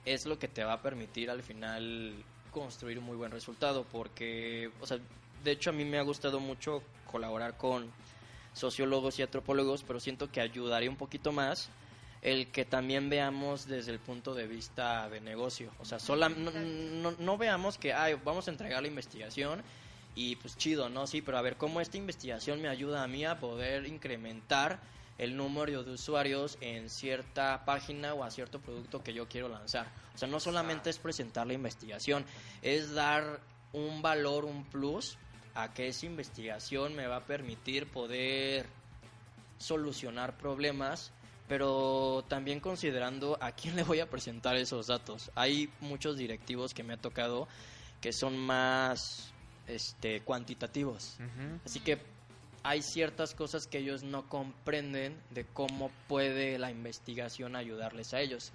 es 0.06 0.26
lo 0.26 0.40
que 0.40 0.48
te 0.48 0.64
va 0.64 0.74
a 0.74 0.82
permitir 0.82 1.30
al 1.30 1.44
final 1.44 2.14
construir 2.52 3.00
un 3.00 3.06
muy 3.06 3.18
buen 3.18 3.32
resultado. 3.32 3.86
Porque, 3.92 4.72
o 4.82 4.88
sea, 4.88 5.00
de 5.44 5.52
hecho 5.52 5.70
a 5.70 5.74
mí 5.74 5.86
me 5.86 5.98
ha 5.98 6.04
gustado 6.04 6.40
mucho 6.40 6.84
colaborar 7.10 7.58
con 7.58 7.92
sociólogos 8.54 9.20
y 9.20 9.24
antropólogos, 9.24 9.84
pero 9.84 10.00
siento 10.00 10.32
que 10.32 10.42
ayudaría 10.42 10.90
un 10.90 10.98
poquito 10.98 11.32
más 11.32 11.70
el 12.22 12.48
que 12.48 12.66
también 12.66 13.10
veamos 13.10 13.68
desde 13.68 13.92
el 13.92 14.00
punto 14.00 14.36
de 14.36 14.48
vista 14.48 15.10
de 15.10 15.22
negocio. 15.22 15.72
O 15.80 15.86
sea, 15.86 16.00
sola, 16.00 16.30
no, 16.30 17.12
no, 17.18 17.38
veamos 17.38 17.78
que 17.78 17.94
ay, 17.94 18.16
vamos 18.24 18.48
a 18.48 18.52
entregar 18.52 18.82
la 18.82 18.88
investigación 18.88 19.64
y 20.16 20.36
pues 20.36 20.56
chido, 20.58 20.90
¿no? 20.90 21.08
Sí, 21.08 21.22
pero 21.22 21.38
a 21.38 21.42
ver 21.42 21.58
cómo 21.58 21.82
esta 21.82 21.98
investigación 21.98 22.62
me 22.62 22.68
ayuda 22.68 23.04
a 23.04 23.08
mí 23.08 23.26
a 23.26 23.40
poder 23.40 23.88
incrementar 23.88 24.80
el 25.22 25.38
número 25.38 25.84
de 25.84 25.92
usuarios 25.92 26.58
en 26.62 26.90
cierta 26.90 27.64
página 27.64 28.16
o 28.16 28.24
a 28.24 28.32
cierto 28.32 28.60
producto 28.60 29.04
que 29.04 29.14
yo 29.14 29.28
quiero 29.28 29.48
lanzar. 29.50 29.86
O 30.16 30.18
sea, 30.18 30.28
no 30.28 30.40
solamente 30.40 30.90
es 30.90 30.98
presentar 30.98 31.46
la 31.46 31.54
investigación, 31.54 32.26
es 32.64 32.96
dar 32.96 33.40
un 33.72 34.02
valor, 34.02 34.46
un 34.46 34.66
plus 34.66 35.20
a 35.54 35.74
que 35.76 35.88
esa 35.88 36.08
investigación 36.08 36.96
me 36.96 37.06
va 37.06 37.18
a 37.18 37.26
permitir 37.26 37.86
poder 37.86 38.66
solucionar 39.60 40.38
problemas, 40.38 41.12
pero 41.48 42.26
también 42.28 42.60
considerando 42.60 43.38
a 43.42 43.52
quién 43.52 43.76
le 43.76 43.84
voy 43.84 44.00
a 44.00 44.10
presentar 44.10 44.56
esos 44.56 44.88
datos. 44.88 45.30
Hay 45.36 45.70
muchos 45.82 46.18
directivos 46.18 46.74
que 46.74 46.84
me 46.84 46.94
ha 46.94 46.98
tocado 46.98 47.48
que 48.02 48.12
son 48.12 48.40
más 48.40 49.32
este, 49.68 50.22
cuantitativos. 50.22 51.20
Así 51.64 51.80
que 51.80 52.00
hay 52.64 52.82
ciertas 52.82 53.34
cosas 53.34 53.68
que 53.68 53.80
ellos 53.80 54.04
no 54.04 54.28
comprenden 54.28 55.20
de 55.32 55.46
cómo 55.46 55.92
puede 56.08 56.60
la 56.60 56.72
investigación 56.72 57.56
ayudarles 57.56 58.14
a 58.14 58.22
ellos. 58.22 58.52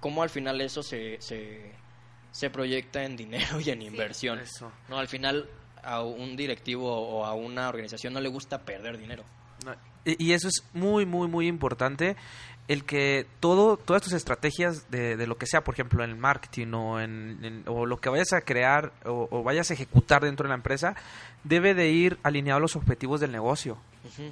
Cómo 0.00 0.22
al 0.22 0.30
final 0.30 0.60
eso 0.60 0.82
se, 0.82 1.18
se, 1.20 2.50
proyecta 2.50 3.04
en 3.04 3.16
dinero 3.16 3.60
y 3.60 3.70
en 3.70 3.82
inversión. 3.82 4.40
No, 4.88 4.98
al 4.98 5.08
final 5.08 5.48
a 5.82 6.02
un 6.02 6.36
directivo 6.36 6.90
o 6.90 7.24
a 7.24 7.34
una 7.34 7.68
organización 7.68 8.12
no 8.12 8.20
le 8.20 8.28
gusta 8.28 8.62
perder 8.62 8.98
dinero. 8.98 9.24
y 10.04 10.32
eso 10.32 10.48
es 10.48 10.64
muy, 10.72 11.04
muy, 11.04 11.28
muy 11.28 11.46
importante 11.46 12.16
el 12.70 12.84
que 12.84 13.26
todo, 13.40 13.76
todas 13.76 14.00
tus 14.00 14.12
estrategias 14.12 14.88
de, 14.92 15.16
de, 15.16 15.26
lo 15.26 15.36
que 15.36 15.46
sea, 15.46 15.64
por 15.64 15.74
ejemplo, 15.74 16.04
en 16.04 16.10
el 16.10 16.16
marketing 16.16 16.72
o, 16.72 17.00
en, 17.00 17.64
o 17.66 17.84
lo 17.84 17.96
que 17.96 18.08
vayas 18.10 18.32
a 18.32 18.42
crear 18.42 18.92
o, 19.04 19.42
vayas 19.42 19.72
a 19.72 19.74
ejecutar 19.74 20.22
dentro 20.22 20.44
de 20.44 20.50
la 20.50 20.54
empresa, 20.54 20.94
debe 21.42 21.74
de 21.74 21.90
ir 21.90 22.20
alineado 22.22 22.58
a 22.58 22.60
los 22.60 22.76
objetivos 22.76 23.20
del 23.20 23.32
negocio. 23.32 23.76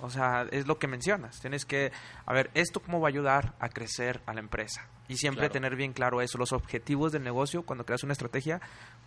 O 0.02 0.08
sea, 0.08 0.46
es 0.52 0.68
lo 0.68 0.78
que 0.78 0.86
mencionas. 0.86 1.40
Tienes 1.40 1.64
que, 1.64 1.90
a 2.26 2.32
ver, 2.32 2.52
¿esto 2.54 2.78
cómo 2.78 3.00
va 3.00 3.08
a 3.08 3.10
ayudar 3.10 3.54
a 3.58 3.70
crecer 3.70 4.20
a 4.24 4.32
la 4.32 4.38
empresa? 4.38 4.86
Y 5.08 5.16
siempre 5.16 5.50
tener 5.50 5.74
bien 5.74 5.92
claro 5.92 6.22
eso, 6.22 6.38
los 6.38 6.52
objetivos 6.52 7.10
del 7.10 7.24
negocio, 7.24 7.64
cuando 7.64 7.84
creas 7.84 8.04
una 8.04 8.12
estrategia, 8.12 8.60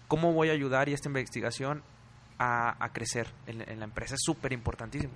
¿cómo 0.10 0.34
voy 0.34 0.50
a 0.50 0.52
ayudar 0.52 0.90
y 0.90 0.94
esta 0.94 1.08
investigación 1.08 1.84
a, 2.38 2.84
a 2.84 2.92
crecer 2.92 3.30
en, 3.48 3.62
en 3.62 3.80
la 3.80 3.86
empresa? 3.86 4.16
Es 4.16 4.22
súper 4.26 4.52
importantísimo. 4.52 5.14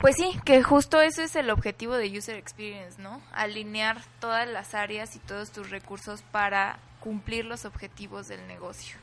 Pues 0.00 0.16
sí, 0.16 0.32
que 0.46 0.62
justo 0.62 1.02
eso 1.02 1.20
es 1.20 1.36
el 1.36 1.50
objetivo 1.50 1.94
de 1.94 2.16
User 2.16 2.34
Experience, 2.34 3.00
¿no? 3.02 3.20
Alinear 3.32 4.00
todas 4.18 4.48
las 4.48 4.74
áreas 4.74 5.14
y 5.14 5.18
todos 5.18 5.50
tus 5.50 5.68
recursos 5.68 6.22
para 6.32 6.78
cumplir 7.00 7.44
los 7.44 7.66
objetivos 7.66 8.26
del 8.26 8.46
negocio. 8.46 8.96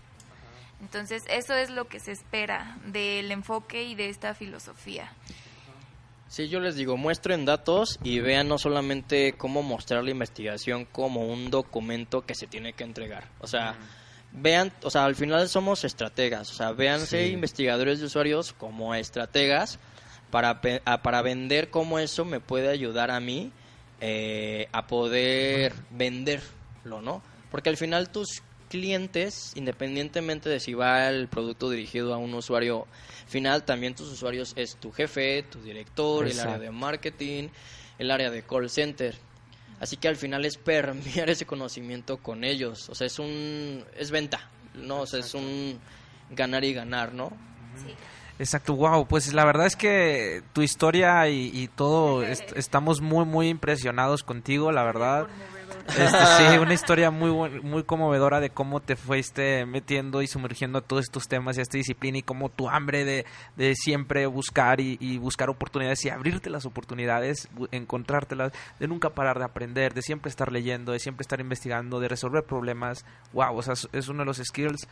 Entonces, 0.82 1.24
eso 1.30 1.54
es 1.54 1.70
lo 1.70 1.88
que 1.88 2.00
se 2.00 2.12
espera 2.12 2.80
del 2.88 3.32
enfoque 3.32 3.84
y 3.84 3.94
de 3.94 4.10
esta 4.10 4.34
filosofía. 4.34 5.14
Sí, 6.30 6.50
yo 6.50 6.60
les 6.60 6.76
digo, 6.76 6.98
muestren 6.98 7.46
datos 7.46 8.00
y 8.02 8.20
vean 8.20 8.48
no 8.48 8.58
solamente 8.58 9.34
cómo 9.34 9.62
mostrar 9.62 10.04
la 10.04 10.10
investigación 10.10 10.86
como 10.86 11.28
un 11.28 11.52
documento 11.52 12.26
que 12.26 12.34
se 12.34 12.48
tiene 12.48 12.74
que 12.74 12.84
entregar. 12.84 13.30
O 13.40 13.46
sea, 13.46 13.76
vean, 14.32 14.74
o 14.82 14.90
sea, 14.90 15.06
al 15.06 15.16
final 15.16 15.48
somos 15.48 15.84
estrategas, 15.84 16.50
o 16.50 16.54
sea, 16.56 16.72
véanse 16.72 17.28
investigadores 17.28 18.00
de 18.00 18.08
usuarios 18.08 18.54
como 18.54 18.96
estrategas 18.96 19.80
para, 20.32 20.62
para 20.62 21.22
vender 21.22 21.70
cómo 21.70 22.00
eso 22.00 22.26
me 22.26 22.40
puede 22.40 22.70
ayudar 22.70 23.12
a 23.12 23.20
mí 23.20 23.52
eh, 24.02 24.68
a 24.72 24.88
poder 24.88 25.74
venderlo, 25.90 27.02
¿no? 27.02 27.22
Porque 27.50 27.70
al 27.70 27.78
final 27.78 28.10
tus 28.10 28.44
clientes, 28.70 29.54
independientemente 29.56 30.50
de 30.50 30.60
si 30.60 30.74
va 30.74 31.10
el 31.10 31.28
producto 31.28 31.70
dirigido 31.70 32.14
a 32.14 32.18
un 32.18 32.34
usuario 32.34 32.86
final, 33.28 33.64
también 33.64 33.96
tus 33.96 34.12
usuarios 34.12 34.54
es 34.56 34.76
tu 34.76 34.92
jefe, 34.92 35.44
tu 35.44 35.62
director, 35.62 36.28
el 36.28 36.40
área 36.40 36.60
de 36.60 36.72
marketing, 36.72 37.50
el 37.98 38.12
área 38.12 38.30
de 38.30 38.44
call 38.44 38.70
center. 38.70 39.16
Así 39.80 39.98
que 39.98 40.08
al 40.08 40.16
final 40.16 40.46
es 40.46 40.58
permear 40.58 41.30
ese 41.30 41.46
conocimiento 41.46 42.18
con 42.18 42.44
ellos. 42.44 42.90
O 42.90 42.96
sea, 42.96 43.08
es 43.08 43.20
un 43.20 43.84
es 43.98 44.12
venta, 44.12 44.50
no, 44.76 45.02
o 45.02 45.08
sea, 45.08 45.20
es 45.20 45.34
un 45.34 45.80
ganar 46.30 46.64
y 46.64 46.74
ganar, 46.74 47.14
¿no? 47.14 47.30
Sí. 47.84 47.94
Exacto, 48.40 48.76
wow, 48.76 49.08
pues 49.08 49.34
la 49.34 49.46
verdad 49.46 49.66
es 49.66 49.76
que 49.76 50.44
tu 50.54 50.62
historia 50.62 51.28
y, 51.28 51.68
todo, 51.76 52.24
estamos 52.24 53.02
muy, 53.02 53.26
muy 53.26 53.50
impresionados 53.50 54.22
contigo, 54.22 54.72
la 54.72 54.84
verdad. 54.84 55.28
Este, 55.88 56.26
sí, 56.38 56.58
una 56.62 56.74
historia 56.74 57.10
muy, 57.10 57.32
muy 57.62 57.84
conmovedora 57.84 58.40
de 58.40 58.52
cómo 58.52 58.80
te 58.80 58.96
fuiste 58.96 59.66
metiendo 59.66 60.22
y 60.22 60.28
sumergiendo 60.28 60.80
a 60.80 60.82
todos 60.82 61.06
estos 61.06 61.28
temas 61.28 61.58
y 61.58 61.62
a 61.62 61.64
esta 61.64 61.78
disciplina 61.78 62.20
y 62.20 62.22
cómo 62.22 62.50
tu 62.50 62.70
hambre 62.70 63.06
de, 63.06 63.26
de 63.56 63.74
siempre 63.76 64.28
buscar 64.28 64.82
y, 64.82 65.18
buscar 65.18 65.50
oportunidades 65.50 66.06
y 66.06 66.10
abrirte 66.10 66.52
las 66.52 66.66
oportunidades, 66.66 67.50
encontrártelas, 67.72 68.52
de 68.80 68.88
nunca 68.88 69.10
parar 69.10 69.40
de 69.40 69.46
aprender, 69.46 69.96
de 69.96 70.04
siempre 70.04 70.30
estar 70.30 70.52
leyendo, 70.52 70.92
de 70.92 71.00
siempre 71.00 71.24
estar 71.24 71.40
investigando, 71.40 72.00
de 72.00 72.08
resolver 72.08 72.44
problemas. 72.44 73.04
Wow, 73.34 73.58
o 73.58 73.62
sea, 73.64 73.74
es 73.94 74.08
uno 74.10 74.20
de 74.20 74.26
los 74.26 74.38
skills 74.38 74.88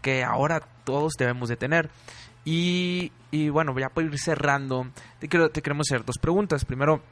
que 0.00 0.24
ahora 0.24 0.60
todos 0.84 1.12
debemos 1.18 1.48
de 1.48 1.56
tener. 1.56 1.90
Y, 2.46 3.10
y 3.32 3.48
bueno, 3.48 3.76
ya 3.76 3.88
para 3.88 4.06
ir 4.06 4.18
cerrando, 4.20 4.86
te, 5.18 5.28
quiero, 5.28 5.50
te 5.50 5.62
queremos 5.62 5.88
hacer 5.90 6.04
dos 6.04 6.16
preguntas. 6.16 6.64
Primero, 6.64 7.02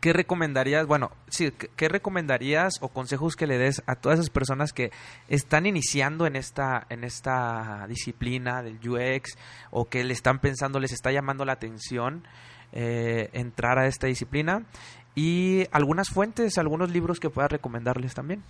¿qué 0.00 0.12
recomendarías, 0.12 0.88
bueno, 0.88 1.12
sí, 1.28 1.52
¿qué 1.52 1.88
recomendarías 1.88 2.74
o 2.80 2.88
consejos 2.88 3.36
que 3.36 3.46
le 3.46 3.58
des 3.58 3.80
a 3.86 3.94
todas 3.94 4.18
esas 4.18 4.30
personas 4.30 4.72
que 4.72 4.90
están 5.28 5.66
iniciando 5.66 6.26
en 6.26 6.34
esta, 6.34 6.84
en 6.90 7.04
esta 7.04 7.86
disciplina 7.88 8.64
del 8.64 8.80
UX 8.86 9.38
o 9.70 9.88
que 9.88 10.02
le 10.02 10.12
están 10.12 10.40
pensando, 10.40 10.80
les 10.80 10.92
está 10.92 11.12
llamando 11.12 11.44
la 11.44 11.52
atención 11.52 12.26
eh, 12.72 13.30
entrar 13.34 13.78
a 13.78 13.86
esta 13.86 14.08
disciplina? 14.08 14.66
Y 15.14 15.68
algunas 15.70 16.10
fuentes, 16.10 16.58
algunos 16.58 16.90
libros 16.90 17.20
que 17.20 17.30
puedas 17.30 17.52
recomendarles 17.52 18.14
también. 18.14 18.42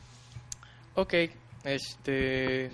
Ok, 0.94 1.12
este, 1.64 2.72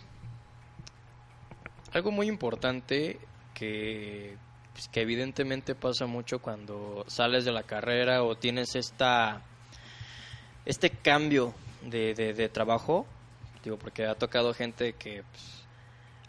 algo 1.93 2.11
muy 2.11 2.29
importante 2.29 3.19
que 3.55 4.37
pues, 4.73 4.89
que 4.89 5.03
evidentemente 5.03 5.75
pasa 5.75 6.07
mucho 6.07 6.41
cuando 6.41 7.05
sales 7.07 7.45
de 7.45 7.53
la 7.53 7.65
carrera 7.65 8.23
o 8.23 8.37
tienes 8.37 8.75
esta 8.77 9.43
este 10.65 10.91
cambio 10.91 11.55
de, 11.83 12.15
de, 12.15 12.49
trabajo, 12.49 13.07
digo, 13.65 13.79
porque 13.79 14.07
ha 14.07 14.15
tocado 14.15 14.55
gente 14.55 14.93
que 14.95 15.23
pues, 15.31 15.65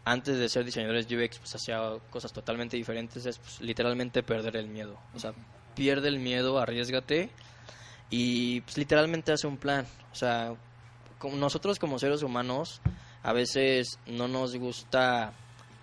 antes 0.03 0.37
de 0.37 0.49
ser 0.49 0.65
diseñadores 0.65 1.05
UX 1.05 1.39
pues 1.39 1.55
hacía 1.55 1.79
cosas 2.09 2.33
totalmente 2.33 2.77
diferentes, 2.77 3.25
es 3.25 3.37
pues, 3.37 3.61
literalmente 3.61 4.23
perder 4.23 4.55
el 4.55 4.67
miedo. 4.67 4.97
O 5.13 5.19
sea, 5.19 5.33
pierde 5.75 6.07
el 6.07 6.19
miedo, 6.19 6.59
arriesgate 6.59 7.29
y 8.09 8.61
pues 8.61 8.77
literalmente 8.77 9.31
hace 9.31 9.47
un 9.47 9.57
plan. 9.57 9.85
O 10.11 10.15
sea, 10.15 10.55
nosotros 11.33 11.79
como 11.79 11.99
seres 11.99 12.23
humanos 12.23 12.81
a 13.23 13.33
veces 13.33 13.99
no 14.07 14.27
nos 14.27 14.55
gusta 14.55 15.33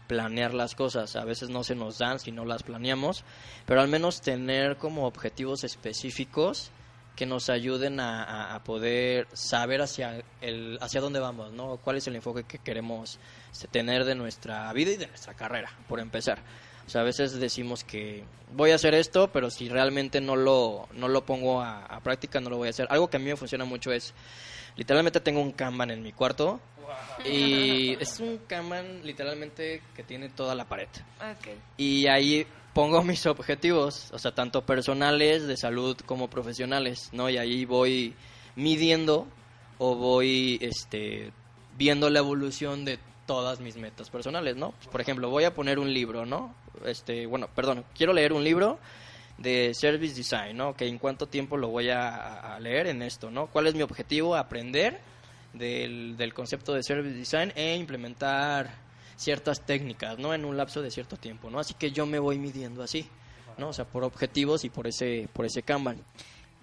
planear 0.09 0.55
las 0.55 0.75
cosas, 0.75 1.15
a 1.15 1.25
veces 1.25 1.51
no 1.51 1.63
se 1.63 1.77
nos 1.77 1.99
dan 1.99 2.19
si 2.19 2.33
no 2.33 2.45
las 2.45 2.65
planeamos, 2.65 3.25
pero 3.67 3.81
al 3.81 3.89
menos 3.89 4.21
tener 4.21 4.79
como 4.79 5.07
objetivos 5.07 5.63
específicos 5.63 6.73
que 7.15 7.27
nos 7.27 7.51
ayuden 7.51 8.01
a, 8.01 8.61
poder 8.65 9.27
saber 9.33 9.83
hacia 9.83 10.23
el 10.41 10.79
hacia 10.81 11.01
dónde 11.01 11.19
vamos, 11.19 11.53
¿no? 11.53 11.77
¿Cuál 11.79 11.97
es 11.97 12.07
el 12.07 12.17
enfoque 12.17 12.45
que 12.45 12.59
queremos 12.59 13.19
tener 13.71 14.05
de 14.05 14.15
nuestra 14.15 14.73
vida 14.73 14.93
y 14.93 14.97
de 14.97 15.09
nuestra 15.09 15.35
carrera, 15.35 15.71
por 15.89 16.01
empezar? 16.01 16.39
O 16.87 16.91
sea, 16.91 17.03
a 17.03 17.05
veces 17.05 17.39
decimos 17.39 17.85
que 17.85 18.25
voy 18.55 18.71
a 18.71 18.77
hacer 18.77 18.95
esto, 18.95 19.31
pero 19.33 19.51
si 19.51 19.69
realmente 19.69 20.21
no 20.21 20.37
lo, 20.37 20.89
no 20.93 21.09
lo 21.09 21.27
pongo 21.27 21.61
a, 21.61 21.85
a 21.85 22.01
práctica, 22.01 22.41
no 22.41 22.51
lo 22.51 22.57
voy 22.57 22.69
a 22.69 22.71
hacer. 22.71 22.87
Algo 22.89 23.11
que 23.11 23.17
a 23.17 23.21
mí 23.21 23.27
me 23.27 23.37
funciona 23.37 23.65
mucho 23.65 23.93
es, 23.93 24.15
literalmente 24.77 25.21
tengo 25.21 25.43
un 25.43 25.53
Kanban 25.53 25.91
en 25.91 26.03
mi 26.03 26.13
cuarto 26.13 26.61
y 27.25 27.97
es 28.01 28.21
un 28.21 28.39
Kanban 28.47 29.05
literalmente 29.05 29.83
que 29.95 30.03
tiene 30.03 30.29
toda 30.29 30.55
la 30.55 30.65
pared. 30.67 30.89
Y 31.77 32.07
ahí 32.07 32.47
pongo 32.73 33.03
mis 33.03 33.27
objetivos, 33.27 34.11
o 34.13 34.19
sea, 34.19 34.33
tanto 34.33 34.65
personales, 34.65 35.47
de 35.47 35.57
salud 35.57 35.97
como 36.07 36.29
profesionales, 36.29 37.11
¿no? 37.13 37.29
Y 37.29 37.37
ahí 37.37 37.65
voy 37.65 38.15
midiendo 38.57 39.27
o 39.79 39.95
voy 39.95 40.59
este 40.61 41.33
viendo 41.77 42.11
la 42.11 42.19
evolución 42.19 42.85
de 42.85 42.99
todas 43.27 43.61
mis 43.61 43.77
metas 43.77 44.11
personales, 44.11 44.57
¿no? 44.57 44.75
Por 44.91 45.01
ejemplo, 45.01 45.31
voy 45.31 45.45
a 45.45 45.55
poner 45.55 45.79
un 45.79 45.93
libro, 45.93 46.25
¿no? 46.25 46.55
Este, 46.85 47.27
bueno, 47.27 47.49
perdón, 47.55 47.85
quiero 47.95 48.13
leer 48.13 48.33
un 48.33 48.43
libro 48.43 48.79
de 49.37 49.73
Service 49.75 50.15
Design, 50.15 50.57
¿no? 50.57 50.75
Que 50.75 50.87
en 50.87 50.99
cuánto 50.99 51.27
tiempo 51.27 51.57
lo 51.57 51.69
voy 51.69 51.91
a, 51.91 52.55
a 52.55 52.61
leer 52.61 52.89
en 52.89 53.03
esto, 53.03 53.31
¿no? 53.31 53.47
¿Cuál 53.47 53.67
es 53.67 53.75
mi 53.75 53.83
objetivo? 53.83 54.35
Aprender 54.35 54.99
del, 55.59 56.17
del 56.17 56.33
concepto 56.33 56.73
de 56.73 56.83
Service 56.83 57.15
Design 57.15 57.53
e 57.55 57.77
implementar 57.77 58.89
ciertas 59.17 59.61
técnicas, 59.61 60.19
¿no? 60.19 60.33
En 60.33 60.45
un 60.45 60.57
lapso 60.57 60.81
de 60.81 60.91
cierto 60.91 61.17
tiempo, 61.17 61.51
¿no? 61.51 61.59
Así 61.59 61.75
que 61.75 61.91
yo 61.91 62.07
me 62.07 62.19
voy 62.19 62.39
midiendo 62.39 62.83
así, 62.83 63.09
¿no? 63.59 63.69
O 63.69 63.73
sea, 63.73 63.85
por 63.85 64.05
objetivos 64.05 64.65
y 64.65 64.71
por 64.71 64.87
ese, 64.87 65.29
por 65.33 65.45
ese 65.45 65.63
Kanban. 65.63 65.99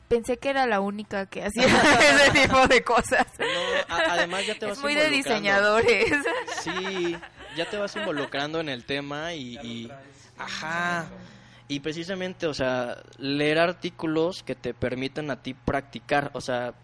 Pensé 0.08 0.38
que 0.38 0.50
era 0.50 0.66
la 0.66 0.80
única 0.80 1.26
que 1.26 1.44
hacía 1.44 1.66
ese 2.30 2.48
tipo 2.48 2.68
de 2.68 2.84
cosas. 2.84 3.28
No, 3.38 3.96
además 3.96 4.46
ya 4.48 4.58
te 4.58 4.66
vas 4.66 4.78
es 4.78 4.84
muy 4.84 4.96
de 4.96 5.10
diseñadores. 5.10 6.14
Sí, 6.62 7.18
ya 7.58 7.70
te 7.70 7.78
vas 7.78 7.96
involucrando 7.96 8.60
en 8.60 8.70
el 8.70 8.86
tema 8.86 9.34
y, 9.34 9.58
y 9.58 9.92
ajá. 10.38 11.08
Y 11.68 11.80
precisamente, 11.80 12.46
o 12.46 12.54
sea, 12.54 13.02
leer 13.18 13.58
artículos 13.58 14.44
que 14.44 14.54
te 14.54 14.76
permitan 14.76 15.32
a 15.32 15.42
ti 15.42 15.56
practicar, 15.56 16.30
o 16.34 16.42
sea, 16.42 16.76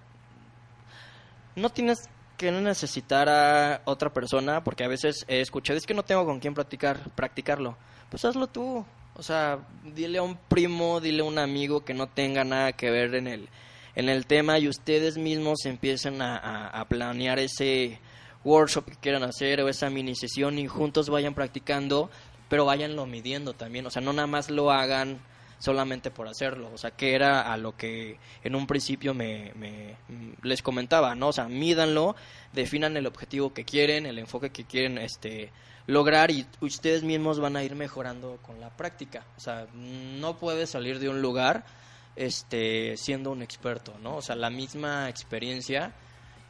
no 1.55 1.69
tienes 1.69 2.09
que 2.37 2.51
necesitar 2.51 3.29
a 3.29 3.81
otra 3.85 4.11
persona, 4.11 4.63
porque 4.63 4.83
a 4.83 4.87
veces 4.87 5.25
he 5.27 5.41
escuchado, 5.41 5.77
es 5.77 5.85
que 5.85 5.93
no 5.93 6.03
tengo 6.03 6.25
con 6.25 6.39
quién 6.39 6.53
practicar, 6.53 6.99
practicarlo. 7.15 7.77
Pues 8.09 8.25
hazlo 8.25 8.47
tú. 8.47 8.83
O 9.15 9.23
sea, 9.23 9.59
dile 9.83 10.17
a 10.17 10.23
un 10.23 10.37
primo, 10.37 10.99
dile 10.99 11.21
a 11.21 11.25
un 11.25 11.37
amigo 11.37 11.85
que 11.85 11.93
no 11.93 12.07
tenga 12.07 12.43
nada 12.43 12.71
que 12.73 12.89
ver 12.89 13.13
en 13.13 13.27
el, 13.27 13.49
en 13.95 14.09
el 14.09 14.25
tema 14.25 14.57
y 14.57 14.67
ustedes 14.67 15.17
mismos 15.17 15.65
empiecen 15.65 16.21
a, 16.21 16.67
a 16.67 16.85
planear 16.85 17.37
ese 17.37 17.99
workshop 18.43 18.85
que 18.85 18.95
quieran 18.95 19.23
hacer 19.23 19.61
o 19.61 19.69
esa 19.69 19.89
mini 19.89 20.15
sesión 20.15 20.57
y 20.57 20.67
juntos 20.67 21.09
vayan 21.09 21.35
practicando, 21.35 22.09
pero 22.49 22.65
váyanlo 22.65 23.05
midiendo 23.05 23.53
también. 23.53 23.85
O 23.85 23.91
sea, 23.91 24.01
no 24.01 24.13
nada 24.13 24.27
más 24.27 24.49
lo 24.49 24.71
hagan 24.71 25.19
solamente 25.61 26.11
por 26.11 26.27
hacerlo. 26.27 26.69
O 26.73 26.77
sea, 26.77 26.91
que 26.91 27.13
era 27.15 27.53
a 27.53 27.55
lo 27.55 27.77
que 27.77 28.17
en 28.43 28.55
un 28.55 28.67
principio 28.67 29.13
me, 29.13 29.51
me, 29.55 29.95
les 30.41 30.61
comentaba, 30.61 31.15
¿no? 31.15 31.29
O 31.29 31.33
sea, 31.33 31.47
mídanlo, 31.47 32.15
definan 32.51 32.97
el 32.97 33.07
objetivo 33.07 33.53
que 33.53 33.63
quieren, 33.63 34.05
el 34.05 34.19
enfoque 34.19 34.49
que 34.49 34.65
quieren 34.65 34.97
este, 34.97 35.51
lograr 35.87 36.31
y 36.31 36.45
ustedes 36.61 37.03
mismos 37.03 37.39
van 37.39 37.55
a 37.55 37.63
ir 37.63 37.75
mejorando 37.75 38.39
con 38.41 38.59
la 38.59 38.75
práctica. 38.75 39.23
O 39.37 39.39
sea, 39.39 39.67
no 39.73 40.37
puedes 40.37 40.71
salir 40.71 40.99
de 40.99 41.09
un 41.09 41.21
lugar 41.21 41.63
este, 42.15 42.97
siendo 42.97 43.31
un 43.31 43.43
experto, 43.43 43.93
¿no? 44.01 44.17
O 44.17 44.21
sea, 44.21 44.35
la 44.35 44.49
misma 44.49 45.09
experiencia 45.09 45.93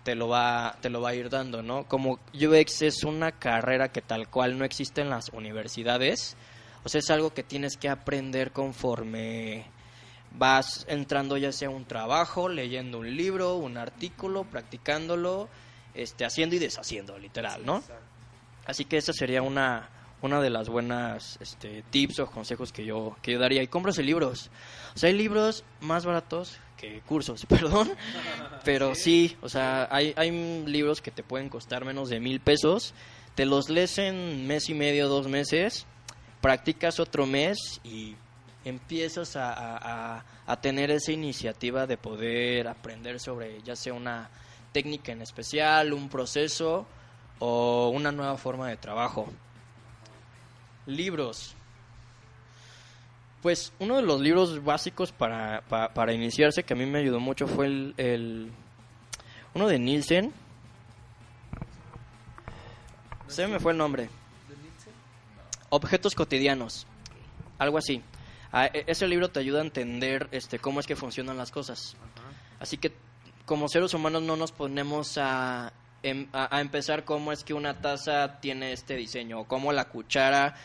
te 0.04 0.16
lo 0.16 0.28
va 0.28 0.78
te 0.82 0.90
lo 0.90 1.02
va 1.02 1.10
a 1.10 1.16
ir 1.16 1.30
dando, 1.30 1.62
¿no? 1.62 1.84
Como 1.88 2.20
UX 2.34 2.82
es 2.82 3.04
una 3.04 3.34
carrera 3.34 3.92
que 3.92 4.02
tal 4.02 4.30
cual 4.30 4.58
no 4.58 4.66
existe 4.66 5.02
en 5.02 5.10
las 5.10 5.30
universidades, 5.30 6.38
o 6.84 6.90
sea, 6.90 7.00
es 7.00 7.10
algo 7.10 7.34
que 7.34 7.44
tienes 7.44 7.78
que 7.78 7.90
aprender 7.90 8.52
conforme 8.52 9.66
vas 10.32 10.86
entrando 10.88 11.38
ya 11.38 11.52
sea 11.52 11.70
un 11.70 11.86
trabajo, 11.86 12.50
leyendo 12.50 13.00
un 13.00 13.16
libro, 13.16 13.56
un 13.56 13.78
artículo, 13.78 14.44
practicándolo, 14.46 15.50
este, 15.94 16.26
haciendo 16.26 16.56
y 16.56 16.60
deshaciendo, 16.60 17.18
literal, 17.18 17.66
¿no? 17.66 17.84
Así 18.66 18.86
que 18.86 18.98
esa 18.98 19.14
sería 19.14 19.42
una, 19.42 19.90
una 20.22 20.40
de 20.42 20.50
las 20.50 20.70
buenas 20.70 21.38
este, 21.42 21.84
tips 21.90 22.20
o 22.20 22.28
consejos 22.28 22.72
que 22.72 22.86
yo, 22.86 23.18
que 23.22 23.34
yo 23.34 23.40
daría. 23.40 23.62
Y 23.62 23.68
cómprase 23.68 24.04
libros. 24.04 24.50
O 24.96 24.98
sea, 24.98 25.10
hay 25.10 25.16
libros 25.16 25.64
más 25.82 26.06
baratos 26.06 26.58
que 26.78 27.02
cursos, 27.02 27.46
perdón. 27.50 27.92
Pero 28.64 28.96
sí, 28.96 29.36
o 29.42 29.50
sea, 29.50 29.88
hay, 29.92 30.14
hay 30.16 30.32
libros 30.66 31.02
que 31.02 31.12
te 31.12 31.24
pueden 31.24 31.50
costar 31.50 31.86
menos 31.86 32.10
de 32.10 32.20
mil 32.20 32.40
pesos. 32.40 32.94
Te 33.36 33.46
los 33.46 33.70
lees 33.70 33.98
en 33.98 34.48
mes 34.48 34.70
y 34.70 34.74
medio, 34.74 35.08
dos 35.08 35.28
meses 35.28 35.86
practicas 36.42 37.00
otro 37.00 37.26
mes 37.26 37.80
y 37.84 38.16
empiezas 38.66 39.36
a, 39.36 40.24
tener 40.62 40.92
esa 40.92 41.14
iniciativa 41.14 41.88
de 41.88 41.96
poder 41.96 42.68
aprender 42.68 43.22
sobre 43.22 43.62
ya 43.62 43.76
sea 43.76 43.94
una 43.94 44.30
técnica 44.74 45.14
en 45.14 45.22
especial, 45.22 45.94
un 45.94 46.10
proceso 46.10 46.86
o 47.40 47.90
una 47.90 48.12
nueva 48.12 48.38
forma 48.38 48.68
de 48.68 48.76
trabajo. 48.76 49.28
Libros. 50.86 51.56
Pues 53.42 53.72
uno 53.80 53.96
de 53.96 54.02
los 54.04 54.20
libros 54.20 54.64
básicos 54.64 55.12
para, 55.12 55.62
para, 55.62 56.14
iniciarse 56.14 56.64
que 56.64 56.74
a 56.74 56.76
mí 56.76 56.86
me 56.86 57.00
ayudó 57.00 57.20
mucho 57.20 57.48
fue 57.48 57.68
el, 57.68 57.94
el 57.98 58.52
uno 59.54 59.68
de 59.68 59.80
Nielsen. 59.80 60.34
Se 63.28 63.48
me 63.48 63.60
fue 63.60 63.72
el 63.72 63.78
nombre. 63.78 64.10
Objetos 65.74 66.16
cotidianos, 66.16 66.86
algo 67.58 67.78
así. 67.78 68.04
Ah, 68.52 68.66
e, 68.66 68.84
ese 68.88 69.08
libro 69.08 69.30
te 69.30 69.40
ayuda 69.40 69.60
a 69.60 69.64
entender 69.64 70.28
este, 70.32 70.60
cómo 70.60 70.82
es 70.82 70.86
que 70.86 70.98
funcionan 70.98 71.38
las 71.38 71.50
cosas. 71.50 71.96
Así 72.60 72.78
que 72.78 72.92
como 73.46 73.70
seres 73.70 73.94
humanos 73.94 74.22
no 74.22 74.36
nos 74.36 74.52
ponemos 74.52 75.16
em, 75.16 76.28
a, 76.34 76.56
a, 76.56 76.62
empezar 76.62 77.06
cómo 77.06 77.32
es 77.32 77.46
que 77.46 77.54
una 77.54 77.80
taza 77.82 78.40
tiene 78.42 78.74
este 78.74 78.96
diseño, 78.96 79.40
o 79.40 79.44
cómo 79.46 79.72
la 79.72 79.86
cuchara 79.86 80.56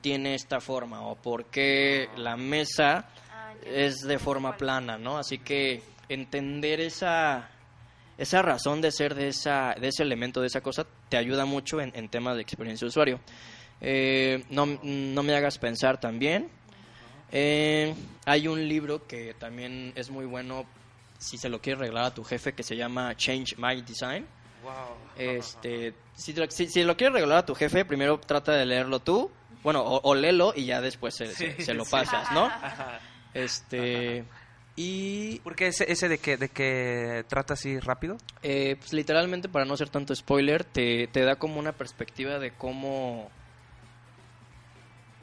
tiene 0.00 0.34
esta 0.34 0.60
forma, 0.60 1.02
o 1.02 1.14
por 1.14 1.44
qué 1.46 2.08
la 2.16 2.38
mesa 2.38 3.08
ah, 3.30 3.52
es 3.66 4.00
de 4.00 4.18
forma 4.18 4.56
plana, 4.56 4.96
¿no? 4.96 5.18
Así 5.18 5.38
que 5.38 5.82
entender 6.08 6.80
esa, 6.80 7.50
esa 8.16 8.40
razón 8.40 8.80
de 8.80 8.92
ser 8.92 9.14
de, 9.14 9.28
esa, 9.28 9.74
de 9.78 9.88
ese 9.88 10.02
elemento, 10.02 10.40
de 10.40 10.46
esa 10.46 10.62
cosa, 10.62 10.86
te 11.10 11.18
ayuda 11.18 11.44
mucho 11.44 11.82
en, 11.82 11.92
en 11.94 12.08
temas 12.08 12.36
de 12.36 12.42
experiencia 12.42 12.86
de 12.86 12.88
usuario. 12.88 13.20
Eh, 13.80 14.44
no, 14.50 14.66
no, 14.82 15.22
me 15.22 15.34
hagas 15.34 15.58
pensar 15.58 16.00
también. 16.00 16.48
Eh, 17.32 17.94
hay 18.24 18.48
un 18.48 18.68
libro 18.68 19.06
que 19.06 19.34
también 19.34 19.92
es 19.96 20.10
muy 20.10 20.24
bueno 20.24 20.66
si 21.18 21.38
se 21.38 21.48
lo 21.48 21.60
quieres 21.60 21.80
regalar 21.80 22.04
a 22.04 22.14
tu 22.14 22.24
jefe 22.24 22.52
que 22.52 22.62
se 22.62 22.76
llama 22.76 23.16
Change 23.16 23.56
My 23.58 23.80
Design. 23.82 24.26
Este, 25.16 25.94
si, 26.14 26.34
si, 26.68 26.84
lo 26.84 26.96
quieres 26.96 27.14
regalar 27.14 27.38
a 27.38 27.46
tu 27.46 27.54
jefe, 27.54 27.84
primero 27.84 28.18
trata 28.18 28.52
de 28.52 28.64
leerlo 28.64 29.00
tú, 29.00 29.30
bueno, 29.62 29.82
o, 29.84 30.14
léelo 30.14 30.52
y 30.56 30.66
ya 30.66 30.80
después 30.80 31.14
se, 31.14 31.74
lo 31.74 31.84
pasas, 31.84 32.32
¿no? 32.32 32.50
Este 33.34 34.24
y 34.76 35.38
¿Por 35.40 35.54
qué 35.54 35.68
ese, 35.68 35.90
ese 35.90 36.08
de 36.08 36.18
que 36.18 36.36
de 36.36 36.48
que 36.48 37.24
trata 37.28 37.54
así 37.54 37.78
rápido? 37.78 38.16
Eh, 38.42 38.76
pues 38.78 38.92
literalmente 38.92 39.48
para 39.48 39.64
no 39.64 39.76
ser 39.76 39.88
tanto 39.88 40.14
spoiler 40.14 40.64
te, 40.64 41.06
te 41.08 41.20
da 41.22 41.36
como 41.36 41.60
una 41.60 41.72
perspectiva 41.72 42.38
de 42.38 42.50
cómo 42.52 43.30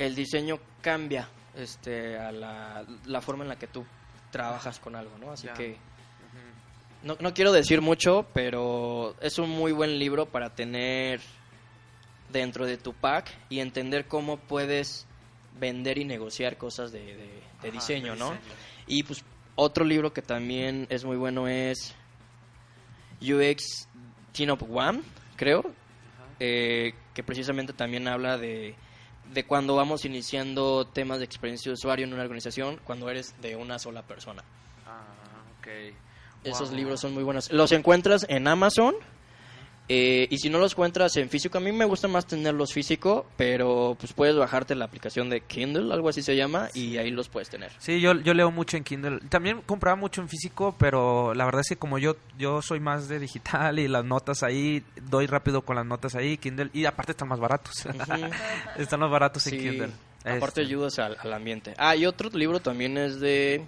el 0.06 0.16
diseño 0.16 0.60
cambia 0.82 1.28
este, 1.56 2.18
a 2.18 2.32
la, 2.32 3.22
forma 3.22 3.44
en 3.44 3.50
la 3.50 3.56
que 3.58 3.68
tú 3.68 3.86
trabajas 4.32 4.80
con 4.80 4.96
algo, 4.96 5.18
¿no? 5.18 5.32
Así 5.32 5.48
que 5.50 5.78
no, 7.04 7.18
no 7.20 7.34
quiero 7.34 7.52
decir 7.52 7.82
mucho, 7.82 8.28
pero 8.34 9.16
es 9.22 9.38
un 9.40 9.50
muy 9.50 9.72
buen 9.72 9.98
libro 9.98 10.28
para 10.28 10.52
tener 10.52 11.20
dentro 12.32 12.66
de 12.66 12.78
tu 12.78 12.94
pack 12.94 13.30
y 13.50 13.60
entender 13.60 14.08
cómo 14.08 14.38
puedes 14.38 15.06
vender 15.60 15.98
y 15.98 16.06
negociar 16.06 16.58
cosas 16.58 16.92
de, 16.92 17.00
de- 17.00 17.42
de 17.62 17.68
Ajá, 17.70 17.72
diseño, 17.72 18.16
¿no? 18.16 18.32
diseño. 18.32 18.54
Y 18.88 19.04
pues 19.04 19.24
otro 19.56 19.84
libro 19.84 20.14
que 20.14 20.22
también 20.22 20.88
es 20.90 21.04
muy 21.04 21.18
bueno 21.18 21.48
es 21.48 21.94
UX 23.22 23.88
Teen 24.34 24.50
Up 24.52 24.66
One, 24.74 25.02
creo, 25.36 25.64
eh, 26.40 26.94
que 27.14 27.24
precisamente 27.24 27.74
también 27.74 28.08
habla 28.08 28.38
de, 28.38 28.76
de 29.34 29.46
cuando 29.46 29.76
vamos 29.76 30.06
iniciando 30.06 30.86
temas 30.86 31.20
de 31.20 31.26
experiencia 31.26 31.70
de 31.70 31.74
usuario 31.74 32.06
en 32.06 32.14
una 32.14 32.24
organización, 32.24 32.80
cuando 32.84 33.10
eres 33.10 33.34
de 33.42 33.56
una 33.56 33.80
sola 33.80 34.02
persona. 34.04 34.44
Ah, 34.86 35.04
ok. 35.60 35.68
Esos 36.44 36.70
Wow. 36.70 36.78
libros 36.78 37.00
son 37.00 37.14
muy 37.14 37.24
buenos. 37.24 37.52
Los 37.52 37.72
encuentras 37.72 38.26
en 38.30 38.48
Amazon. 38.48 38.96
Eh, 39.94 40.28
y 40.30 40.38
si 40.38 40.50
no 40.50 40.58
los 40.58 40.72
encuentras 40.72 41.18
en 41.18 41.30
físico, 41.30 41.58
a 41.58 41.62
mí 41.62 41.74
me 41.74 41.84
gusta 41.84 42.08
más 42.08 42.26
tenerlos 42.26 42.72
físico, 42.72 43.26
pero 43.36 43.98
pues 44.00 44.14
puedes 44.14 44.38
bajarte 44.38 44.74
la 44.74 44.86
aplicación 44.86 45.30
de 45.30 45.42
Kindle, 45.42 45.94
algo 45.94 46.08
así 46.08 46.22
se 46.22 46.38
llama, 46.38 46.70
y 46.74 46.96
ahí 46.96 47.12
los 47.12 47.28
puedes 47.28 47.50
tener. 47.50 47.74
Sí, 47.78 48.00
yo, 48.00 48.14
yo 48.22 48.34
leo 48.34 48.52
mucho 48.52 48.78
en 48.78 48.86
Kindle. 48.86 49.20
También 49.28 49.62
compraba 49.66 49.98
mucho 49.98 50.22
en 50.22 50.30
físico, 50.30 50.74
pero 50.78 51.34
la 51.34 51.44
verdad 51.44 51.60
es 51.60 51.68
que 51.68 51.76
como 51.76 51.98
yo 51.98 52.16
yo 52.38 52.62
soy 52.62 52.80
más 52.80 53.10
de 53.10 53.20
digital 53.20 53.80
y 53.80 53.90
las 53.90 54.06
notas 54.06 54.44
ahí, 54.44 54.82
doy 55.10 55.26
rápido 55.28 55.64
con 55.64 55.76
las 55.76 55.86
notas 55.86 56.16
ahí, 56.16 56.38
Kindle. 56.38 56.70
Y 56.72 56.86
aparte 56.86 57.12
están 57.12 57.28
más 57.28 57.40
baratos. 57.42 57.74
Están 58.78 59.00
más 59.02 59.12
baratos 59.12 59.46
en 59.48 59.60
Kindle. 59.60 59.90
aparte 60.24 60.62
Este, 60.62 60.62
ayudas 60.62 61.00
al, 61.00 61.18
al 61.20 61.34
ambiente. 61.34 61.74
Ah, 61.78 61.98
y 61.98 62.06
otro 62.06 62.30
libro 62.30 62.62
también 62.62 62.98
es 62.98 63.20
de 63.20 63.62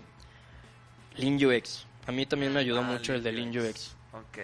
Lean 1.18 1.36
UX. 1.44 1.86
A 2.08 2.12
mí 2.12 2.26
también 2.26 2.54
me 2.54 2.60
ayudó 2.62 2.80
Ah, 2.80 2.84
mucho 2.84 3.14
el 3.14 3.24
de 3.24 3.32
Lean 3.32 3.52
Lean 3.52 3.66
UX. 3.68 3.76
UX. 3.76 3.96
Ok. 4.14 4.38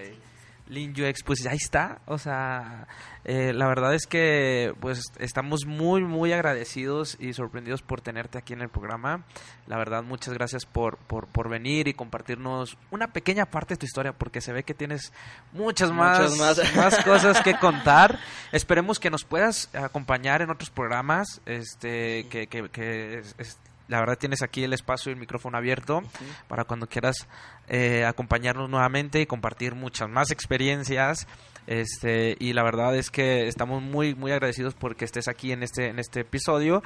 Lean 0.70 0.92
UX, 0.92 1.24
pues 1.24 1.46
ahí 1.48 1.58
está. 1.58 2.00
O 2.06 2.18
sea, 2.18 2.88
eh, 3.26 3.54
la 3.54 3.68
verdad 3.68 3.94
es 3.96 4.06
que 4.06 4.74
pues 4.80 5.02
estamos 5.20 5.66
muy, 5.66 6.04
muy 6.04 6.32
agradecidos 6.32 7.18
y 7.20 7.34
sorprendidos 7.34 7.82
por 7.82 8.02
tenerte 8.02 8.38
aquí 8.38 8.54
en 8.54 8.62
el 8.62 8.70
programa. 8.70 9.26
La 9.68 9.78
verdad, 9.78 10.04
muchas 10.04 10.34
gracias 10.34 10.66
por, 10.66 10.98
por, 10.98 11.28
por 11.28 11.50
venir 11.50 11.88
y 11.88 11.94
compartirnos 11.94 12.78
una 12.92 13.08
pequeña 13.08 13.46
parte 13.48 13.74
de 13.74 13.78
tu 13.80 13.86
historia, 13.88 14.14
porque 14.14 14.42
se 14.42 14.54
ve 14.54 14.64
que 14.64 14.74
tienes 14.74 15.12
muchas 15.54 15.92
más, 15.92 16.20
Muchas 16.32 16.38
más. 16.38 16.76
más 16.76 17.04
cosas 17.04 17.42
que 17.42 17.58
contar. 17.58 18.20
Esperemos 18.52 19.00
que 19.00 19.10
nos 19.10 19.24
puedas 19.26 19.74
acompañar 19.76 20.42
en 20.42 20.50
otros 20.52 20.70
programas, 20.70 21.42
este, 21.46 22.28
que, 22.30 22.48
que, 22.48 22.70
que 22.70 23.20
es- 23.20 23.36
es- 23.38 23.60
la 23.90 24.00
verdad 24.00 24.18
tienes 24.18 24.42
aquí 24.44 24.64
el 24.64 24.72
espacio 24.72 25.10
y 25.10 25.14
el 25.14 25.20
micrófono 25.20 25.58
abierto 25.58 26.02
para 26.48 26.64
cuando 26.64 26.88
quieras 26.88 27.28
eh, 27.68 28.06
acompañarnos 28.06 28.70
nuevamente 28.70 29.20
y 29.20 29.26
compartir 29.26 29.76
muchas 29.76 30.08
más 30.08 30.32
experiencias. 30.32 31.28
Este, 31.66 32.38
y 32.40 32.54
la 32.54 32.64
verdad 32.64 32.96
es 32.96 33.10
que 33.12 33.48
estamos 33.48 33.82
muy, 33.82 34.16
muy 34.16 34.32
agradecidos 34.32 34.76
porque 34.76 35.06
estés 35.06 35.28
aquí 35.28 35.52
en 35.52 35.64
este, 35.64 35.88
en 35.88 36.00
este 36.00 36.22
episodio. 36.22 36.84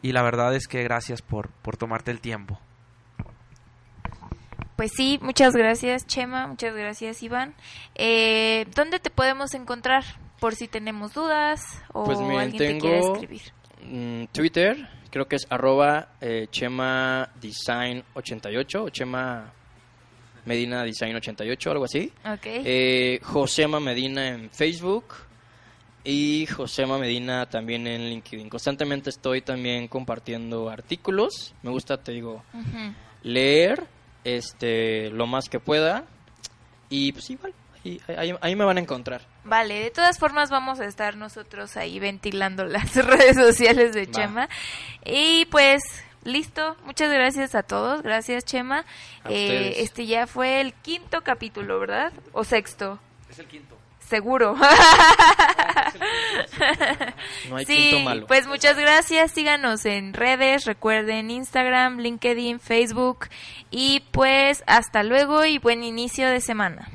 Y 0.00 0.12
la 0.12 0.22
verdad 0.22 0.54
es 0.54 0.68
que 0.68 0.82
gracias 0.84 1.22
por, 1.22 1.50
por 1.50 1.76
tomarte 1.76 2.12
el 2.12 2.20
tiempo. 2.20 2.58
Pues 4.76 4.92
sí, 4.96 5.18
muchas 5.22 5.54
gracias 5.54 6.06
Chema, 6.06 6.46
muchas 6.46 6.74
gracias 6.74 7.22
Iván. 7.22 7.54
Eh, 7.94 8.66
¿Dónde 8.74 8.98
te 9.00 9.10
podemos 9.10 9.54
encontrar? 9.54 10.04
Por 10.40 10.54
si 10.54 10.68
tenemos 10.68 11.14
dudas 11.14 11.62
o 11.92 12.04
Pues 12.04 12.18
miren, 12.18 12.40
alguien 12.40 12.58
te 12.74 12.78
quiere 12.78 12.98
escribir. 13.00 13.42
Mm, 13.82 14.24
Twitter, 14.32 14.88
creo 15.14 15.28
que 15.28 15.36
es 15.36 15.46
arroba 15.48 16.08
eh, 16.20 16.48
Chema 16.50 17.30
Design 17.40 18.02
88 18.14 18.82
o 18.82 18.88
Chema 18.88 19.52
Medina 20.44 20.82
Design 20.82 21.14
88, 21.14 21.70
algo 21.70 21.84
así. 21.84 22.12
Ok. 22.24 22.46
Eh, 22.46 23.20
Josema 23.22 23.78
Medina 23.78 24.26
en 24.26 24.50
Facebook 24.50 25.14
y 26.02 26.46
Josema 26.46 26.98
Medina 26.98 27.48
también 27.48 27.86
en 27.86 28.08
LinkedIn. 28.10 28.48
Constantemente 28.48 29.10
estoy 29.10 29.40
también 29.42 29.86
compartiendo 29.86 30.68
artículos. 30.68 31.54
Me 31.62 31.70
gusta, 31.70 31.96
te 31.96 32.10
digo, 32.10 32.42
leer 33.22 33.86
este 34.24 35.10
lo 35.10 35.28
más 35.28 35.48
que 35.48 35.60
pueda 35.60 36.06
y 36.90 37.12
pues 37.12 37.30
igual, 37.30 37.54
ahí, 37.84 38.00
ahí- 38.16 38.34
ahí 38.40 38.56
me 38.56 38.64
van 38.64 38.76
a 38.76 38.80
encontrar. 38.80 39.22
Vale, 39.44 39.74
de 39.80 39.90
todas 39.90 40.18
formas 40.18 40.50
vamos 40.50 40.80
a 40.80 40.86
estar 40.86 41.16
nosotros 41.16 41.76
ahí 41.76 41.98
ventilando 41.98 42.64
las 42.66 42.94
redes 42.96 43.36
sociales 43.36 43.92
de 43.92 44.06
Va. 44.06 44.12
Chema. 44.12 44.48
Y 45.04 45.44
pues 45.46 45.82
listo, 46.24 46.76
muchas 46.84 47.12
gracias 47.12 47.54
a 47.54 47.62
todos, 47.62 48.02
gracias 48.02 48.44
Chema. 48.44 48.84
Eh, 49.28 49.74
este 49.78 50.06
ya 50.06 50.26
fue 50.26 50.60
el 50.60 50.72
quinto 50.72 51.22
capítulo, 51.22 51.78
¿verdad? 51.78 52.12
O 52.32 52.44
sexto, 52.44 52.98
Es 53.30 53.38
el 53.38 53.46
quinto. 53.46 53.76
seguro. 54.08 54.56
No 57.48 57.56
hay 57.56 57.64
sí, 57.66 57.76
quinto 57.76 58.00
malo. 58.00 58.26
pues 58.26 58.46
muchas 58.46 58.76
gracias, 58.76 59.32
síganos 59.32 59.84
en 59.84 60.14
redes, 60.14 60.64
recuerden 60.64 61.30
Instagram, 61.30 61.98
LinkedIn, 61.98 62.60
Facebook 62.60 63.28
y 63.70 64.00
pues 64.10 64.62
hasta 64.66 65.02
luego 65.02 65.44
y 65.44 65.58
buen 65.58 65.82
inicio 65.84 66.28
de 66.28 66.40
semana. 66.40 66.88